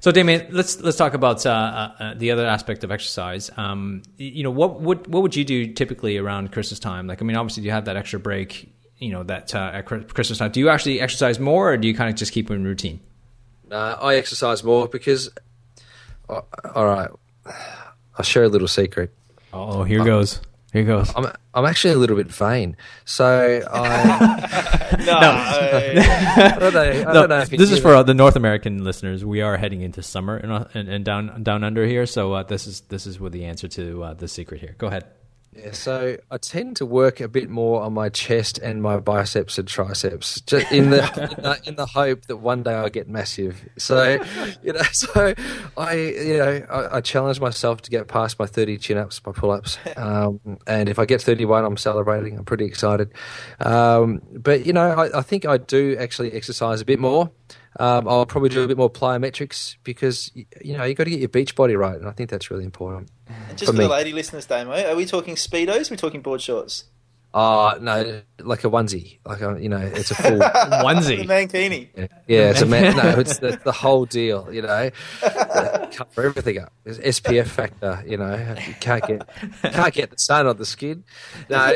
So, 0.00 0.10
Damian, 0.10 0.46
let's 0.50 0.80
let's 0.80 0.96
talk 0.96 1.12
about 1.12 1.44
uh, 1.44 1.92
uh, 1.98 2.14
the 2.14 2.30
other 2.30 2.46
aspect 2.46 2.84
of 2.84 2.90
exercise. 2.90 3.50
Um, 3.56 4.02
you 4.16 4.42
know, 4.42 4.50
what 4.50 4.80
would 4.80 5.06
what 5.06 5.22
would 5.22 5.36
you 5.36 5.44
do 5.44 5.72
typically 5.74 6.16
around 6.16 6.52
Christmas 6.52 6.80
time? 6.80 7.06
Like, 7.06 7.20
I 7.20 7.24
mean, 7.24 7.36
obviously 7.36 7.64
you 7.64 7.70
have 7.70 7.84
that 7.84 7.96
extra 7.96 8.18
break. 8.18 8.72
You 8.98 9.12
know, 9.12 9.22
that 9.24 9.54
uh, 9.54 9.70
at 9.74 9.86
Christmas 9.86 10.38
time. 10.38 10.50
Do 10.50 10.60
you 10.60 10.68
actually 10.68 11.00
exercise 11.00 11.38
more, 11.38 11.72
or 11.72 11.76
do 11.78 11.88
you 11.88 11.94
kind 11.94 12.10
of 12.10 12.16
just 12.16 12.32
keep 12.32 12.50
in 12.50 12.64
routine? 12.64 13.00
Uh, 13.70 13.96
I 14.00 14.16
exercise 14.16 14.64
more 14.64 14.88
because. 14.88 15.30
Uh, 16.28 16.42
all 16.74 16.86
right, 16.86 17.10
I'll 18.16 18.24
share 18.24 18.44
a 18.44 18.48
little 18.48 18.68
secret. 18.68 19.12
Oh, 19.52 19.84
here 19.84 20.04
goes. 20.04 20.40
Here 20.72 20.84
goes. 20.84 21.12
I'm 21.16 21.26
I'm 21.52 21.66
actually 21.66 21.94
a 21.94 21.98
little 21.98 22.16
bit 22.16 22.28
vain, 22.28 22.76
so 23.04 23.26
I. 23.72 24.96
no, 25.00 25.04
no. 25.04 25.12
I 25.20 26.56
don't 26.58 26.74
know. 26.74 26.80
I 26.80 27.12
don't 27.12 27.28
know 27.28 27.44
this 27.44 27.72
is 27.72 27.80
for 27.80 27.94
uh, 27.94 28.02
the 28.04 28.14
North 28.14 28.36
American 28.36 28.84
listeners. 28.84 29.24
We 29.24 29.40
are 29.40 29.56
heading 29.56 29.80
into 29.80 30.02
summer 30.02 30.36
and, 30.36 30.88
and, 30.88 31.04
down 31.04 31.42
down 31.42 31.64
under 31.64 31.84
here, 31.86 32.06
so 32.06 32.32
uh, 32.34 32.42
this 32.44 32.68
is 32.68 32.82
this 32.82 33.06
is 33.06 33.18
with 33.18 33.32
the 33.32 33.46
answer 33.46 33.66
to 33.68 34.04
uh, 34.04 34.14
the 34.14 34.28
secret 34.28 34.60
here. 34.60 34.76
Go 34.78 34.86
ahead. 34.86 35.06
Yeah, 35.52 35.72
so 35.72 36.16
I 36.30 36.38
tend 36.38 36.76
to 36.76 36.86
work 36.86 37.20
a 37.20 37.26
bit 37.26 37.50
more 37.50 37.82
on 37.82 37.92
my 37.92 38.08
chest 38.08 38.58
and 38.58 38.80
my 38.80 38.98
biceps 38.98 39.58
and 39.58 39.66
triceps, 39.66 40.40
just 40.42 40.70
in 40.70 40.90
the, 40.90 41.02
in 41.36 41.42
the 41.42 41.60
in 41.70 41.74
the, 41.74 41.86
hope 41.86 42.26
that 42.26 42.36
one 42.36 42.62
day 42.62 42.74
I 42.74 42.88
get 42.88 43.08
massive. 43.08 43.68
So, 43.76 44.20
you 44.62 44.72
know, 44.72 44.82
so 44.92 45.34
I 45.76 45.94
you 45.94 46.38
know 46.38 46.66
I, 46.70 46.98
I 46.98 47.00
challenge 47.00 47.40
myself 47.40 47.82
to 47.82 47.90
get 47.90 48.06
past 48.06 48.38
my 48.38 48.46
thirty 48.46 48.78
chin 48.78 48.96
ups, 48.96 49.20
my 49.26 49.32
pull 49.32 49.50
ups, 49.50 49.76
um, 49.96 50.38
and 50.68 50.88
if 50.88 51.00
I 51.00 51.04
get 51.04 51.20
thirty 51.20 51.44
one, 51.44 51.64
I'm 51.64 51.76
celebrating. 51.76 52.38
I'm 52.38 52.44
pretty 52.44 52.66
excited. 52.66 53.12
Um, 53.58 54.22
but 54.32 54.64
you 54.64 54.72
know, 54.72 54.88
I, 54.88 55.18
I 55.18 55.22
think 55.22 55.46
I 55.46 55.56
do 55.56 55.96
actually 55.98 56.32
exercise 56.32 56.80
a 56.80 56.84
bit 56.84 57.00
more. 57.00 57.28
Um, 57.78 58.08
I'll 58.08 58.26
probably 58.26 58.48
do 58.48 58.64
a 58.64 58.68
bit 58.68 58.76
more 58.76 58.90
plyometrics 58.90 59.76
because 59.84 60.32
you 60.34 60.76
know 60.76 60.84
you 60.84 60.94
got 60.94 61.04
to 61.04 61.10
get 61.10 61.20
your 61.20 61.28
beach 61.28 61.54
body 61.54 61.76
right, 61.76 61.96
and 61.96 62.08
I 62.08 62.12
think 62.12 62.28
that's 62.28 62.50
really 62.50 62.64
important. 62.64 63.10
And 63.28 63.56
just 63.56 63.70
for, 63.70 63.76
for 63.76 63.82
the 63.82 63.88
lady 63.88 64.12
listeners, 64.12 64.46
Damo, 64.46 64.72
are 64.72 64.96
we 64.96 65.06
talking 65.06 65.36
speedos? 65.36 65.90
Are 65.90 65.94
we 65.94 65.96
talking 65.96 66.20
board 66.20 66.40
shorts? 66.40 66.84
Uh 67.32 67.78
no, 67.80 68.22
like 68.40 68.64
a 68.64 68.68
onesie, 68.68 69.20
like 69.24 69.40
a, 69.40 69.56
you 69.62 69.68
know, 69.68 69.78
it's 69.78 70.10
a 70.10 70.16
full 70.16 70.38
onesie, 70.38 71.18
the 71.18 71.32
mankini. 71.32 71.88
Yeah, 71.96 72.06
yeah 72.26 72.50
it's 72.50 72.60
a 72.60 72.66
man. 72.66 72.96
No, 72.96 73.08
it's 73.20 73.38
the, 73.38 73.60
the 73.62 73.70
whole 73.70 74.04
deal. 74.04 74.52
You 74.52 74.62
know, 74.62 74.90
cover 75.20 76.22
everything 76.24 76.58
up. 76.58 76.72
It's 76.84 77.20
SPF 77.20 77.46
factor. 77.46 78.02
You 78.04 78.16
know, 78.16 78.56
you 78.66 78.74
can't 78.80 79.06
get 79.06 79.28
can't 79.62 79.94
get 79.94 80.10
the 80.10 80.18
sun 80.18 80.48
on 80.48 80.56
the 80.56 80.66
skin. 80.66 81.04
No, 81.48 81.72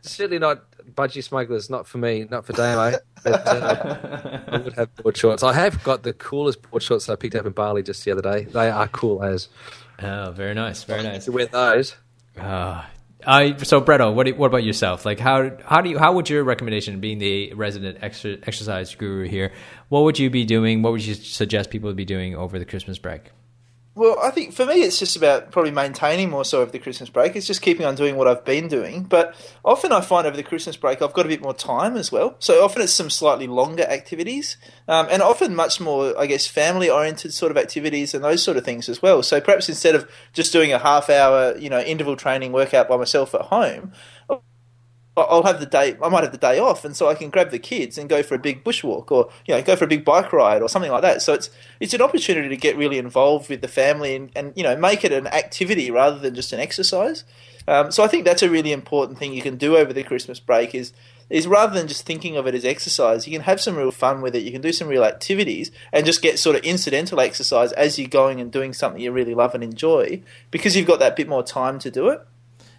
certainly 0.00 0.40
not 0.40 0.64
budgie 0.94 1.22
smugglers. 1.22 1.68
Not 1.70 1.86
for 1.86 1.98
me. 1.98 2.26
Not 2.30 2.44
for 2.44 2.52
Damo. 2.52 2.98
But, 3.24 3.46
uh, 3.46 4.40
I 4.48 4.58
would 4.58 4.72
have 4.74 4.94
board 4.96 5.16
shorts. 5.16 5.42
I 5.42 5.52
have 5.52 5.82
got 5.82 6.02
the 6.02 6.12
coolest 6.12 6.62
board 6.62 6.82
shorts 6.82 7.08
I 7.08 7.16
picked 7.16 7.34
up 7.34 7.46
in 7.46 7.52
Bali 7.52 7.82
just 7.82 8.04
the 8.04 8.12
other 8.12 8.22
day. 8.22 8.44
They 8.44 8.70
are 8.70 8.88
cool 8.88 9.22
as. 9.22 9.48
Oh, 10.02 10.30
very 10.32 10.54
nice, 10.54 10.84
very 10.84 11.02
nice. 11.02 11.24
To 11.24 11.32
wear 11.32 11.46
those. 11.46 11.96
Uh, 12.38 12.84
I 13.26 13.56
so 13.56 13.80
Bretto, 13.80 14.14
what 14.14 14.28
what 14.36 14.46
about 14.46 14.62
yourself? 14.62 15.04
Like 15.04 15.18
how 15.18 15.50
how 15.64 15.80
do 15.80 15.90
you 15.90 15.98
how 15.98 16.12
would 16.12 16.28
your 16.30 16.44
recommendation, 16.44 17.00
being 17.00 17.18
the 17.18 17.54
resident 17.54 17.98
exercise 18.00 18.94
guru 18.94 19.26
here, 19.26 19.52
what 19.88 20.04
would 20.04 20.18
you 20.18 20.30
be 20.30 20.44
doing? 20.44 20.82
What 20.82 20.92
would 20.92 21.04
you 21.04 21.14
suggest 21.14 21.70
people 21.70 21.88
would 21.88 21.96
be 21.96 22.04
doing 22.04 22.36
over 22.36 22.58
the 22.58 22.64
Christmas 22.64 22.98
break? 22.98 23.32
Well, 23.96 24.18
I 24.22 24.30
think 24.30 24.52
for 24.52 24.66
me, 24.66 24.82
it's 24.82 24.98
just 24.98 25.16
about 25.16 25.50
probably 25.50 25.70
maintaining 25.70 26.28
more 26.28 26.44
so 26.44 26.60
over 26.60 26.70
the 26.70 26.78
Christmas 26.78 27.08
break. 27.08 27.34
It's 27.34 27.46
just 27.46 27.62
keeping 27.62 27.86
on 27.86 27.94
doing 27.94 28.16
what 28.16 28.28
I've 28.28 28.44
been 28.44 28.68
doing. 28.68 29.04
But 29.04 29.34
often 29.64 29.90
I 29.90 30.02
find 30.02 30.26
over 30.26 30.36
the 30.36 30.42
Christmas 30.42 30.76
break, 30.76 31.00
I've 31.00 31.14
got 31.14 31.24
a 31.24 31.30
bit 31.30 31.40
more 31.40 31.54
time 31.54 31.96
as 31.96 32.12
well. 32.12 32.36
So 32.38 32.62
often 32.62 32.82
it's 32.82 32.92
some 32.92 33.08
slightly 33.08 33.46
longer 33.46 33.84
activities, 33.84 34.58
um, 34.86 35.06
and 35.10 35.22
often 35.22 35.56
much 35.56 35.80
more, 35.80 36.12
I 36.20 36.26
guess, 36.26 36.46
family 36.46 36.90
oriented 36.90 37.32
sort 37.32 37.50
of 37.50 37.56
activities 37.56 38.12
and 38.12 38.22
those 38.22 38.42
sort 38.42 38.58
of 38.58 38.66
things 38.66 38.90
as 38.90 39.00
well. 39.00 39.22
So 39.22 39.40
perhaps 39.40 39.70
instead 39.70 39.94
of 39.94 40.10
just 40.34 40.52
doing 40.52 40.74
a 40.74 40.78
half 40.78 41.08
hour, 41.08 41.56
you 41.56 41.70
know, 41.70 41.80
interval 41.80 42.16
training 42.16 42.52
workout 42.52 42.90
by 42.90 42.98
myself 42.98 43.34
at 43.34 43.46
home, 43.46 43.94
I'll 45.16 45.44
have 45.44 45.60
the 45.60 45.66
day. 45.66 45.96
I 46.02 46.08
might 46.08 46.24
have 46.24 46.32
the 46.32 46.38
day 46.38 46.58
off, 46.58 46.84
and 46.84 46.94
so 46.94 47.08
I 47.08 47.14
can 47.14 47.30
grab 47.30 47.50
the 47.50 47.58
kids 47.58 47.96
and 47.96 48.08
go 48.08 48.22
for 48.22 48.34
a 48.34 48.38
big 48.38 48.62
bushwalk, 48.62 49.10
or 49.10 49.30
you 49.46 49.54
know, 49.54 49.62
go 49.62 49.74
for 49.74 49.84
a 49.84 49.88
big 49.88 50.04
bike 50.04 50.32
ride, 50.32 50.60
or 50.60 50.68
something 50.68 50.90
like 50.90 51.02
that. 51.02 51.22
So 51.22 51.32
it's 51.32 51.48
it's 51.80 51.94
an 51.94 52.02
opportunity 52.02 52.48
to 52.48 52.56
get 52.56 52.76
really 52.76 52.98
involved 52.98 53.48
with 53.48 53.62
the 53.62 53.68
family 53.68 54.14
and, 54.14 54.30
and 54.36 54.52
you 54.54 54.62
know 54.62 54.76
make 54.76 55.04
it 55.04 55.12
an 55.12 55.26
activity 55.26 55.90
rather 55.90 56.18
than 56.18 56.34
just 56.34 56.52
an 56.52 56.60
exercise. 56.60 57.24
Um, 57.68 57.90
so 57.90 58.04
I 58.04 58.08
think 58.08 58.24
that's 58.24 58.42
a 58.42 58.50
really 58.50 58.72
important 58.72 59.18
thing 59.18 59.32
you 59.32 59.42
can 59.42 59.56
do 59.56 59.76
over 59.76 59.92
the 59.92 60.04
Christmas 60.04 60.38
break 60.38 60.74
is 60.74 60.92
is 61.28 61.46
rather 61.46 61.74
than 61.74 61.88
just 61.88 62.06
thinking 62.06 62.36
of 62.36 62.46
it 62.46 62.54
as 62.54 62.64
exercise, 62.64 63.26
you 63.26 63.32
can 63.32 63.42
have 63.42 63.60
some 63.60 63.76
real 63.76 63.90
fun 63.90 64.22
with 64.22 64.36
it. 64.36 64.44
You 64.44 64.52
can 64.52 64.60
do 64.60 64.72
some 64.72 64.86
real 64.86 65.02
activities 65.02 65.72
and 65.92 66.06
just 66.06 66.22
get 66.22 66.38
sort 66.38 66.54
of 66.54 66.62
incidental 66.62 67.20
exercise 67.20 67.72
as 67.72 67.98
you're 67.98 68.08
going 68.08 68.40
and 68.40 68.52
doing 68.52 68.72
something 68.72 69.00
you 69.00 69.10
really 69.10 69.34
love 69.34 69.54
and 69.54 69.64
enjoy 69.64 70.22
because 70.52 70.76
you've 70.76 70.86
got 70.86 71.00
that 71.00 71.16
bit 71.16 71.28
more 71.28 71.42
time 71.42 71.78
to 71.80 71.90
do 71.90 72.08
it. 72.08 72.20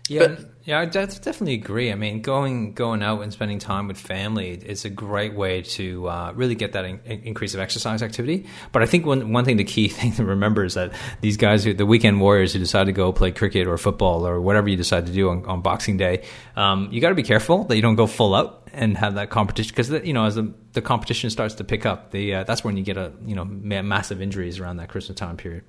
Yeah, 0.08 0.28
but, 0.28 0.57
yeah, 0.68 0.82
I 0.82 0.86
definitely 0.86 1.54
agree. 1.54 1.94
I 1.94 1.96
mean, 1.96 2.22
going 2.22 2.74
going 2.74 3.02
out 3.02 3.22
and 3.22 3.32
spending 3.32 3.58
time 3.58 3.88
with 3.88 3.98
family 3.98 4.50
is 4.50 4.84
a 4.84 4.90
great 4.90 5.34
way 5.34 5.62
to 5.62 6.10
uh, 6.10 6.34
really 6.36 6.56
get 6.56 6.74
that 6.74 6.84
in, 6.84 7.00
increase 7.06 7.54
of 7.54 7.62
exercise 7.62 8.04
activity. 8.04 8.48
But 8.74 8.84
I 8.84 8.86
think 8.86 9.06
one 9.06 9.32
one 9.32 9.46
thing, 9.46 9.56
the 9.56 9.64
key 9.64 9.88
thing 9.88 10.12
to 10.16 10.26
remember 10.26 10.66
is 10.66 10.74
that 10.74 10.92
these 11.22 11.38
guys, 11.38 11.64
who, 11.64 11.74
the 11.74 11.86
weekend 11.86 12.20
warriors 12.20 12.52
who 12.52 12.60
decide 12.60 12.88
to 12.88 12.92
go 12.92 13.14
play 13.14 13.32
cricket 13.32 13.66
or 13.66 13.78
football 13.78 14.28
or 14.28 14.42
whatever 14.42 14.68
you 14.68 14.76
decide 14.76 15.06
to 15.06 15.14
do 15.14 15.30
on, 15.30 15.46
on 15.46 15.62
Boxing 15.62 15.96
Day, 15.96 16.26
um, 16.58 16.90
you 16.92 17.00
got 17.00 17.10
to 17.10 17.16
be 17.16 17.24
careful 17.24 17.64
that 17.64 17.78
you 17.78 17.82
don't 17.82 17.96
go 17.96 18.06
full 18.06 18.36
out 18.36 18.70
and 18.74 18.98
have 18.98 19.16
that 19.16 19.30
competition 19.30 19.74
because 19.74 19.90
you 20.06 20.12
know 20.12 20.26
as 20.26 20.36
the, 20.36 20.54
the 20.74 20.82
competition 20.82 21.30
starts 21.30 21.56
to 21.56 21.64
pick 21.64 21.86
up, 21.86 22.12
the 22.12 22.36
uh, 22.36 22.44
that's 22.44 22.66
when 22.66 22.76
you 22.76 22.84
get 22.84 22.98
a 22.98 23.14
you 23.26 23.36
know 23.36 23.46
massive 23.46 24.22
injuries 24.22 24.60
around 24.60 24.76
that 24.78 24.90
Christmas 24.90 25.18
time 25.18 25.38
period. 25.38 25.64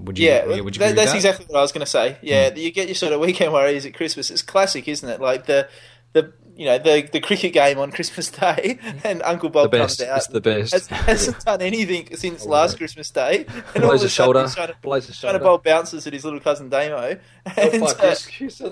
Would 0.00 0.18
you, 0.18 0.28
yeah, 0.28 0.60
would 0.60 0.76
you 0.76 0.80
that, 0.80 0.94
that's 0.94 1.10
that? 1.10 1.16
exactly 1.16 1.46
what 1.46 1.58
I 1.58 1.62
was 1.62 1.72
going 1.72 1.84
to 1.84 1.90
say. 1.90 2.18
Yeah, 2.22 2.50
mm. 2.50 2.56
you 2.56 2.70
get 2.70 2.86
your 2.86 2.94
sort 2.94 3.12
of 3.12 3.20
weekend 3.20 3.52
worries 3.52 3.84
at 3.84 3.94
Christmas. 3.94 4.30
It's 4.30 4.42
classic, 4.42 4.86
isn't 4.86 5.08
it? 5.08 5.20
Like 5.20 5.46
the 5.46 5.68
the 6.12 6.32
you 6.56 6.66
know 6.66 6.78
the 6.78 7.08
the 7.12 7.20
cricket 7.20 7.52
game 7.52 7.78
on 7.78 7.90
Christmas 7.90 8.30
Day, 8.30 8.78
and 9.02 9.22
Uncle 9.22 9.48
Bob 9.48 9.72
comes 9.72 10.00
out. 10.00 10.18
It's 10.18 10.26
the 10.28 10.40
best. 10.40 10.72
Has, 10.72 10.86
hasn't 10.86 11.44
done 11.44 11.62
anything 11.62 12.08
since 12.16 12.46
last 12.46 12.76
Christmas 12.76 13.10
Day. 13.10 13.46
And 13.74 13.82
blows 13.82 14.02
a 14.02 14.08
shoulder. 14.08 14.46
Trying 14.48 14.68
to, 14.68 14.76
blows 14.80 15.08
a 15.08 15.12
shoulder. 15.12 15.38
Trying 15.38 15.40
to 15.40 15.44
bowl 15.44 15.58
bounces 15.58 16.06
at 16.06 16.12
his 16.12 16.24
little 16.24 16.40
cousin 16.40 16.68
Damo. 16.68 17.18
And, 17.56 17.82
uh, 17.82 18.14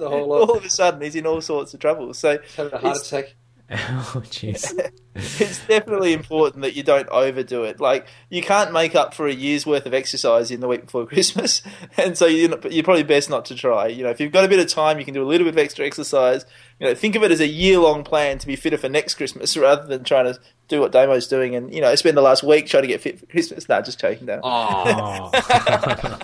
all 0.06 0.56
of 0.56 0.64
a 0.64 0.70
sudden, 0.70 1.00
he's 1.02 1.14
in 1.14 1.26
all 1.26 1.40
sorts 1.40 1.74
of 1.74 1.80
trouble. 1.80 2.14
So 2.14 2.38
had 2.56 2.72
a 2.72 2.78
heart 2.78 2.98
attack. 2.98 3.34
Oh, 3.88 4.22
jeez. 4.26 4.72
it's 5.14 5.66
definitely 5.66 6.12
important 6.12 6.62
that 6.62 6.76
you 6.76 6.84
don't 6.84 7.08
overdo 7.08 7.64
it. 7.64 7.80
Like 7.80 8.06
you 8.30 8.40
can't 8.40 8.72
make 8.72 8.94
up 8.94 9.12
for 9.12 9.26
a 9.26 9.32
year's 9.32 9.66
worth 9.66 9.86
of 9.86 9.94
exercise 9.94 10.50
in 10.52 10.60
the 10.60 10.68
week 10.68 10.84
before 10.84 11.04
Christmas, 11.06 11.62
and 11.96 12.16
so 12.16 12.26
you're, 12.26 12.50
not, 12.50 12.70
you're 12.70 12.84
probably 12.84 13.02
best 13.02 13.28
not 13.28 13.44
to 13.46 13.56
try. 13.56 13.88
You 13.88 14.04
know, 14.04 14.10
if 14.10 14.20
you've 14.20 14.32
got 14.32 14.44
a 14.44 14.48
bit 14.48 14.60
of 14.60 14.68
time, 14.68 14.98
you 15.00 15.04
can 15.04 15.14
do 15.14 15.22
a 15.22 15.26
little 15.26 15.44
bit 15.44 15.54
of 15.54 15.58
extra 15.58 15.84
exercise. 15.84 16.46
You 16.78 16.86
know, 16.86 16.94
think 16.94 17.16
of 17.16 17.24
it 17.24 17.32
as 17.32 17.40
a 17.40 17.46
year 17.46 17.78
long 17.78 18.04
plan 18.04 18.38
to 18.38 18.46
be 18.46 18.54
fitter 18.54 18.78
for 18.78 18.88
next 18.88 19.14
Christmas, 19.14 19.56
rather 19.56 19.86
than 19.86 20.04
trying 20.04 20.32
to 20.32 20.38
do 20.68 20.80
what 20.80 20.92
Damo's 20.92 21.26
doing 21.26 21.54
and 21.54 21.72
you 21.72 21.80
know 21.80 21.94
spend 21.96 22.16
the 22.16 22.22
last 22.22 22.42
week 22.42 22.66
trying 22.66 22.82
to 22.82 22.88
get 22.88 23.00
fit 23.00 23.18
for 23.18 23.26
Christmas. 23.26 23.68
Nah, 23.68 23.82
just 23.82 23.98
choking 23.98 24.26
down. 24.26 24.40
Oh, 24.44 25.30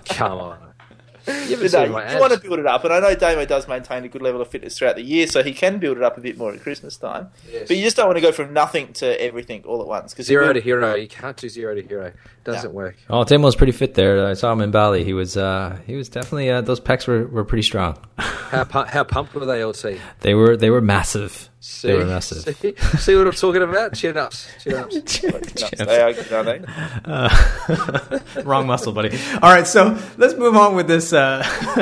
come 0.05 0.39
on. 0.39 0.72
You 1.27 1.33
haven't 1.33 1.59
But 1.59 1.61
no, 1.61 1.69
seen 1.85 1.93
my 1.93 2.07
you, 2.09 2.15
you 2.15 2.21
want 2.21 2.33
to 2.33 2.39
build 2.41 2.59
it 2.59 2.67
up, 2.67 2.85
and 2.85 2.93
I 2.93 3.01
know 3.01 3.15
Damo 3.15 3.45
does 3.45 3.69
maintain 3.69 4.05
a 4.05 4.09
good 4.09 4.23
level 4.23 4.41
of 4.41 4.49
fitness 4.49 4.77
throughout 4.79 4.97
the 4.97 5.03
year, 5.03 5.27
so 5.27 5.43
he 5.43 5.53
can 5.53 5.79
build 5.79 5.97
it 5.97 6.03
up 6.03 6.19
a 6.19 6.21
bit 6.21 6.37
more 6.37 6.53
at 6.53 6.61
Christmas 6.61 6.97
time. 6.97 7.29
Yes. 7.51 7.69
But 7.69 7.77
you 7.77 7.83
just 7.83 7.97
don't 7.97 8.07
want 8.07 8.17
to 8.17 8.23
go 8.23 8.33
from 8.33 8.53
nothing 8.53 8.93
to 8.95 9.21
everything 9.23 9.63
all 9.65 9.81
at 9.81 9.87
once. 9.87 10.15
Cause 10.15 10.27
Zero 10.27 10.53
to 10.53 10.61
hero. 10.61 10.95
You 10.95 11.09
can't 11.09 11.37
do 11.37 11.49
zero 11.49 11.75
to 11.75 11.83
hero. 11.83 12.13
Doesn't 12.45 12.73
work. 12.73 12.97
Oh, 13.09 13.23
Tim 13.25 13.41
was 13.43 13.55
pretty 13.55 13.73
fit 13.73 13.95
there. 13.95 14.27
I 14.27 14.35
saw 14.35 14.53
him 14.53 14.61
in 14.61 14.71
Bali. 14.73 15.05
He 15.05 15.13
was 15.13 15.37
uh, 15.37 15.79
he 15.87 15.95
was 15.95 16.09
definitely 16.09 16.51
uh, 16.51 16.61
those 16.61 16.81
pecs 16.81 17.07
were, 17.07 17.27
were 17.27 17.45
pretty 17.45 17.63
strong. 17.63 17.97
How 18.19 18.65
pu- 18.65 18.85
how 18.85 19.05
pumped 19.05 19.35
were 19.35 19.47
they, 19.47 19.65
LT? 19.65 19.99
they 20.21 20.35
were 20.35 20.57
they 20.57 20.71
were 20.71 20.81
massive. 20.81 21.49
See, 21.61 21.89
They 21.89 21.97
were 21.97 22.05
massive. 22.07 22.57
See, 22.57 22.75
see 22.99 23.15
what 23.15 23.29
I'm 23.29 23.33
talking 23.33 23.63
about? 23.63 23.95
Chin 23.95 24.17
ups. 24.17 24.49
Chin 24.65 24.75
ups. 24.75 25.23
No, 25.79 25.85
they 25.85 26.01
are 26.03 26.13
good, 26.13 26.33
aren't 26.33 26.67
they? 28.37 28.43
Wrong 28.43 28.67
muscle, 28.67 28.93
buddy. 28.93 29.17
All 29.35 29.53
right, 29.53 29.65
so 29.67 29.97
let's 30.17 30.35
move 30.35 30.57
on 30.57 30.75
with 30.75 30.89
this. 30.89 31.13
Uh, 31.13 31.43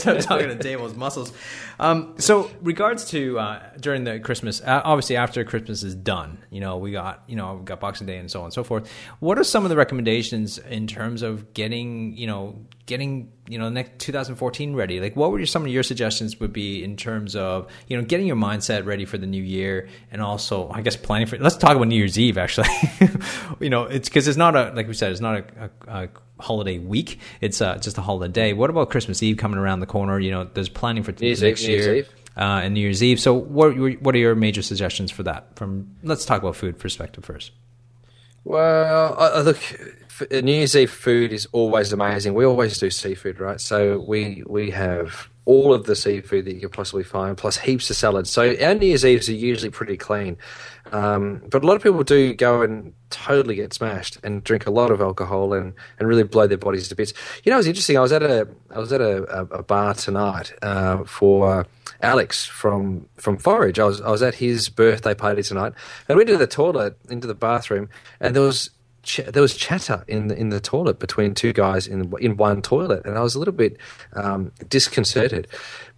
talking 0.00 0.48
to 0.48 0.54
Damo's 0.58 0.94
muscles. 0.96 1.32
Um, 1.80 2.14
so, 2.18 2.50
regards 2.60 3.04
to 3.10 3.38
uh, 3.38 3.62
during 3.78 4.04
the 4.04 4.18
Christmas, 4.18 4.60
uh, 4.60 4.82
obviously 4.84 5.16
after 5.16 5.44
Christmas 5.44 5.82
is 5.82 5.94
done, 5.94 6.38
you 6.50 6.60
know 6.60 6.76
we 6.76 6.90
got 6.90 7.22
you 7.26 7.36
know 7.36 7.56
we 7.56 7.64
got 7.64 7.80
Boxing 7.80 8.06
Day 8.06 8.18
and 8.18 8.30
so 8.30 8.40
on 8.40 8.46
and 8.46 8.52
so 8.52 8.64
forth. 8.64 8.90
What 9.20 9.38
are 9.38 9.44
some 9.44 9.64
of 9.64 9.70
the 9.70 9.76
recommendations 9.76 10.58
in 10.58 10.86
terms 10.86 11.22
of 11.22 11.54
getting 11.54 12.16
you 12.16 12.26
know 12.26 12.66
getting 12.86 13.32
you 13.48 13.58
know 13.58 13.68
next 13.68 13.98
2014 14.00 14.74
ready? 14.74 15.00
Like, 15.00 15.14
what 15.14 15.30
were 15.30 15.44
some 15.46 15.62
of 15.62 15.68
your 15.68 15.82
suggestions 15.82 16.40
would 16.40 16.52
be 16.52 16.82
in 16.82 16.96
terms 16.96 17.36
of 17.36 17.70
you 17.86 17.96
know 17.96 18.02
getting 18.02 18.26
your 18.26 18.36
mindset 18.36 18.84
ready 18.84 19.04
for 19.04 19.18
the 19.18 19.26
new 19.26 19.42
year 19.42 19.88
and 20.10 20.20
also 20.20 20.68
I 20.70 20.82
guess 20.82 20.96
planning 20.96 21.26
for. 21.26 21.38
Let's 21.38 21.56
talk 21.56 21.76
about 21.76 21.88
New 21.88 21.96
Year's 21.96 22.18
Eve 22.18 22.38
actually. 22.38 22.68
you 23.60 23.70
know, 23.70 23.84
it's 23.84 24.08
because 24.08 24.26
it's 24.26 24.38
not 24.38 24.56
a 24.56 24.72
like 24.74 24.88
we 24.88 24.94
said, 24.94 25.12
it's 25.12 25.20
not 25.20 25.36
a, 25.36 25.70
a, 25.86 26.04
a 26.04 26.08
holiday 26.40 26.78
week. 26.78 27.20
It's 27.40 27.60
uh, 27.60 27.78
just 27.78 27.98
a 27.98 28.00
holiday. 28.00 28.52
What 28.52 28.70
about 28.70 28.90
Christmas 28.90 29.22
Eve 29.22 29.36
coming 29.36 29.58
around 29.58 29.80
the 29.80 29.86
corner? 29.86 30.18
You 30.18 30.30
know, 30.30 30.44
there's 30.44 30.68
planning 30.68 31.02
for 31.02 31.12
Year's 31.12 31.42
next 31.42 31.62
Eve, 31.62 31.68
New 31.68 31.74
Year's 31.74 31.86
year. 31.86 32.06
Uh, 32.36 32.60
and 32.62 32.74
New 32.74 32.80
Year's 32.80 33.02
Eve. 33.02 33.18
So, 33.18 33.34
what 33.34 33.76
what 34.00 34.14
are 34.14 34.18
your 34.18 34.34
major 34.34 34.62
suggestions 34.62 35.10
for 35.10 35.24
that? 35.24 35.56
From 35.56 35.96
let's 36.02 36.24
talk 36.24 36.40
about 36.40 36.56
food 36.56 36.78
perspective 36.78 37.24
first. 37.24 37.52
Well, 38.44 39.16
I, 39.18 39.26
I 39.26 39.40
look, 39.40 39.58
New 40.30 40.52
Year's 40.52 40.76
Eve 40.76 40.90
food 40.90 41.32
is 41.32 41.46
always 41.52 41.92
amazing. 41.92 42.34
We 42.34 42.44
always 42.44 42.78
do 42.78 42.90
seafood, 42.90 43.40
right? 43.40 43.60
So 43.60 43.98
we 44.00 44.42
we 44.46 44.70
have 44.70 45.28
all 45.48 45.72
of 45.72 45.84
the 45.84 45.96
seafood 45.96 46.44
that 46.44 46.52
you 46.52 46.60
can 46.60 46.68
possibly 46.68 47.02
find, 47.02 47.34
plus 47.38 47.56
heaps 47.56 47.88
of 47.88 47.96
salads. 47.96 48.28
So 48.28 48.54
our 48.60 48.74
New 48.74 48.88
Year's 48.88 49.02
Eves 49.02 49.30
are 49.30 49.32
usually 49.32 49.70
pretty 49.70 49.96
clean. 49.96 50.36
Um, 50.92 51.42
but 51.50 51.64
a 51.64 51.66
lot 51.66 51.74
of 51.74 51.82
people 51.82 52.02
do 52.02 52.34
go 52.34 52.60
and 52.60 52.92
totally 53.08 53.54
get 53.54 53.72
smashed 53.72 54.18
and 54.22 54.44
drink 54.44 54.66
a 54.66 54.70
lot 54.70 54.90
of 54.90 55.00
alcohol 55.00 55.54
and, 55.54 55.72
and 55.98 56.06
really 56.06 56.22
blow 56.22 56.46
their 56.46 56.58
bodies 56.58 56.88
to 56.88 56.94
bits. 56.94 57.14
You 57.44 57.50
know, 57.50 57.56
it 57.56 57.60
was 57.60 57.66
interesting. 57.66 57.96
I 57.96 58.00
was 58.00 58.12
at 58.12 58.22
a 58.22 58.46
I 58.70 58.78
was 58.78 58.92
at 58.92 59.00
a, 59.00 59.22
a, 59.50 59.62
bar 59.62 59.94
tonight 59.94 60.52
uh, 60.60 61.04
for 61.04 61.66
Alex 62.02 62.44
from 62.44 63.08
from 63.16 63.38
Forage. 63.38 63.78
I 63.78 63.84
was 63.84 64.02
I 64.02 64.10
was 64.10 64.22
at 64.22 64.34
his 64.34 64.68
birthday 64.68 65.14
party 65.14 65.42
tonight, 65.42 65.72
and 66.08 66.16
we 66.18 66.24
went 66.24 66.28
to 66.28 66.36
the 66.36 66.46
toilet 66.46 66.98
into 67.08 67.26
the 67.26 67.34
bathroom, 67.34 67.88
and 68.20 68.36
there 68.36 68.42
was 68.42 68.68
ch- 69.08 69.24
there 69.26 69.42
was 69.42 69.56
chatter 69.56 70.04
in 70.06 70.28
the 70.28 70.36
in 70.36 70.50
the 70.50 70.60
toilet 70.60 70.98
between 70.98 71.34
two 71.34 71.52
guys 71.52 71.86
in 71.86 72.12
in 72.20 72.36
one 72.36 72.62
toilet, 72.62 73.04
and 73.06 73.16
I 73.16 73.22
was 73.22 73.34
a 73.34 73.38
little 73.38 73.54
bit 73.54 73.78
um, 74.12 74.52
disconcerted. 74.68 75.48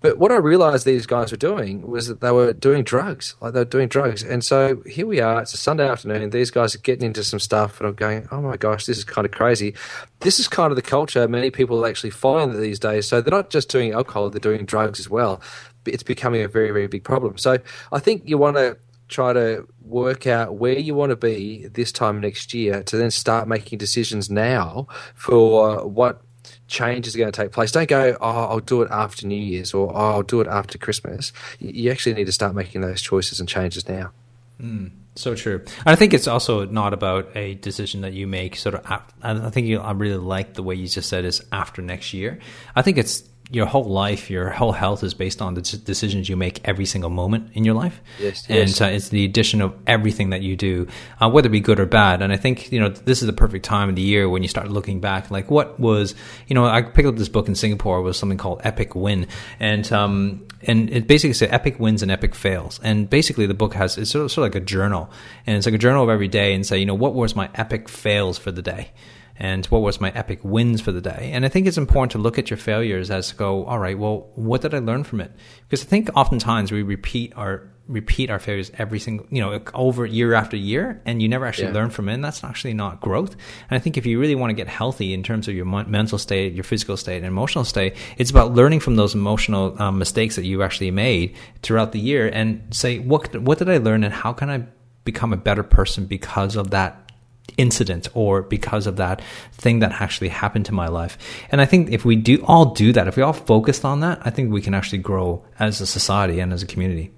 But 0.01 0.17
what 0.17 0.33
I 0.33 0.37
realised 0.37 0.87
these 0.87 1.07
guys 1.07 1.31
were 1.31 1.37
doing 1.37 1.87
was 1.87 2.07
that 2.07 2.21
they 2.21 2.31
were 2.31 2.55
doing 2.55 2.85
drugs, 2.85 3.35
like 3.41 3.53
they 3.53 3.61
were 3.61 3.67
doing 3.67 3.89
drugs. 3.89 4.23
And 4.23 4.43
so 4.43 4.83
here 4.87 5.07
we 5.07 5.21
are. 5.21 5.43
It's 5.43 5.53
a 5.53 5.59
Sunday 5.59 5.87
afternoon. 5.87 6.31
These 6.31 6.51
guys 6.51 6.75
are 6.75 6.79
getting 6.79 7.05
into 7.05 7.23
some 7.23 7.41
stuff, 7.41 7.81
and 7.81 7.89
I'm 7.89 7.95
going, 7.95 8.29
"Oh 8.31 8.41
my 8.41 8.57
gosh, 8.57 8.87
this 8.87 8.97
is 8.97 9.05
kind 9.05 9.27
of 9.27 9.33
crazy." 9.33 9.75
This 10.21 10.39
is 10.39 10.49
kind 10.49 10.71
of 10.71 10.77
the 10.77 10.83
culture 10.83 11.27
many 11.29 11.51
people 11.51 11.85
actually 11.85 12.11
following 12.11 12.59
these 12.59 12.79
days. 12.79 13.09
So 13.09 13.21
they're 13.21 13.37
not 13.37 13.51
just 13.51 13.69
doing 13.69 13.93
alcohol; 13.93 14.31
they're 14.31 14.41
doing 14.41 14.65
drugs 14.65 15.01
as 15.01 15.11
well. 15.11 15.43
It's 15.85 16.03
becoming 16.03 16.43
a 16.43 16.49
very, 16.49 16.71
very 16.71 16.87
big 16.87 17.05
problem. 17.05 17.39
So 17.39 17.59
I 17.91 17.99
think 17.99 18.23
you 18.25 18.39
want 18.39 18.57
to 18.57 18.79
try 19.11 19.33
to 19.33 19.67
work 19.83 20.27
out 20.27 20.55
where 20.55 20.79
you 20.79 20.95
want 20.95 21.11
to 21.11 21.17
be 21.17 21.67
this 21.69 21.93
time 21.93 22.21
next 22.21 22.55
year 22.55 22.83
to 22.85 22.97
then 22.97 23.11
start 23.11 23.49
making 23.49 23.79
decisions 23.79 24.31
now 24.31 24.87
for 25.15 25.87
what 25.87 26.23
changes 26.69 27.15
are 27.15 27.19
going 27.19 27.31
to 27.31 27.43
take 27.43 27.53
place. 27.53 27.73
Don't 27.73 27.89
go, 27.89 28.17
oh, 28.21 28.45
I'll 28.45 28.61
do 28.61 28.83
it 28.83 28.91
after 28.91 29.27
New 29.27 29.35
Year's 29.35 29.75
or 29.75 29.93
oh, 29.93 30.11
I'll 30.13 30.23
do 30.23 30.41
it 30.41 30.47
after 30.47 30.79
Christmas. 30.79 31.33
You 31.59 31.91
actually 31.91 32.15
need 32.15 32.27
to 32.27 32.33
start 32.33 32.55
making 32.55 32.81
those 32.81 33.03
choices 33.03 33.41
and 33.41 33.49
changes 33.49 33.89
now. 33.89 34.13
Hmm. 34.59 34.89
So 35.17 35.35
true. 35.35 35.65
I 35.85 35.97
think 35.97 36.15
it's 36.15 36.29
also 36.29 36.65
not 36.67 36.95
about 36.95 37.37
a 37.37 37.55
decision 37.55 38.03
that 38.03 38.13
you 38.13 38.27
make 38.27 38.57
sort 38.57 38.77
of. 38.77 39.03
I 39.23 39.51
think 39.51 39.67
you, 39.67 39.81
I 39.81 39.91
really 39.91 40.17
like 40.17 40.55
the 40.55 40.63
way 40.63 40.77
you 40.77 40.87
just 40.87 41.09
said 41.09 41.25
is 41.25 41.45
after 41.51 41.83
next 41.83 42.15
year. 42.15 42.39
I 42.77 42.83
think 42.83 42.97
it's 42.97 43.29
your 43.53 43.67
whole 43.67 43.85
life, 43.85 44.31
your 44.31 44.51
whole 44.51 44.71
health 44.71 45.03
is 45.03 45.13
based 45.13 45.43
on 45.43 45.55
the 45.55 45.61
decisions 45.61 46.29
you 46.29 46.37
make 46.37 46.61
every 46.69 46.87
single 46.87 47.11
moment 47.11 47.51
in 47.55 47.65
your 47.65 47.75
life. 47.75 48.01
Yes, 48.21 48.47
and 48.49 48.69
yes. 48.69 48.81
uh, 48.81 48.85
it's 48.87 49.09
the 49.09 49.25
addition 49.25 49.61
of 49.61 49.75
everything 49.89 50.31
that 50.31 50.41
you 50.43 50.57
do, 50.57 50.87
uh, 51.21 51.29
whether 51.29 51.49
it 51.49 51.51
be 51.51 51.61
good 51.61 51.81
or 51.81 51.87
bad. 51.87 52.23
And 52.23 52.33
I 52.33 52.37
think 52.37 52.71
you 52.71 52.79
know 52.79 52.89
this 52.89 53.23
is 53.23 53.27
the 53.27 53.33
perfect 53.33 53.65
time 53.65 53.89
of 53.89 53.97
the 53.97 54.03
year 54.03 54.29
when 54.29 54.43
you 54.43 54.49
start 54.49 54.71
looking 54.71 55.01
back, 55.01 55.31
like 55.31 55.51
what 55.51 55.81
was 55.81 56.15
you 56.47 56.55
know 56.55 56.65
I 56.65 56.83
picked 56.83 57.09
up 57.09 57.17
this 57.17 57.29
book 57.29 57.49
in 57.49 57.57
Singapore 57.57 57.99
it 57.99 58.03
was 58.03 58.17
something 58.17 58.39
called 58.39 58.61
Epic 58.63 58.95
Win, 58.95 59.27
and 59.59 59.91
um 59.93 60.47
and 60.63 60.89
it 60.91 61.09
basically 61.09 61.35
said 61.35 61.51
epic 61.53 61.81
wins 61.81 62.03
and 62.03 62.11
epic 62.11 62.37
fails. 62.37 62.79
And 62.85 63.11
basically 63.11 63.47
the 63.47 63.55
book 63.55 63.75
has 63.75 63.99
it's 63.99 64.11
sort 64.11 64.25
of, 64.25 64.31
sort 64.31 64.47
of 64.47 64.55
like 64.55 64.63
a 64.63 64.65
journal, 64.65 65.11
and 65.45 65.57
it's 65.57 65.67
like 65.67 65.75
a 65.75 65.79
journal 65.79 66.05
of 66.05 66.09
every 66.09 66.29
day, 66.29 66.55
and 66.55 66.65
say 66.65 66.79
you 66.79 66.87
know 66.87 66.95
what 66.95 67.15
was 67.15 67.35
my 67.35 67.51
epic 67.57 67.89
fails 67.89 68.39
for 68.39 68.53
the 68.53 68.63
day 68.63 68.93
and 69.41 69.65
what 69.67 69.81
was 69.81 70.01
my 70.01 70.11
epic 70.11 70.41
wins 70.45 70.83
for 70.83 70.93
the 70.93 71.01
day. 71.01 71.31
And 71.33 71.47
I 71.47 71.49
think 71.49 71.67
it's 71.67 71.79
important 71.79 72.13
to 72.13 72.19
look 72.19 72.39
at 72.39 72.51
your 72.51 72.59
failures 72.59 73.11
as 73.11 73.31
to 73.31 73.35
go, 73.35 73.65
all 73.65 73.79
right, 73.79 73.99
well, 73.99 74.29
what 74.35 74.61
did 74.61 74.75
I 74.75 74.81
learn 74.81 75.03
from 75.03 75.23
it? 75.23 75.33
Because 75.67 75.83
I 75.83 75.89
think 75.89 76.11
oftentimes 76.15 76.71
we 76.71 76.83
repeat 76.83 77.33
our 77.37 77.67
repeat 77.89 78.31
our 78.31 78.39
failures 78.39 78.71
every 78.79 79.01
single, 79.01 79.27
you 79.31 79.41
know, 79.41 79.61
over 79.75 80.07
year 80.07 80.33
after 80.33 80.57
year, 80.57 81.03
and 81.07 81.21
you 81.21 81.29
never 81.29 81.45
actually 81.45 81.69
Yeah. 81.69 81.75
learn 81.75 81.91
from 81.91 82.09
it. 82.09 82.15
And 82.15 82.25
that's 82.25 82.45
actually 82.45 82.75
not 82.75 83.01
growth. 83.01 83.33
And 83.69 83.77
I 83.77 83.81
think 83.81 83.97
if 83.97 84.07
you 84.07 84.21
really 84.21 84.37
want 84.37 84.51
to 84.51 84.55
get 84.55 84.69
healthy 84.69 85.13
in 85.13 85.25
terms 85.25 85.49
of 85.49 85.57
your 85.57 85.65
mental 85.65 86.17
state, 86.17 86.53
your 86.53 86.63
physical 86.63 86.97
state, 86.97 87.17
and 87.17 87.27
emotional 87.27 87.65
state, 87.65 87.95
it's 88.17 88.31
about 88.31 88.55
learning 88.55 88.79
from 88.79 88.95
those 88.95 89.17
emotional 89.17 89.75
um, 89.83 89.99
mistakes 89.99 90.37
that 90.37 90.45
you 90.45 90.63
actually 90.63 90.93
made 90.93 91.35
throughout 91.63 91.91
the 91.91 91.99
year, 91.99 92.31
and 92.33 92.63
say, 92.71 93.01
what 93.01 93.35
what 93.41 93.59
did 93.59 93.69
I 93.69 93.79
learn, 93.79 94.05
and 94.05 94.15
how 94.15 94.33
can 94.35 94.51
I 94.51 94.67
become 95.05 95.33
a 95.33 95.37
better 95.37 95.65
person 95.65 96.05
because 96.07 96.55
of 96.55 96.71
that 96.71 97.10
incident 97.57 98.09
or 98.15 98.43
because 98.43 98.87
of 98.87 98.97
that 98.97 99.23
thing 99.53 99.81
that 99.81 99.93
actually 100.01 100.29
happened 100.29 100.67
to 100.67 100.73
my 100.73 100.89
life. 100.89 101.19
And 101.51 101.61
I 101.61 101.67
think 101.67 101.91
if 101.91 102.05
we 102.05 102.17
do 102.17 102.45
all 102.47 102.67
do 102.67 102.93
that, 102.93 103.09
if 103.09 103.17
we 103.17 103.23
all 103.23 103.33
focused 103.33 103.85
on 103.85 104.01
that, 104.01 104.21
I 104.23 104.31
think 104.31 104.53
we 104.53 104.63
can 104.63 104.75
actually 104.75 104.99
grow 104.99 105.45
as 105.59 105.81
a 105.81 105.87
society 105.87 106.41
and 106.41 106.53
as 106.53 106.63
a 106.63 106.67
community. 106.67 107.13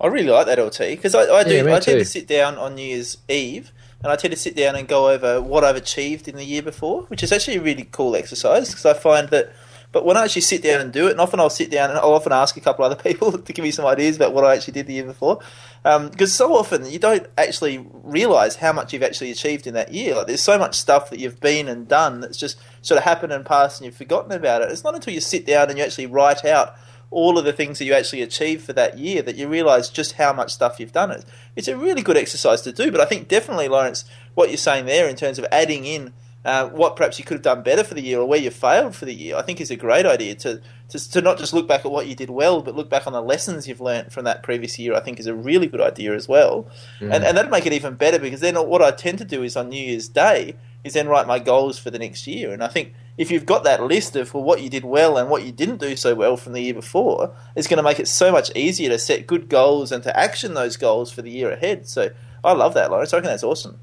I 0.00 0.08
really 0.08 0.28
like 0.28 0.46
that 0.46 0.58
LT 0.58 0.78
because 0.78 1.14
I, 1.14 1.22
I 1.22 1.44
do. 1.44 1.54
Yeah, 1.54 1.74
I 1.74 1.80
tend 1.80 1.84
too. 1.84 1.98
to 1.98 2.04
sit 2.04 2.26
down 2.26 2.56
on 2.58 2.74
New 2.74 2.86
Year's 2.86 3.16
Eve 3.28 3.72
and 4.02 4.12
I 4.12 4.16
tend 4.16 4.32
to 4.32 4.38
sit 4.38 4.56
down 4.56 4.76
and 4.76 4.86
go 4.86 5.08
over 5.08 5.40
what 5.40 5.64
I've 5.64 5.76
achieved 5.76 6.28
in 6.28 6.36
the 6.36 6.44
year 6.44 6.62
before, 6.62 7.02
which 7.04 7.22
is 7.22 7.32
actually 7.32 7.56
a 7.56 7.62
really 7.62 7.88
cool 7.90 8.16
exercise 8.16 8.68
because 8.70 8.86
I 8.86 8.94
find 8.94 9.28
that. 9.30 9.52
But 9.94 10.04
when 10.04 10.16
I 10.16 10.24
actually 10.24 10.42
sit 10.42 10.60
down 10.60 10.80
and 10.80 10.92
do 10.92 11.06
it, 11.06 11.12
and 11.12 11.20
often 11.20 11.38
I'll 11.38 11.48
sit 11.48 11.70
down 11.70 11.88
and 11.88 11.98
I'll 12.00 12.14
often 12.14 12.32
ask 12.32 12.56
a 12.56 12.60
couple 12.60 12.84
other 12.84 12.96
people 13.02 13.30
to 13.38 13.52
give 13.52 13.62
me 13.62 13.70
some 13.70 13.86
ideas 13.86 14.16
about 14.16 14.34
what 14.34 14.44
I 14.44 14.54
actually 14.56 14.74
did 14.74 14.88
the 14.88 14.94
year 14.94 15.04
before, 15.04 15.38
um, 15.84 16.08
because 16.08 16.34
so 16.34 16.52
often 16.52 16.84
you 16.90 16.98
don't 16.98 17.28
actually 17.38 17.78
realise 17.92 18.56
how 18.56 18.72
much 18.72 18.92
you've 18.92 19.04
actually 19.04 19.30
achieved 19.30 19.68
in 19.68 19.74
that 19.74 19.94
year. 19.94 20.16
Like 20.16 20.26
there's 20.26 20.42
so 20.42 20.58
much 20.58 20.74
stuff 20.74 21.10
that 21.10 21.20
you've 21.20 21.40
been 21.40 21.68
and 21.68 21.86
done 21.86 22.20
that's 22.20 22.36
just 22.36 22.58
sort 22.82 22.98
of 22.98 23.04
happened 23.04 23.32
and 23.32 23.46
passed, 23.46 23.80
and 23.80 23.86
you've 23.86 23.96
forgotten 23.96 24.32
about 24.32 24.62
it. 24.62 24.72
It's 24.72 24.82
not 24.82 24.96
until 24.96 25.14
you 25.14 25.20
sit 25.20 25.46
down 25.46 25.68
and 25.68 25.78
you 25.78 25.84
actually 25.84 26.06
write 26.06 26.44
out 26.44 26.74
all 27.12 27.38
of 27.38 27.44
the 27.44 27.52
things 27.52 27.78
that 27.78 27.84
you 27.84 27.94
actually 27.94 28.22
achieved 28.22 28.64
for 28.64 28.72
that 28.72 28.98
year 28.98 29.22
that 29.22 29.36
you 29.36 29.46
realise 29.46 29.88
just 29.88 30.14
how 30.14 30.32
much 30.32 30.52
stuff 30.52 30.80
you've 30.80 30.90
done. 30.90 31.12
It. 31.12 31.24
It's 31.54 31.68
a 31.68 31.76
really 31.76 32.02
good 32.02 32.16
exercise 32.16 32.62
to 32.62 32.72
do, 32.72 32.90
but 32.90 33.00
I 33.00 33.04
think 33.04 33.28
definitely, 33.28 33.68
Lawrence, 33.68 34.04
what 34.34 34.48
you're 34.48 34.58
saying 34.58 34.86
there 34.86 35.08
in 35.08 35.14
terms 35.14 35.38
of 35.38 35.46
adding 35.52 35.84
in 35.84 36.12
uh, 36.44 36.68
what 36.68 36.94
perhaps 36.94 37.18
you 37.18 37.24
could 37.24 37.36
have 37.36 37.42
done 37.42 37.62
better 37.62 37.82
for 37.82 37.94
the 37.94 38.02
year 38.02 38.20
or 38.20 38.26
where 38.26 38.38
you 38.38 38.50
failed 38.50 38.94
for 38.94 39.06
the 39.06 39.14
year, 39.14 39.36
I 39.36 39.42
think 39.42 39.60
is 39.60 39.70
a 39.70 39.76
great 39.76 40.04
idea 40.04 40.34
to, 40.36 40.60
to 40.90 41.10
to 41.12 41.20
not 41.22 41.38
just 41.38 41.54
look 41.54 41.66
back 41.66 41.84
at 41.84 41.90
what 41.90 42.06
you 42.06 42.14
did 42.14 42.28
well, 42.28 42.60
but 42.60 42.74
look 42.74 42.90
back 42.90 43.06
on 43.06 43.14
the 43.14 43.22
lessons 43.22 43.66
you've 43.66 43.80
learnt 43.80 44.12
from 44.12 44.24
that 44.24 44.42
previous 44.42 44.78
year. 44.78 44.94
I 44.94 45.00
think 45.00 45.18
is 45.18 45.26
a 45.26 45.34
really 45.34 45.66
good 45.66 45.80
idea 45.80 46.14
as 46.14 46.28
well, 46.28 46.68
and 47.00 47.24
and 47.24 47.36
that'll 47.36 47.50
make 47.50 47.66
it 47.66 47.72
even 47.72 47.94
better 47.94 48.18
because 48.18 48.40
then 48.40 48.56
what 48.56 48.82
I 48.82 48.90
tend 48.90 49.18
to 49.18 49.24
do 49.24 49.42
is 49.42 49.56
on 49.56 49.70
New 49.70 49.82
Year's 49.82 50.08
Day 50.08 50.56
is 50.84 50.92
then 50.92 51.08
write 51.08 51.26
my 51.26 51.38
goals 51.38 51.78
for 51.78 51.90
the 51.90 51.98
next 51.98 52.26
year, 52.26 52.52
and 52.52 52.62
I 52.62 52.68
think 52.68 52.92
if 53.16 53.30
you've 53.30 53.46
got 53.46 53.64
that 53.64 53.82
list 53.82 54.16
of 54.16 54.34
well, 54.34 54.42
what 54.42 54.60
you 54.60 54.68
did 54.68 54.84
well 54.84 55.16
and 55.16 55.30
what 55.30 55.44
you 55.44 55.52
didn't 55.52 55.80
do 55.80 55.96
so 55.96 56.14
well 56.14 56.36
from 56.36 56.52
the 56.52 56.60
year 56.60 56.74
before, 56.74 57.34
it's 57.56 57.68
going 57.68 57.78
to 57.78 57.82
make 57.82 58.00
it 58.00 58.08
so 58.08 58.32
much 58.32 58.54
easier 58.56 58.90
to 58.90 58.98
set 58.98 59.26
good 59.26 59.48
goals 59.48 59.92
and 59.92 60.02
to 60.02 60.14
action 60.18 60.54
those 60.54 60.76
goals 60.76 61.12
for 61.12 61.22
the 61.22 61.30
year 61.30 61.50
ahead. 61.52 61.88
So 61.88 62.10
I 62.42 62.52
love 62.52 62.74
that, 62.74 62.90
Lawrence. 62.90 63.14
I 63.14 63.18
reckon 63.18 63.30
that's 63.30 63.44
awesome. 63.44 63.78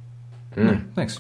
Thanks. 0.96 1.20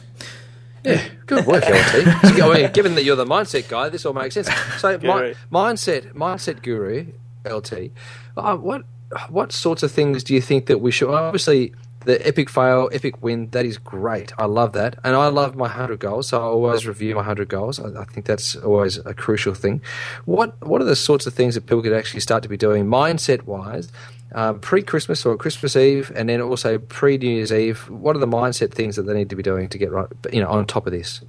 Yeah, 0.83 1.01
good 1.25 1.45
work, 1.45 1.63
LT. 1.63 2.07
I 2.41 2.53
mean, 2.53 2.71
given 2.71 2.95
that 2.95 3.03
you're 3.03 3.15
the 3.15 3.25
mindset 3.25 3.67
guy, 3.69 3.89
this 3.89 4.05
all 4.05 4.13
makes 4.13 4.35
sense. 4.35 4.49
So, 4.77 4.97
mi- 4.97 5.35
mindset, 5.51 6.13
mindset 6.13 6.61
guru, 6.61 7.07
LT. 7.45 7.91
Uh, 8.35 8.57
what 8.57 8.83
what 9.29 9.51
sorts 9.51 9.83
of 9.83 9.91
things 9.91 10.23
do 10.23 10.33
you 10.33 10.41
think 10.41 10.67
that 10.67 10.79
we 10.79 10.91
should? 10.91 11.09
Obviously, 11.09 11.73
the 12.05 12.25
epic 12.25 12.49
fail, 12.49 12.89
epic 12.91 13.21
win, 13.21 13.49
that 13.51 13.65
is 13.65 13.77
great. 13.77 14.31
I 14.37 14.45
love 14.45 14.73
that. 14.73 14.97
And 15.03 15.15
I 15.15 15.27
love 15.27 15.55
my 15.55 15.67
100 15.67 15.99
goals, 15.99 16.29
so 16.29 16.39
I 16.41 16.45
always 16.45 16.87
review 16.87 17.13
my 17.13 17.19
100 17.19 17.47
goals. 17.47 17.79
I, 17.79 18.01
I, 18.01 18.05
think 18.05 18.25
that's 18.25 18.55
always 18.55 18.97
a 18.97 19.13
crucial 19.13 19.53
thing. 19.53 19.81
What 20.25 20.55
What 20.65 20.81
are 20.81 20.85
the 20.85 20.95
sorts 20.95 21.27
of 21.27 21.33
things 21.33 21.55
that 21.55 21.65
people 21.65 21.81
could 21.81 21.93
actually 21.93 22.21
start 22.21 22.43
to 22.43 22.49
be 22.49 22.57
doing 22.57 22.85
mindset 22.85 23.43
wise? 23.43 23.91
Uh, 24.33 24.53
pre 24.53 24.81
Christmas 24.81 25.25
or 25.25 25.35
Christmas 25.35 25.75
Eve, 25.75 26.11
and 26.15 26.29
then 26.29 26.41
also 26.41 26.77
pre 26.77 27.17
New 27.17 27.29
Year's 27.29 27.51
Eve. 27.51 27.89
What 27.89 28.15
are 28.15 28.19
the 28.19 28.27
mindset 28.27 28.71
things 28.71 28.95
that 28.95 29.03
they 29.03 29.13
need 29.13 29.29
to 29.29 29.35
be 29.35 29.43
doing 29.43 29.67
to 29.69 29.77
get 29.77 29.91
right, 29.91 30.07
you 30.31 30.41
know, 30.41 30.49
on 30.49 30.65
top 30.65 30.87
of 30.87 30.93
this? 30.93 31.21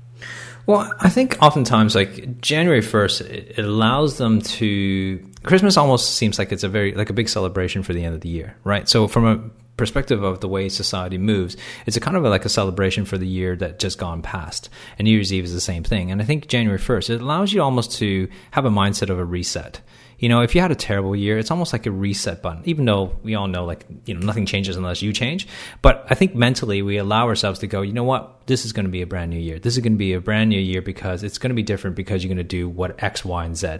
Well, 0.66 0.92
I 1.00 1.08
think 1.08 1.36
oftentimes, 1.42 1.96
like 1.96 2.40
January 2.40 2.80
first, 2.80 3.20
it 3.20 3.58
allows 3.58 4.18
them 4.18 4.40
to. 4.42 5.28
Christmas 5.42 5.76
almost 5.76 6.14
seems 6.14 6.38
like 6.38 6.52
it's 6.52 6.62
a 6.62 6.68
very 6.68 6.94
like 6.94 7.10
a 7.10 7.12
big 7.12 7.28
celebration 7.28 7.82
for 7.82 7.92
the 7.92 8.04
end 8.04 8.14
of 8.14 8.20
the 8.20 8.28
year, 8.28 8.56
right? 8.62 8.88
So 8.88 9.08
from 9.08 9.26
a 9.26 9.50
perspective 9.76 10.22
of 10.22 10.40
the 10.40 10.48
way 10.48 10.68
society 10.68 11.18
moves, 11.18 11.56
it's 11.86 11.96
a 11.96 12.00
kind 12.00 12.16
of 12.16 12.24
a, 12.24 12.30
like 12.30 12.44
a 12.44 12.48
celebration 12.48 13.04
for 13.04 13.18
the 13.18 13.26
year 13.26 13.56
that 13.56 13.80
just 13.80 13.98
gone 13.98 14.22
past. 14.22 14.68
And 14.98 15.06
New 15.06 15.12
Year's 15.12 15.32
Eve 15.32 15.44
is 15.44 15.52
the 15.52 15.60
same 15.60 15.82
thing. 15.82 16.12
And 16.12 16.22
I 16.22 16.24
think 16.24 16.46
January 16.46 16.78
1st, 16.78 17.10
it 17.10 17.20
allows 17.20 17.52
you 17.52 17.62
almost 17.62 17.98
to 17.98 18.28
have 18.52 18.64
a 18.64 18.70
mindset 18.70 19.10
of 19.10 19.18
a 19.18 19.24
reset 19.24 19.80
you 20.22 20.28
know, 20.28 20.40
if 20.40 20.54
you 20.54 20.60
had 20.60 20.70
a 20.70 20.76
terrible 20.76 21.16
year, 21.16 21.36
it's 21.36 21.50
almost 21.50 21.72
like 21.72 21.84
a 21.84 21.90
reset 21.90 22.42
button, 22.42 22.62
even 22.64 22.84
though 22.84 23.16
we 23.24 23.34
all 23.34 23.48
know, 23.48 23.64
like, 23.64 23.84
you 24.06 24.14
know, 24.14 24.24
nothing 24.24 24.46
changes 24.46 24.76
unless 24.76 25.02
you 25.02 25.12
change. 25.12 25.48
But 25.82 26.06
I 26.08 26.14
think 26.14 26.32
mentally 26.36 26.80
we 26.80 26.96
allow 26.96 27.26
ourselves 27.26 27.58
to 27.58 27.66
go, 27.66 27.82
you 27.82 27.92
know 27.92 28.04
what, 28.04 28.46
this 28.46 28.64
is 28.64 28.72
going 28.72 28.84
to 28.84 28.90
be 28.90 29.02
a 29.02 29.06
brand 29.06 29.32
new 29.32 29.40
year. 29.40 29.58
This 29.58 29.76
is 29.76 29.82
going 29.82 29.94
to 29.94 29.98
be 29.98 30.12
a 30.12 30.20
brand 30.20 30.48
new 30.48 30.60
year 30.60 30.80
because 30.80 31.24
it's 31.24 31.38
going 31.38 31.50
to 31.50 31.56
be 31.56 31.64
different 31.64 31.96
because 31.96 32.22
you're 32.22 32.28
going 32.28 32.36
to 32.36 32.44
do 32.44 32.68
what 32.68 33.02
X, 33.02 33.24
Y, 33.24 33.44
and 33.44 33.56
Z. 33.56 33.78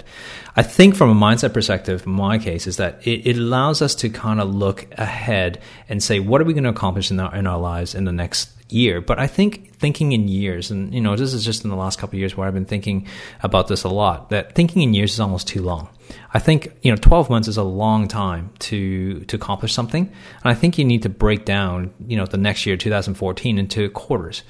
I 0.57 0.62
think 0.62 0.96
from 0.96 1.11
a 1.11 1.14
mindset 1.14 1.55
perspective, 1.55 2.09
my 2.09 2.38
case, 2.38 2.66
is 2.66 2.76
that 2.78 3.07
it, 3.07 3.24
it 3.24 3.37
allows 3.37 3.81
us 3.81 3.94
to 3.96 4.09
kind 4.09 4.40
of 4.40 4.52
look 4.52 4.88
ahead 4.98 5.62
and 5.88 6.02
say, 6.02 6.18
what 6.18 6.40
are 6.40 6.44
we 6.44 6.55
going 6.55 6.64
to 6.64 6.70
accomplish 6.70 7.12
in 7.12 7.20
our, 7.20 7.33
in 7.37 7.46
our 7.46 7.61
lives 7.61 7.94
in 7.94 8.05
the 8.05 8.12
next 8.12 8.48
year. 8.72 9.00
But 9.00 9.18
I 9.18 9.26
think 9.26 9.74
thinking 9.74 10.12
in 10.12 10.28
years, 10.28 10.70
and 10.70 10.92
you 10.92 11.00
know, 11.00 11.14
this 11.14 11.35
is 11.35 11.44
just 11.44 11.64
in 11.64 11.70
the 11.70 11.76
last 11.76 11.98
couple 11.98 12.16
of 12.16 12.20
years 12.20 12.37
where 12.37 12.46
I've 12.48 12.55
been 12.55 12.64
thinking 12.64 13.07
about 13.42 13.68
this 13.68 13.85
a 13.85 13.88
lot. 13.88 14.31
That 14.31 14.55
thinking 14.55 14.83
in 14.83 14.94
years 14.94 15.12
is 15.12 15.20
almost 15.20 15.46
too 15.46 15.62
long. 15.62 15.88
I 16.35 16.38
think 16.38 16.77
you 16.83 16.90
know, 16.90 16.96
twelve 16.96 17.31
months 17.31 17.48
is 17.48 17.57
a 17.57 17.62
long 17.62 18.09
time 18.09 18.51
to 18.61 19.20
to 19.20 19.37
accomplish 19.37 19.72
something, 19.72 20.07
and 20.07 20.51
I 20.51 20.55
think 20.55 20.79
you 20.79 20.85
need 20.85 21.03
to 21.03 21.09
break 21.09 21.44
down 21.44 21.92
you 22.07 22.16
know 22.16 22.27
the 22.27 22.38
next 22.38 22.66
year, 22.66 22.77
2014, 22.77 23.59
into 23.59 23.90
quarters. 23.90 24.42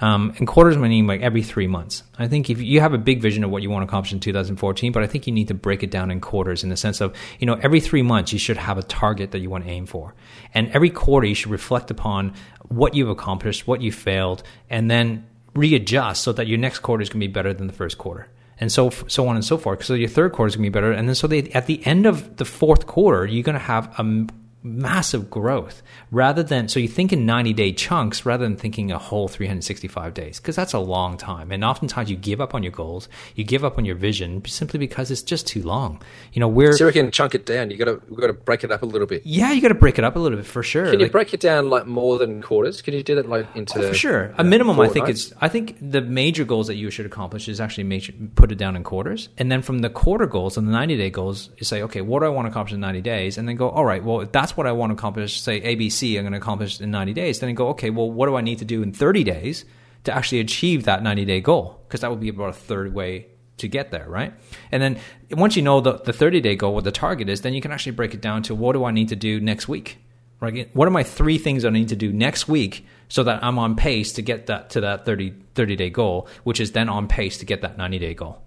Um, 0.00 0.32
and 0.38 0.46
quarters 0.46 0.76
meaning 0.76 1.06
like 1.06 1.22
every 1.22 1.42
three 1.42 1.66
months. 1.66 2.04
I 2.18 2.28
think 2.28 2.50
if 2.50 2.60
you 2.60 2.80
have 2.80 2.94
a 2.94 2.98
big 2.98 3.20
vision 3.20 3.42
of 3.42 3.50
what 3.50 3.62
you 3.62 3.70
want 3.70 3.82
to 3.82 3.88
accomplish 3.88 4.12
in 4.12 4.20
2014, 4.20 4.92
but 4.92 5.02
I 5.02 5.06
think 5.06 5.26
you 5.26 5.32
need 5.32 5.48
to 5.48 5.54
break 5.54 5.82
it 5.82 5.90
down 5.90 6.10
in 6.10 6.20
quarters 6.20 6.62
in 6.62 6.70
the 6.70 6.76
sense 6.76 7.00
of, 7.00 7.16
you 7.40 7.46
know, 7.46 7.58
every 7.62 7.80
three 7.80 8.02
months 8.02 8.32
you 8.32 8.38
should 8.38 8.58
have 8.58 8.78
a 8.78 8.82
target 8.84 9.32
that 9.32 9.40
you 9.40 9.50
want 9.50 9.64
to 9.64 9.70
aim 9.70 9.86
for. 9.86 10.14
And 10.54 10.70
every 10.70 10.90
quarter 10.90 11.26
you 11.26 11.34
should 11.34 11.50
reflect 11.50 11.90
upon 11.90 12.34
what 12.68 12.94
you've 12.94 13.08
accomplished, 13.08 13.66
what 13.66 13.82
you 13.82 13.90
failed, 13.90 14.44
and 14.70 14.88
then 14.88 15.26
readjust 15.54 16.22
so 16.22 16.32
that 16.32 16.46
your 16.46 16.58
next 16.58 16.78
quarter 16.78 17.02
is 17.02 17.08
going 17.08 17.20
to 17.20 17.26
be 17.26 17.32
better 17.32 17.52
than 17.52 17.66
the 17.66 17.72
first 17.72 17.98
quarter 17.98 18.28
and 18.60 18.70
so 18.70 18.90
so 18.90 19.28
on 19.28 19.36
and 19.36 19.44
so 19.44 19.56
forth. 19.56 19.84
So 19.84 19.94
your 19.94 20.08
third 20.08 20.32
quarter 20.32 20.48
is 20.48 20.56
going 20.56 20.64
to 20.64 20.70
be 20.70 20.74
better, 20.74 20.92
and 20.92 21.08
then 21.08 21.14
so 21.14 21.26
they, 21.26 21.42
at 21.50 21.66
the 21.66 21.84
end 21.86 22.06
of 22.06 22.36
the 22.36 22.44
fourth 22.44 22.86
quarter, 22.86 23.26
you're 23.26 23.42
going 23.42 23.54
to 23.54 23.60
have 23.60 23.92
a 23.98 24.26
massive 24.68 25.30
growth 25.30 25.82
rather 26.10 26.42
than 26.42 26.68
so 26.68 26.80
you 26.80 26.88
think 26.88 27.12
in 27.12 27.26
90 27.26 27.52
day 27.52 27.72
chunks 27.72 28.24
rather 28.24 28.44
than 28.44 28.56
thinking 28.56 28.90
a 28.90 28.98
whole 28.98 29.28
365 29.28 30.14
days 30.14 30.38
because 30.38 30.56
that's 30.56 30.72
a 30.72 30.78
long 30.78 31.16
time. 31.16 31.50
And 31.50 31.64
oftentimes 31.64 32.10
you 32.10 32.16
give 32.16 32.40
up 32.40 32.54
on 32.54 32.62
your 32.62 32.72
goals 32.72 33.08
you 33.34 33.44
give 33.44 33.64
up 33.64 33.78
on 33.78 33.84
your 33.84 33.94
vision 33.94 34.44
simply 34.44 34.78
because 34.78 35.10
it's 35.10 35.22
just 35.22 35.46
too 35.46 35.62
long. 35.62 36.02
You 36.32 36.40
know 36.40 36.48
we're 36.48 36.72
so 36.72 36.86
you 36.86 36.92
can 36.92 37.10
chunk 37.10 37.34
it 37.34 37.46
down. 37.46 37.70
You 37.70 37.76
gotta 37.76 38.00
gotta 38.14 38.32
break 38.32 38.64
it 38.64 38.70
up 38.70 38.82
a 38.82 38.86
little 38.86 39.06
bit. 39.06 39.22
Yeah 39.24 39.52
you 39.52 39.60
gotta 39.60 39.74
break 39.74 39.98
it 39.98 40.04
up 40.04 40.16
a 40.16 40.18
little 40.18 40.36
bit 40.36 40.46
for 40.46 40.62
sure. 40.62 40.84
Can 40.90 40.98
like, 40.98 41.08
you 41.08 41.10
break 41.10 41.34
it 41.34 41.40
down 41.40 41.70
like 41.70 41.86
more 41.86 42.18
than 42.18 42.42
quarters? 42.42 42.82
Can 42.82 42.94
you 42.94 43.02
do 43.02 43.14
that 43.16 43.28
like 43.28 43.46
into 43.54 43.78
oh, 43.78 43.88
for 43.88 43.94
sure. 43.94 44.34
A 44.38 44.44
minimum 44.44 44.78
i 44.80 44.88
think 44.88 45.08
it's 45.08 45.32
i 45.40 45.48
think 45.48 45.76
the 45.80 46.00
major 46.00 46.44
goals 46.44 46.66
that 46.68 46.76
you 46.76 46.90
should 46.90 47.06
accomplish 47.06 47.48
is 47.48 47.60
actually 47.60 47.84
make 47.84 48.34
put 48.34 48.52
it 48.52 48.58
down 48.58 48.76
in 48.76 48.84
quarters. 48.84 49.28
And 49.38 49.50
then 49.50 49.62
from 49.62 49.78
the 49.80 49.90
quarter 49.90 50.26
goals 50.26 50.56
and 50.56 50.68
the 50.68 50.72
90 50.72 50.96
day 50.96 51.10
goals 51.10 51.50
you 51.56 51.64
say 51.64 51.82
okay 51.82 52.00
what 52.00 52.20
do 52.20 52.26
i 52.26 52.28
want 52.28 52.46
to 52.46 52.50
accomplish 52.50 52.74
in 52.74 52.80
90 52.80 53.00
days? 53.00 53.38
And 53.38 53.48
then 53.48 53.56
go 53.56 53.70
all 53.70 53.84
right 53.84 54.02
well 54.02 54.26
that's 54.26 54.56
what 54.58 54.66
i 54.66 54.72
want 54.72 54.90
to 54.90 54.94
accomplish 54.94 55.40
say 55.40 55.60
abc 55.60 56.16
i'm 56.16 56.22
going 56.22 56.32
to 56.32 56.38
accomplish 56.38 56.80
in 56.80 56.90
90 56.90 57.12
days, 57.12 57.40
then 57.40 57.48
I 57.48 57.52
go, 57.52 57.68
okay, 57.68 57.90
well, 57.90 58.10
what 58.10 58.26
do 58.26 58.36
I 58.36 58.40
need 58.40 58.58
to 58.58 58.64
do 58.64 58.82
in 58.82 58.92
30 58.92 59.24
days 59.24 59.64
to 60.04 60.14
actually 60.14 60.40
achieve 60.40 60.84
that 60.84 61.02
90 61.02 61.24
day 61.24 61.40
goal? 61.40 61.80
Because 61.86 62.00
that 62.00 62.10
would 62.10 62.20
be 62.20 62.28
about 62.28 62.50
a 62.50 62.52
third 62.52 62.94
way 62.94 63.26
to 63.58 63.68
get 63.68 63.90
there, 63.90 64.08
right? 64.08 64.32
And 64.70 64.82
then 64.82 64.98
once 65.30 65.56
you 65.56 65.62
know 65.62 65.80
the, 65.80 65.98
the 65.98 66.12
30 66.12 66.40
day 66.40 66.56
goal, 66.56 66.74
what 66.74 66.84
the 66.84 66.92
target 66.92 67.28
is, 67.28 67.42
then 67.42 67.54
you 67.54 67.60
can 67.60 67.72
actually 67.72 67.92
break 67.92 68.14
it 68.14 68.20
down 68.20 68.42
to 68.44 68.54
what 68.54 68.72
do 68.72 68.84
I 68.84 68.90
need 68.90 69.08
to 69.08 69.16
do 69.16 69.40
next 69.40 69.68
week? 69.68 69.98
Right? 70.40 70.74
What 70.74 70.86
are 70.86 70.92
my 70.92 71.02
three 71.02 71.38
things 71.38 71.64
I 71.64 71.70
need 71.70 71.88
to 71.88 71.96
do 71.96 72.12
next 72.12 72.46
week 72.46 72.86
so 73.08 73.24
that 73.24 73.42
I'm 73.42 73.58
on 73.58 73.74
pace 73.74 74.12
to 74.14 74.22
get 74.22 74.46
that 74.46 74.70
to 74.70 74.80
that 74.82 75.04
30, 75.04 75.34
30 75.54 75.76
day 75.76 75.90
goal, 75.90 76.28
which 76.44 76.60
is 76.60 76.72
then 76.72 76.88
on 76.88 77.08
pace 77.08 77.38
to 77.38 77.44
get 77.44 77.62
that 77.62 77.76
90 77.76 77.98
day 77.98 78.14
goal? 78.14 78.42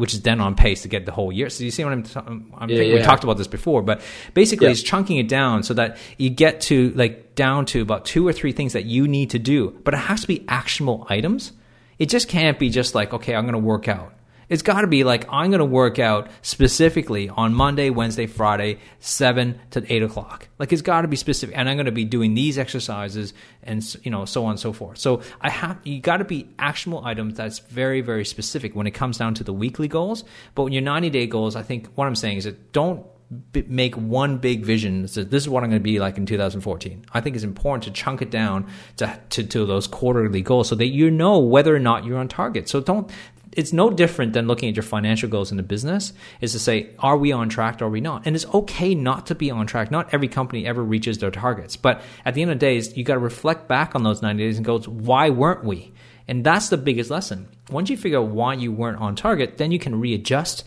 Which 0.00 0.14
is 0.14 0.22
then 0.22 0.40
on 0.40 0.54
pace 0.54 0.80
to 0.80 0.88
get 0.88 1.04
the 1.04 1.12
whole 1.12 1.30
year. 1.30 1.50
So 1.50 1.62
you 1.62 1.70
see 1.70 1.84
what 1.84 1.92
I'm, 1.92 2.02
t- 2.02 2.18
I'm 2.18 2.70
yeah, 2.70 2.80
yeah. 2.80 2.94
we 2.94 3.02
talked 3.02 3.22
about 3.22 3.36
this 3.36 3.46
before, 3.46 3.82
but 3.82 4.00
basically 4.32 4.66
yeah. 4.66 4.72
it's 4.72 4.82
chunking 4.82 5.18
it 5.18 5.28
down 5.28 5.62
so 5.62 5.74
that 5.74 5.98
you 6.16 6.30
get 6.30 6.62
to 6.62 6.90
like 6.96 7.34
down 7.34 7.66
to 7.66 7.82
about 7.82 8.06
two 8.06 8.26
or 8.26 8.32
three 8.32 8.52
things 8.52 8.72
that 8.72 8.86
you 8.86 9.06
need 9.06 9.28
to 9.30 9.38
do, 9.38 9.78
but 9.84 9.92
it 9.92 9.98
has 9.98 10.22
to 10.22 10.26
be 10.26 10.42
actionable 10.48 11.06
items. 11.10 11.52
It 11.98 12.08
just 12.08 12.28
can't 12.28 12.58
be 12.58 12.70
just 12.70 12.94
like, 12.94 13.12
okay, 13.12 13.34
I'm 13.34 13.44
going 13.44 13.52
to 13.52 13.58
work 13.58 13.88
out. 13.88 14.14
It's 14.50 14.62
got 14.62 14.82
to 14.82 14.88
be 14.88 15.04
like 15.04 15.26
I'm 15.30 15.50
going 15.50 15.60
to 15.60 15.64
work 15.64 15.98
out 15.98 16.28
specifically 16.42 17.28
on 17.28 17.54
Monday, 17.54 17.88
Wednesday, 17.88 18.26
Friday, 18.26 18.80
seven 18.98 19.58
to 19.70 19.90
eight 19.90 20.02
o'clock. 20.02 20.48
Like 20.58 20.72
it's 20.72 20.82
got 20.82 21.02
to 21.02 21.08
be 21.08 21.16
specific, 21.16 21.56
and 21.56 21.68
I'm 21.68 21.76
going 21.76 21.86
to 21.86 21.92
be 21.92 22.04
doing 22.04 22.34
these 22.34 22.58
exercises, 22.58 23.32
and 23.62 23.82
you 24.02 24.10
know, 24.10 24.24
so 24.24 24.44
on 24.44 24.50
and 24.50 24.60
so 24.60 24.72
forth. 24.72 24.98
So 24.98 25.22
I 25.40 25.48
have 25.48 25.78
you 25.84 26.00
got 26.00 26.18
to 26.18 26.24
be 26.24 26.48
actionable 26.58 27.04
items 27.06 27.34
that's 27.36 27.60
very 27.60 28.00
very 28.00 28.24
specific 28.24 28.74
when 28.74 28.86
it 28.86 28.90
comes 28.90 29.16
down 29.16 29.34
to 29.34 29.44
the 29.44 29.52
weekly 29.52 29.88
goals. 29.88 30.24
But 30.56 30.64
when 30.64 30.72
your 30.72 30.82
90 30.82 31.10
day 31.10 31.26
goals, 31.28 31.54
I 31.54 31.62
think 31.62 31.86
what 31.94 32.06
I'm 32.06 32.16
saying 32.16 32.38
is 32.38 32.44
that 32.44 32.72
don't 32.72 33.06
make 33.54 33.94
one 33.94 34.38
big 34.38 34.64
vision 34.64 35.02
this 35.02 35.16
is 35.16 35.48
what 35.48 35.62
I'm 35.62 35.70
going 35.70 35.80
to 35.80 35.84
be 35.84 36.00
like 36.00 36.18
in 36.18 36.26
2014. 36.26 37.04
I 37.12 37.20
think 37.20 37.36
it's 37.36 37.44
important 37.44 37.84
to 37.84 37.90
chunk 37.92 38.22
it 38.22 38.30
down 38.30 38.66
to, 38.96 39.20
to, 39.30 39.44
to 39.44 39.66
those 39.66 39.86
quarterly 39.86 40.42
goals 40.42 40.68
so 40.68 40.74
that 40.74 40.86
you 40.86 41.10
know 41.10 41.38
whether 41.38 41.74
or 41.74 41.78
not 41.78 42.04
you're 42.04 42.18
on 42.18 42.26
target. 42.26 42.68
So 42.68 42.80
don't 42.80 43.10
it's 43.52 43.72
no 43.72 43.90
different 43.90 44.32
than 44.32 44.46
looking 44.46 44.68
at 44.68 44.76
your 44.76 44.82
financial 44.82 45.28
goals 45.28 45.50
in 45.50 45.58
a 45.58 45.62
business 45.62 46.12
is 46.40 46.52
to 46.52 46.58
say 46.58 46.90
are 46.98 47.16
we 47.16 47.32
on 47.32 47.48
track 47.48 47.80
or 47.80 47.86
are 47.86 47.88
we 47.88 48.00
not? 48.00 48.26
And 48.26 48.34
it's 48.34 48.46
okay 48.46 48.94
not 48.94 49.26
to 49.26 49.34
be 49.34 49.50
on 49.50 49.66
track. 49.66 49.90
Not 49.90 50.12
every 50.12 50.28
company 50.28 50.66
ever 50.66 50.82
reaches 50.82 51.18
their 51.18 51.30
targets. 51.30 51.76
But 51.76 52.02
at 52.24 52.34
the 52.34 52.42
end 52.42 52.50
of 52.50 52.58
the 52.58 52.66
day 52.66 52.78
you 52.94 53.04
got 53.04 53.14
to 53.14 53.20
reflect 53.20 53.68
back 53.68 53.94
on 53.94 54.02
those 54.02 54.22
90 54.22 54.42
days 54.42 54.56
and 54.56 54.64
go 54.64 54.80
why 54.80 55.30
weren't 55.30 55.64
we? 55.64 55.92
And 56.26 56.44
that's 56.44 56.68
the 56.68 56.76
biggest 56.76 57.10
lesson. 57.10 57.48
Once 57.70 57.90
you 57.90 57.96
figure 57.96 58.18
out 58.18 58.28
why 58.28 58.54
you 58.54 58.72
weren't 58.72 59.00
on 59.00 59.14
target 59.14 59.58
then 59.58 59.70
you 59.70 59.78
can 59.78 60.00
readjust 60.00 60.64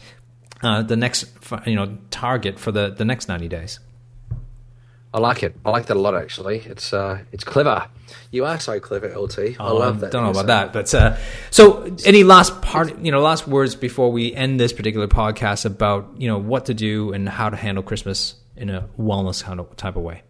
uh, 0.64 0.82
the 0.82 0.96
next 0.96 1.26
you 1.66 1.76
know 1.76 1.98
target 2.10 2.60
for 2.60 2.72
the, 2.72 2.90
the 2.90 3.06
next 3.06 3.28
90 3.28 3.48
days 3.48 3.80
I 5.16 5.20
like 5.20 5.44
it. 5.44 5.56
I 5.64 5.70
like 5.70 5.86
that 5.86 5.98
a 5.98 6.00
lot, 6.00 6.16
actually. 6.16 6.62
It's 6.66 6.92
uh, 6.92 7.20
it's 7.32 7.44
clever. 7.44 7.88
You 8.32 8.46
are 8.46 8.60
so 8.60 8.80
clever, 8.80 9.08
LT. 9.16 9.40
I 9.40 9.56
oh, 9.60 9.76
love 9.76 10.00
that. 10.00 10.12
Don't 10.12 10.24
know 10.24 10.32
about 10.32 10.48
that, 10.48 10.74
but 10.74 10.92
uh, 10.96 11.18
so 11.52 11.96
any 12.04 12.24
last 12.24 12.64
part, 12.64 12.98
you 12.98 13.12
know, 13.12 13.22
last 13.22 13.48
words 13.48 13.76
before 13.76 14.12
we 14.12 14.34
end 14.34 14.60
this 14.60 14.74
particular 14.74 15.08
podcast 15.08 15.66
about 15.66 16.16
you 16.18 16.28
know 16.28 16.40
what 16.40 16.66
to 16.66 16.74
do 16.74 17.14
and 17.14 17.30
how 17.30 17.52
to 17.52 17.56
handle 17.56 17.84
Christmas 17.84 18.34
in 18.56 18.72
a 18.72 18.90
wellness 19.00 19.44
kind 19.44 19.60
of 19.60 19.76
type 19.76 19.96
of 19.96 20.02
way 20.02 20.24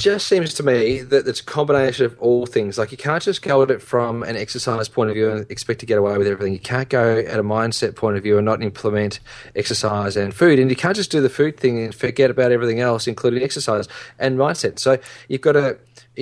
just 0.00 0.26
seems 0.26 0.54
to 0.54 0.62
me 0.62 1.02
that 1.02 1.28
it's 1.28 1.40
a 1.40 1.44
combination 1.44 2.06
of 2.06 2.18
all 2.18 2.46
things. 2.46 2.78
Like 2.78 2.90
you 2.90 2.96
can't 2.96 3.22
just 3.22 3.42
go 3.42 3.62
at 3.62 3.70
it 3.70 3.82
from 3.82 4.22
an 4.22 4.34
exercise 4.34 4.88
point 4.88 5.10
of 5.10 5.14
view 5.14 5.30
and 5.30 5.48
expect 5.50 5.80
to 5.80 5.86
get 5.86 5.98
away 5.98 6.16
with 6.16 6.26
everything. 6.26 6.54
You 6.54 6.58
can't 6.58 6.88
go 6.88 7.18
at 7.18 7.38
a 7.38 7.44
mindset 7.44 7.96
point 7.96 8.16
of 8.16 8.22
view 8.22 8.38
and 8.38 8.46
not 8.46 8.62
implement 8.62 9.20
exercise 9.54 10.16
and 10.16 10.34
food. 10.34 10.58
And 10.58 10.70
you 10.70 10.76
can't 10.76 10.96
just 10.96 11.10
do 11.10 11.20
the 11.20 11.28
food 11.28 11.60
thing 11.60 11.78
and 11.84 11.94
forget 11.94 12.30
about 12.30 12.50
everything 12.50 12.80
else, 12.80 13.06
including 13.06 13.42
exercise 13.42 13.88
and 14.18 14.38
mindset. 14.38 14.78
So 14.78 14.98
you've 15.28 15.42
got 15.42 15.52
to 15.52 15.78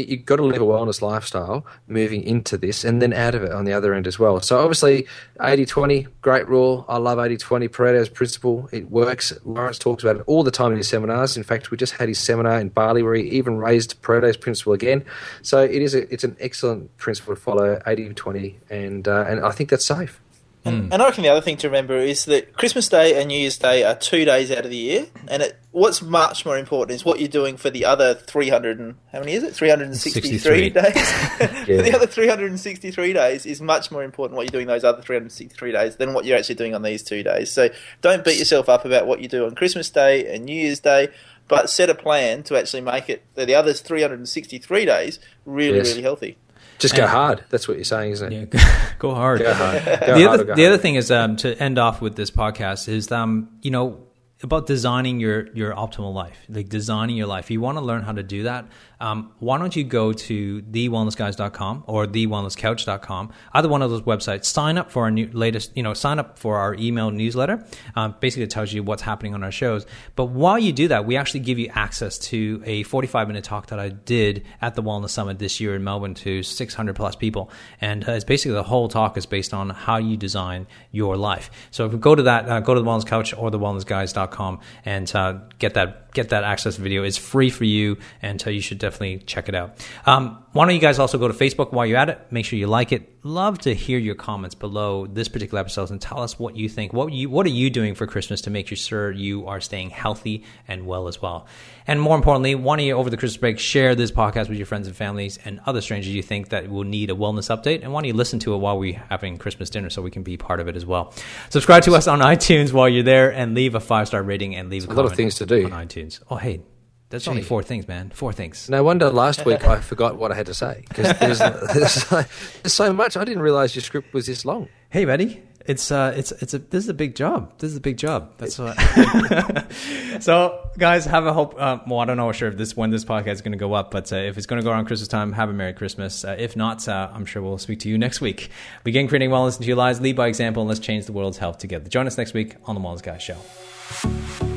you've 0.07 0.25
got 0.25 0.37
to 0.37 0.45
live 0.45 0.63
a 0.63 0.65
wellness 0.65 1.03
lifestyle 1.03 1.67
moving 1.87 2.23
into 2.23 2.57
this 2.57 2.85
and 2.85 3.03
then 3.03 3.13
out 3.13 3.35
of 3.35 3.43
it 3.43 3.53
on 3.53 3.65
the 3.65 3.73
other 3.73 3.95
end 3.95 4.07
as 4.07 4.19
well. 4.19 4.41
So 4.41 4.59
obviously 4.59 5.07
80-20, 5.41 6.07
great 6.21 6.47
rule. 6.49 6.85
I 6.89 6.99
love 6.99 7.19
80-20, 7.19 7.69
Pareto's 7.69 8.09
principle. 8.09 8.69
It 8.73 8.91
works. 8.91 9.33
Lawrence 9.45 9.79
talks 9.79 10.03
about 10.03 10.17
it 10.17 10.23
all 10.27 10.43
the 10.43 10.51
time 10.51 10.73
in 10.73 10.79
his 10.79 10.89
seminars. 10.89 11.37
In 11.37 11.43
fact, 11.43 11.71
we 11.71 11.77
just 11.77 11.95
had 11.95 12.09
his 12.09 12.19
seminar 12.19 12.61
in 12.61 12.69
Bali 12.69 13.03
where 13.03 13.15
he 13.15 13.23
even 13.31 13.59
raised 13.59 14.01
Pareto's 14.03 14.37
principle 14.37 14.73
again. 14.73 15.05
So 15.43 15.63
it 15.63 15.83
is 15.83 15.95
a, 15.95 16.13
it's 16.13 16.25
an 16.25 16.37
excellent 16.41 16.97
principle 16.99 17.35
to 17.35 17.41
follow, 17.41 17.81
80-20, 17.87 18.55
and, 18.71 19.09
uh, 19.09 19.25
and 19.27 19.41
I 19.41 19.51
think 19.51 19.71
that's 19.71 19.85
safe. 19.85 20.21
And, 20.69 20.91
mm. 20.91 20.93
and 20.93 21.03
I 21.03 21.07
reckon 21.07 21.23
the 21.23 21.29
other 21.31 21.41
thing 21.41 21.57
to 21.59 21.69
remember 21.69 21.97
is 21.97 22.25
that 22.27 22.55
Christmas 22.55 22.89
Day 22.89 23.19
and 23.19 23.29
New 23.29 23.39
Year's 23.39 23.59
Day 23.59 23.85
are 23.85 23.95
two 23.95 24.25
days 24.25 24.51
out 24.51 24.65
of 24.65 24.71
the 24.71 24.77
year, 24.77 25.07
and 25.27 25.43
it, 25.43 25.59
what's 25.71 26.03
much 26.03 26.45
more 26.45 26.59
important 26.59 26.95
is 26.95 27.05
what 27.05 27.21
you're 27.21 27.29
doing 27.29 27.57
for 27.57 27.71
the 27.71 27.85
other 27.85 28.15
300 28.15 28.79
and 28.79 28.97
how 29.13 29.21
many 29.21 29.33
is 29.33 29.43
it? 29.43 29.55
363 29.55 30.71
days. 30.71 30.85
yeah. 30.95 31.83
the 31.83 31.93
other 31.95 32.07
363 32.07 33.13
days 33.13 33.47
is 33.47 33.61
much 33.61 33.91
more 33.91 34.03
important 34.03 34.37
what 34.37 34.45
you're 34.45 34.51
doing 34.59 34.67
those 34.67 34.85
other 34.85 35.03
363 35.03 35.73
days 35.73 35.97
than 35.97 36.15
what 36.15 36.25
you're 36.25 36.39
actually 36.39 36.55
doing 36.55 36.75
on 36.75 36.83
these 36.83 37.03
two 37.03 37.23
days. 37.23 37.51
So 37.51 37.69
don't 38.01 38.25
beat 38.25 38.39
yourself 38.39 38.69
up 38.69 38.85
about 38.85 39.07
what 39.07 39.21
you 39.21 39.29
do 39.29 39.47
on 39.47 39.55
Christmas 39.55 39.91
Day 39.91 40.33
and 40.33 40.45
New 40.45 40.55
Year's 40.55 40.81
Day 40.81 41.09
but 41.49 41.71
set 41.71 41.91
a 41.91 41.95
plan 41.95 42.43
to 42.45 42.57
actually 42.57 42.83
make 42.83 43.09
it 43.09 43.25
the 43.35 43.55
other 43.55 43.73
363 43.73 44.85
days 44.85 45.19
really, 45.45 45.79
Yes. 45.79 45.89
really 45.89 46.03
healthy. 46.03 46.37
Just 46.79 46.95
go 46.97 47.03
And- 47.03 47.11
hard. 47.11 47.45
That's 47.51 47.67
what 47.69 47.77
you're 47.77 47.85
saying, 47.85 48.13
isn't 48.13 48.33
it? 48.33 48.55
Yeah, 48.55 48.91
go 48.99 49.15
hard. 49.23 49.41
Go 49.41 49.53
hard. 49.53 49.85
Go 49.85 49.91
the 49.99 50.05
hard 50.07 50.27
other 50.27 50.45
go 50.45 50.55
the 50.55 50.67
other 50.67 50.79
thing 50.79 50.95
is 50.95 51.11
um, 51.11 51.37
to 51.37 51.57
end 51.63 51.79
off 51.79 52.01
with 52.01 52.17
this 52.17 52.31
podcast 52.31 52.89
is 52.89 53.11
um, 53.13 53.49
you 53.63 53.71
know 53.71 54.01
about 54.43 54.67
designing 54.67 55.19
your 55.19 55.49
your 55.55 55.75
optimal 55.75 56.15
life, 56.15 56.39
like 56.49 56.69
designing 56.69 57.17
your 57.17 57.27
life. 57.27 57.51
You 57.51 57.61
want 57.61 57.79
to 57.79 57.83
learn 57.85 58.03
how 58.03 58.13
to 58.13 58.23
do 58.23 58.45
that. 58.45 58.67
Um, 59.01 59.33
why 59.39 59.59
don't 59.59 59.75
you 59.75 59.85
go 59.85 60.13
to 60.13 60.63
thewellnessguys.com 60.63 61.85
or 61.87 62.07
thewellnesscouch.com, 62.07 63.33
either 63.53 63.69
one 63.69 63.83
of 63.83 63.91
those 63.91 64.03
websites. 64.03 64.47
Sign 64.47 64.79
up 64.79 64.91
for 64.91 65.05
our 65.05 65.11
new 65.11 65.29
latest, 65.33 65.77
you 65.77 65.83
know, 65.83 65.95
sign 65.95 66.19
up 66.19 66.39
for 66.39 66.57
our 66.57 66.75
email 66.75 67.11
newsletter. 67.11 67.65
Um, 67.95 68.17
basically, 68.21 68.45
it 68.45 68.51
tells 68.51 68.73
you 68.73 68.83
what's 68.83 69.03
happening 69.03 69.35
on 69.35 69.45
our 69.45 69.53
shows. 69.53 69.87
But 70.17 70.27
while 70.27 70.59
you 70.59 70.73
do 70.73 70.89
that, 70.89 71.07
we 71.07 71.17
actually 71.17 71.41
give 71.41 71.59
you 71.59 71.71
access 71.75 72.19
to 72.19 72.63
a 72.65 72.83
45 72.85 73.29
minute 73.29 73.45
talk 73.45 73.69
that 73.69 73.79
I 73.79 73.91
did 73.91 74.45
at 74.61 74.75
the 74.75 74.83
Wellness 74.83 75.11
Summit 75.11 75.39
this 75.39 75.61
year 75.61 75.75
in 75.75 75.85
Melbourne 75.85 76.15
to 76.15 76.43
600 76.43 76.97
plus 76.97 77.17
people, 77.17 77.51
and 77.81 78.09
uh, 78.09 78.13
it's 78.13 78.25
basically 78.25 78.53
the 78.53 78.63
whole 78.63 78.89
talk 78.89 79.17
is 79.17 79.27
based 79.27 79.55
on 79.55 79.71
how 79.71 79.97
you 79.97 80.17
design 80.17 80.67
your 80.91 81.17
life. 81.17 81.51
So 81.71 81.87
if 81.87 81.93
you 81.93 81.99
go 81.99 82.15
to 82.15 82.23
that, 82.25 82.49
uh, 82.49 82.61
go 82.61 82.75
to 82.75 82.81
the 82.81 82.87
Wellness 82.87 83.07
Couch 83.07 83.35
or 83.35 83.51
the 83.51 83.59
wellnessguys.com 83.59 84.61
and 84.85 85.15
uh, 85.15 85.39
get 85.59 85.75
that 85.75 86.13
get 86.13 86.31
that 86.31 86.45
access 86.45 86.77
video. 86.77 87.05
It's 87.05 87.17
free 87.17 87.51
for 87.51 87.65
you, 87.65 87.99
and 88.23 88.43
uh, 88.47 88.51
you 88.51 88.61
should 88.61 88.79
definitely 88.89 89.19
check 89.19 89.49
it 89.49 89.55
out. 89.55 89.77
Um, 90.07 90.45
why 90.53 90.65
don't 90.65 90.75
you 90.75 90.81
guys 90.81 90.99
also 90.99 91.19
go 91.19 91.29
to 91.29 91.35
Facebook 91.35 91.73
while 91.73 91.87
you're 91.87 91.99
at 91.99 92.09
it? 92.09 92.21
Make 92.31 92.45
sure 92.45 92.59
you 92.59 92.67
like 92.67 92.91
it. 92.91 93.15
Love 93.23 93.59
to 93.59 93.75
hear 93.75 93.99
your 93.99 94.15
comments 94.15 94.55
below 94.55 95.07
this 95.07 95.29
particular 95.29 95.61
episode 95.61 95.91
and 95.91 96.01
tell 96.01 96.23
us 96.23 96.39
what 96.39 96.57
you 96.57 96.69
think. 96.69 96.93
What 96.93 97.13
you 97.13 97.29
what 97.29 97.45
are 97.47 97.51
you 97.51 97.69
doing 97.69 97.95
for 97.95 98.07
Christmas 98.07 98.41
to 98.43 98.51
make 98.51 98.67
sure 98.69 99.11
you 99.11 99.47
are 99.47 99.61
staying 99.61 99.91
healthy 99.91 100.45
and 100.67 100.87
well 100.87 101.07
as 101.07 101.21
well? 101.21 101.47
And 101.87 102.01
more 102.01 102.17
importantly, 102.17 102.55
why 102.55 102.77
don't 102.77 102.87
you 102.87 102.95
over 102.95 103.11
the 103.11 103.17
Christmas 103.17 103.37
break 103.37 103.59
share 103.59 103.95
this 103.95 104.11
podcast 104.11 104.49
with 104.49 104.57
your 104.57 104.67
friends 104.67 104.87
and 104.87 104.97
families 104.97 105.39
and 105.45 105.61
other 105.67 105.81
strangers 105.81 106.15
you 106.15 106.23
think 106.23 106.49
that 106.49 106.69
will 106.69 106.85
need 106.85 107.11
a 107.11 107.15
wellness 107.15 107.55
update? 107.55 107.83
And 107.83 107.93
why 107.93 108.01
don't 108.01 108.09
you 108.09 108.15
listen 108.15 108.39
to 108.41 108.55
it 108.55 108.59
while 108.59 108.79
we're 108.79 109.03
having 109.11 109.37
Christmas 109.37 109.69
dinner 109.69 109.91
so 109.91 110.01
we 110.01 110.11
can 110.11 110.23
be 110.23 110.37
part 110.37 110.61
of 110.61 110.69
it 110.69 110.77
as 110.77 110.87
well? 110.87 111.13
Subscribe 111.51 111.83
to 111.85 111.95
us 111.95 112.09
on 112.09 112.21
iTunes 112.21 112.73
while 112.73 112.89
you're 112.89 113.03
there 113.03 113.33
and 113.33 113.55
leave 113.55 113.75
a 113.75 113.81
five 113.81 114.09
star 114.09 114.23
rating 114.23 114.57
and 114.57 114.71
leave 114.71 114.89
a, 114.89 114.93
a 114.93 114.95
lot 114.95 115.05
of 115.05 115.15
things 115.15 115.35
to 115.37 115.47
do. 115.47 115.65
on 115.67 115.73
iTunes. 115.73 116.21
Oh 116.31 116.37
hey, 116.37 116.63
that's 117.11 117.27
only 117.29 117.43
four 117.43 117.63
things, 117.63 117.89
man. 117.89 118.11
Four 118.11 118.33
things. 118.33 118.69
No 118.69 118.83
wonder 118.83 119.11
last 119.25 119.45
week 119.47 119.65
I 119.67 119.81
forgot 119.81 120.17
what 120.17 120.31
I 120.33 120.35
had 120.35 120.47
to 120.47 120.55
say 120.55 120.85
because 120.89 121.19
there's, 121.19 121.39
there's, 121.75 121.93
so- 121.93 122.25
there's 122.63 122.73
so 122.73 122.93
much. 122.93 123.17
I 123.17 123.25
didn't 123.25 123.43
realize 123.43 123.75
your 123.75 123.83
script 123.83 124.13
was 124.13 124.27
this 124.27 124.45
long. 124.45 124.69
Hey, 124.91 125.05
buddy. 125.05 125.43
It's 125.69 125.93
uh, 125.93 126.15
it's 126.17 126.33
it's 126.33 126.55
a 126.55 126.59
this 126.59 126.85
is 126.85 126.89
a 126.89 126.95
big 126.95 127.15
job. 127.15 127.53
This 127.59 127.73
is 127.73 127.77
a 127.77 127.81
big 127.81 127.99
job. 127.99 128.33
That's 128.39 128.59
what. 128.59 128.75
so, 130.23 130.67
guys, 130.79 131.05
have 131.05 131.27
a 131.27 131.33
hope. 131.35 131.57
Uh, 131.61 131.81
well, 131.87 131.99
I 132.01 132.07
don't 132.07 132.17
know 132.17 132.33
sure 132.33 132.49
if 132.49 132.57
this 132.57 132.75
when 132.75 132.89
this 132.89 133.05
podcast 133.05 133.33
is 133.33 133.43
going 133.43 133.53
to 133.53 133.59
go 133.59 133.75
up, 133.75 133.91
but 133.91 134.11
uh, 134.11 134.17
if 134.17 134.39
it's 134.39 134.47
going 134.47 134.63
to 134.63 134.65
go 134.65 134.71
around 134.71 134.87
Christmas 134.87 135.09
time, 135.09 135.33
have 135.33 135.51
a 135.51 135.53
Merry 135.53 135.75
Christmas. 135.75 136.25
Uh, 136.25 136.37
if 136.39 136.57
not, 136.57 136.89
uh, 136.89 137.11
I'm 137.13 137.27
sure 137.27 137.43
we'll 137.43 137.59
speak 137.59 137.81
to 137.81 137.91
you 137.91 137.99
next 137.99 138.23
week. 138.23 138.49
Begin 138.83 139.09
creating 139.09 139.29
wellness 139.29 139.57
into 139.57 139.67
your 139.67 139.77
lives. 139.77 140.01
Lead 140.01 140.17
by 140.17 140.29
example, 140.29 140.63
and 140.63 140.69
let's 140.71 140.81
change 140.81 141.05
the 141.05 141.13
world's 141.13 141.37
health 141.37 141.59
together. 141.59 141.87
Join 141.91 142.07
us 142.07 142.17
next 142.17 142.33
week 142.33 142.57
on 142.65 142.75
the 142.75 142.81
Wellness 142.81 143.03
Guys 143.03 143.23
Show. 143.23 144.48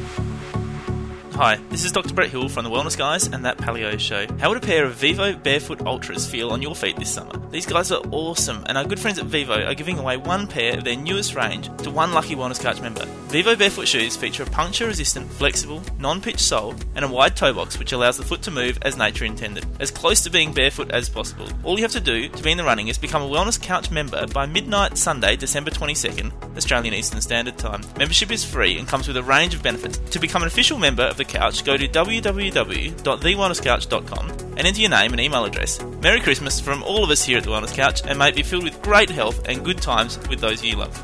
Hi, 1.36 1.56
this 1.70 1.86
is 1.86 1.94
Dr. 1.94 2.14
Brett 2.14 2.30
Hill 2.30 2.50
from 2.50 2.66
the 2.66 2.70
Wellness 2.70 2.98
Guys 2.98 3.28
and 3.28 3.46
That 3.46 3.58
Paleo 3.58 3.98
Show. 3.98 4.28
How 4.38 4.50
would 4.50 4.62
a 4.62 4.66
pair 4.66 4.84
of 4.84 4.96
Vivo 4.96 5.34
Barefoot 5.34 5.82
Ultras 5.86 6.30
feel 6.30 6.50
on 6.52 6.62
your 6.62 6.76
feet 6.76 6.98
this 6.98 7.12
summer? 7.12 7.32
These 7.50 7.66
guys 7.66 7.92
are 7.92 8.04
awesome, 8.12 8.64
and 8.68 8.78
our 8.78 8.84
good 8.84 9.00
friends 9.00 9.18
at 9.18 9.26
Vivo 9.26 9.66
are 9.66 9.74
giving 9.74 9.98
away 9.98 10.18
one 10.18 10.46
pair 10.46 10.78
of 10.78 10.84
their 10.84 10.98
newest 10.98 11.34
range 11.34 11.70
to 11.84 11.90
one 11.90 12.14
lucky 12.14 12.36
Wellness 12.36 12.62
Couch 12.62 12.82
member. 12.82 13.06
Vivo 13.32 13.56
Barefoot 13.56 13.88
shoes 13.88 14.18
feature 14.18 14.44
a 14.44 14.46
puncture 14.46 14.88
resistant, 14.88 15.32
flexible, 15.32 15.82
non 15.98 16.22
pitch 16.22 16.40
sole 16.40 16.76
and 16.96 17.06
a 17.06 17.08
wide 17.08 17.36
toe 17.36 17.54
box 17.54 17.80
which 17.80 17.94
allows 17.94 18.18
the 18.18 18.26
foot 18.26 18.42
to 18.42 18.52
move 18.52 18.78
as 18.82 18.98
nature 18.98 19.24
intended, 19.26 19.66
as 19.80 19.90
close 19.90 20.22
to 20.22 20.30
being 20.30 20.54
barefoot 20.54 20.92
as 20.92 21.10
possible. 21.10 21.48
All 21.64 21.78
you 21.78 21.84
have 21.84 21.94
to 21.94 22.02
do 22.02 22.28
to 22.28 22.44
be 22.44 22.52
in 22.52 22.58
the 22.58 22.64
running 22.64 22.90
is 22.90 22.98
become 22.98 23.22
a 23.22 23.30
Wellness 23.30 23.62
Couch 23.62 23.90
member 23.90 24.28
by 24.28 24.46
midnight 24.46 24.98
Sunday, 24.98 25.38
December 25.38 25.72
22nd, 25.72 26.58
Australian 26.58 26.94
Eastern 26.94 27.22
Standard 27.22 27.58
Time. 27.58 27.82
Membership 27.98 28.32
is 28.32 28.44
free 28.44 28.78
and 28.78 28.88
comes 28.88 29.08
with 29.08 29.16
a 29.16 29.24
range 29.24 29.54
of 29.54 29.64
benefits. 29.64 29.98
To 29.98 30.20
become 30.20 30.42
an 30.42 30.48
official 30.48 30.78
member 30.78 31.04
of 31.04 31.21
the 31.22 31.32
couch, 31.32 31.64
go 31.64 31.78
to 31.78 31.88
www.thewellnesscouch.com 31.88 34.30
and 34.30 34.60
enter 34.60 34.82
your 34.82 34.90
name 34.90 35.12
and 35.12 35.22
email 35.22 35.46
address. 35.46 35.82
Merry 36.02 36.20
Christmas 36.20 36.60
from 36.60 36.84
all 36.84 37.04
of 37.04 37.10
us 37.10 37.24
here 37.24 37.38
at 37.38 37.44
the 37.44 37.50
Wellness 37.50 37.74
Couch, 37.74 38.02
and 38.06 38.20
may 38.20 38.30
it 38.30 38.36
be 38.36 38.44
filled 38.44 38.64
with 38.64 38.82
great 38.82 39.10
health 39.10 39.48
and 39.48 39.64
good 39.64 39.82
times 39.82 40.18
with 40.30 40.40
those 40.40 40.64
you 40.64 40.76
love. 40.76 40.98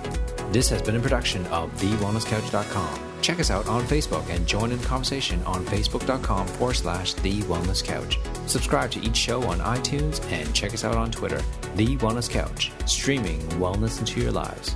This 0.51 0.69
has 0.69 0.82
been 0.82 0.95
a 0.95 0.99
production 0.99 1.45
of 1.47 1.71
TheWellnessCouch.com. 1.80 2.99
Check 3.21 3.39
us 3.39 3.51
out 3.51 3.67
on 3.67 3.84
Facebook 3.84 4.27
and 4.30 4.47
join 4.47 4.71
in 4.71 4.80
conversation 4.80 5.43
on 5.43 5.65
Facebook.com 5.65 6.47
forward 6.47 6.75
slash 6.75 7.13
The 7.15 7.41
Wellness 7.41 7.84
Couch. 7.84 8.19
Subscribe 8.45 8.91
to 8.91 9.01
each 9.01 9.17
show 9.17 9.43
on 9.43 9.60
iTunes 9.60 10.23
and 10.32 10.53
check 10.56 10.73
us 10.73 10.84
out 10.84 10.95
on 10.95 11.12
Twitter. 11.12 11.41
The 11.75 11.97
Wellness 11.97 12.30
Couch, 12.30 12.71
streaming 12.86 13.39
wellness 13.60 13.99
into 13.99 14.21
your 14.21 14.32
lives. 14.32 14.75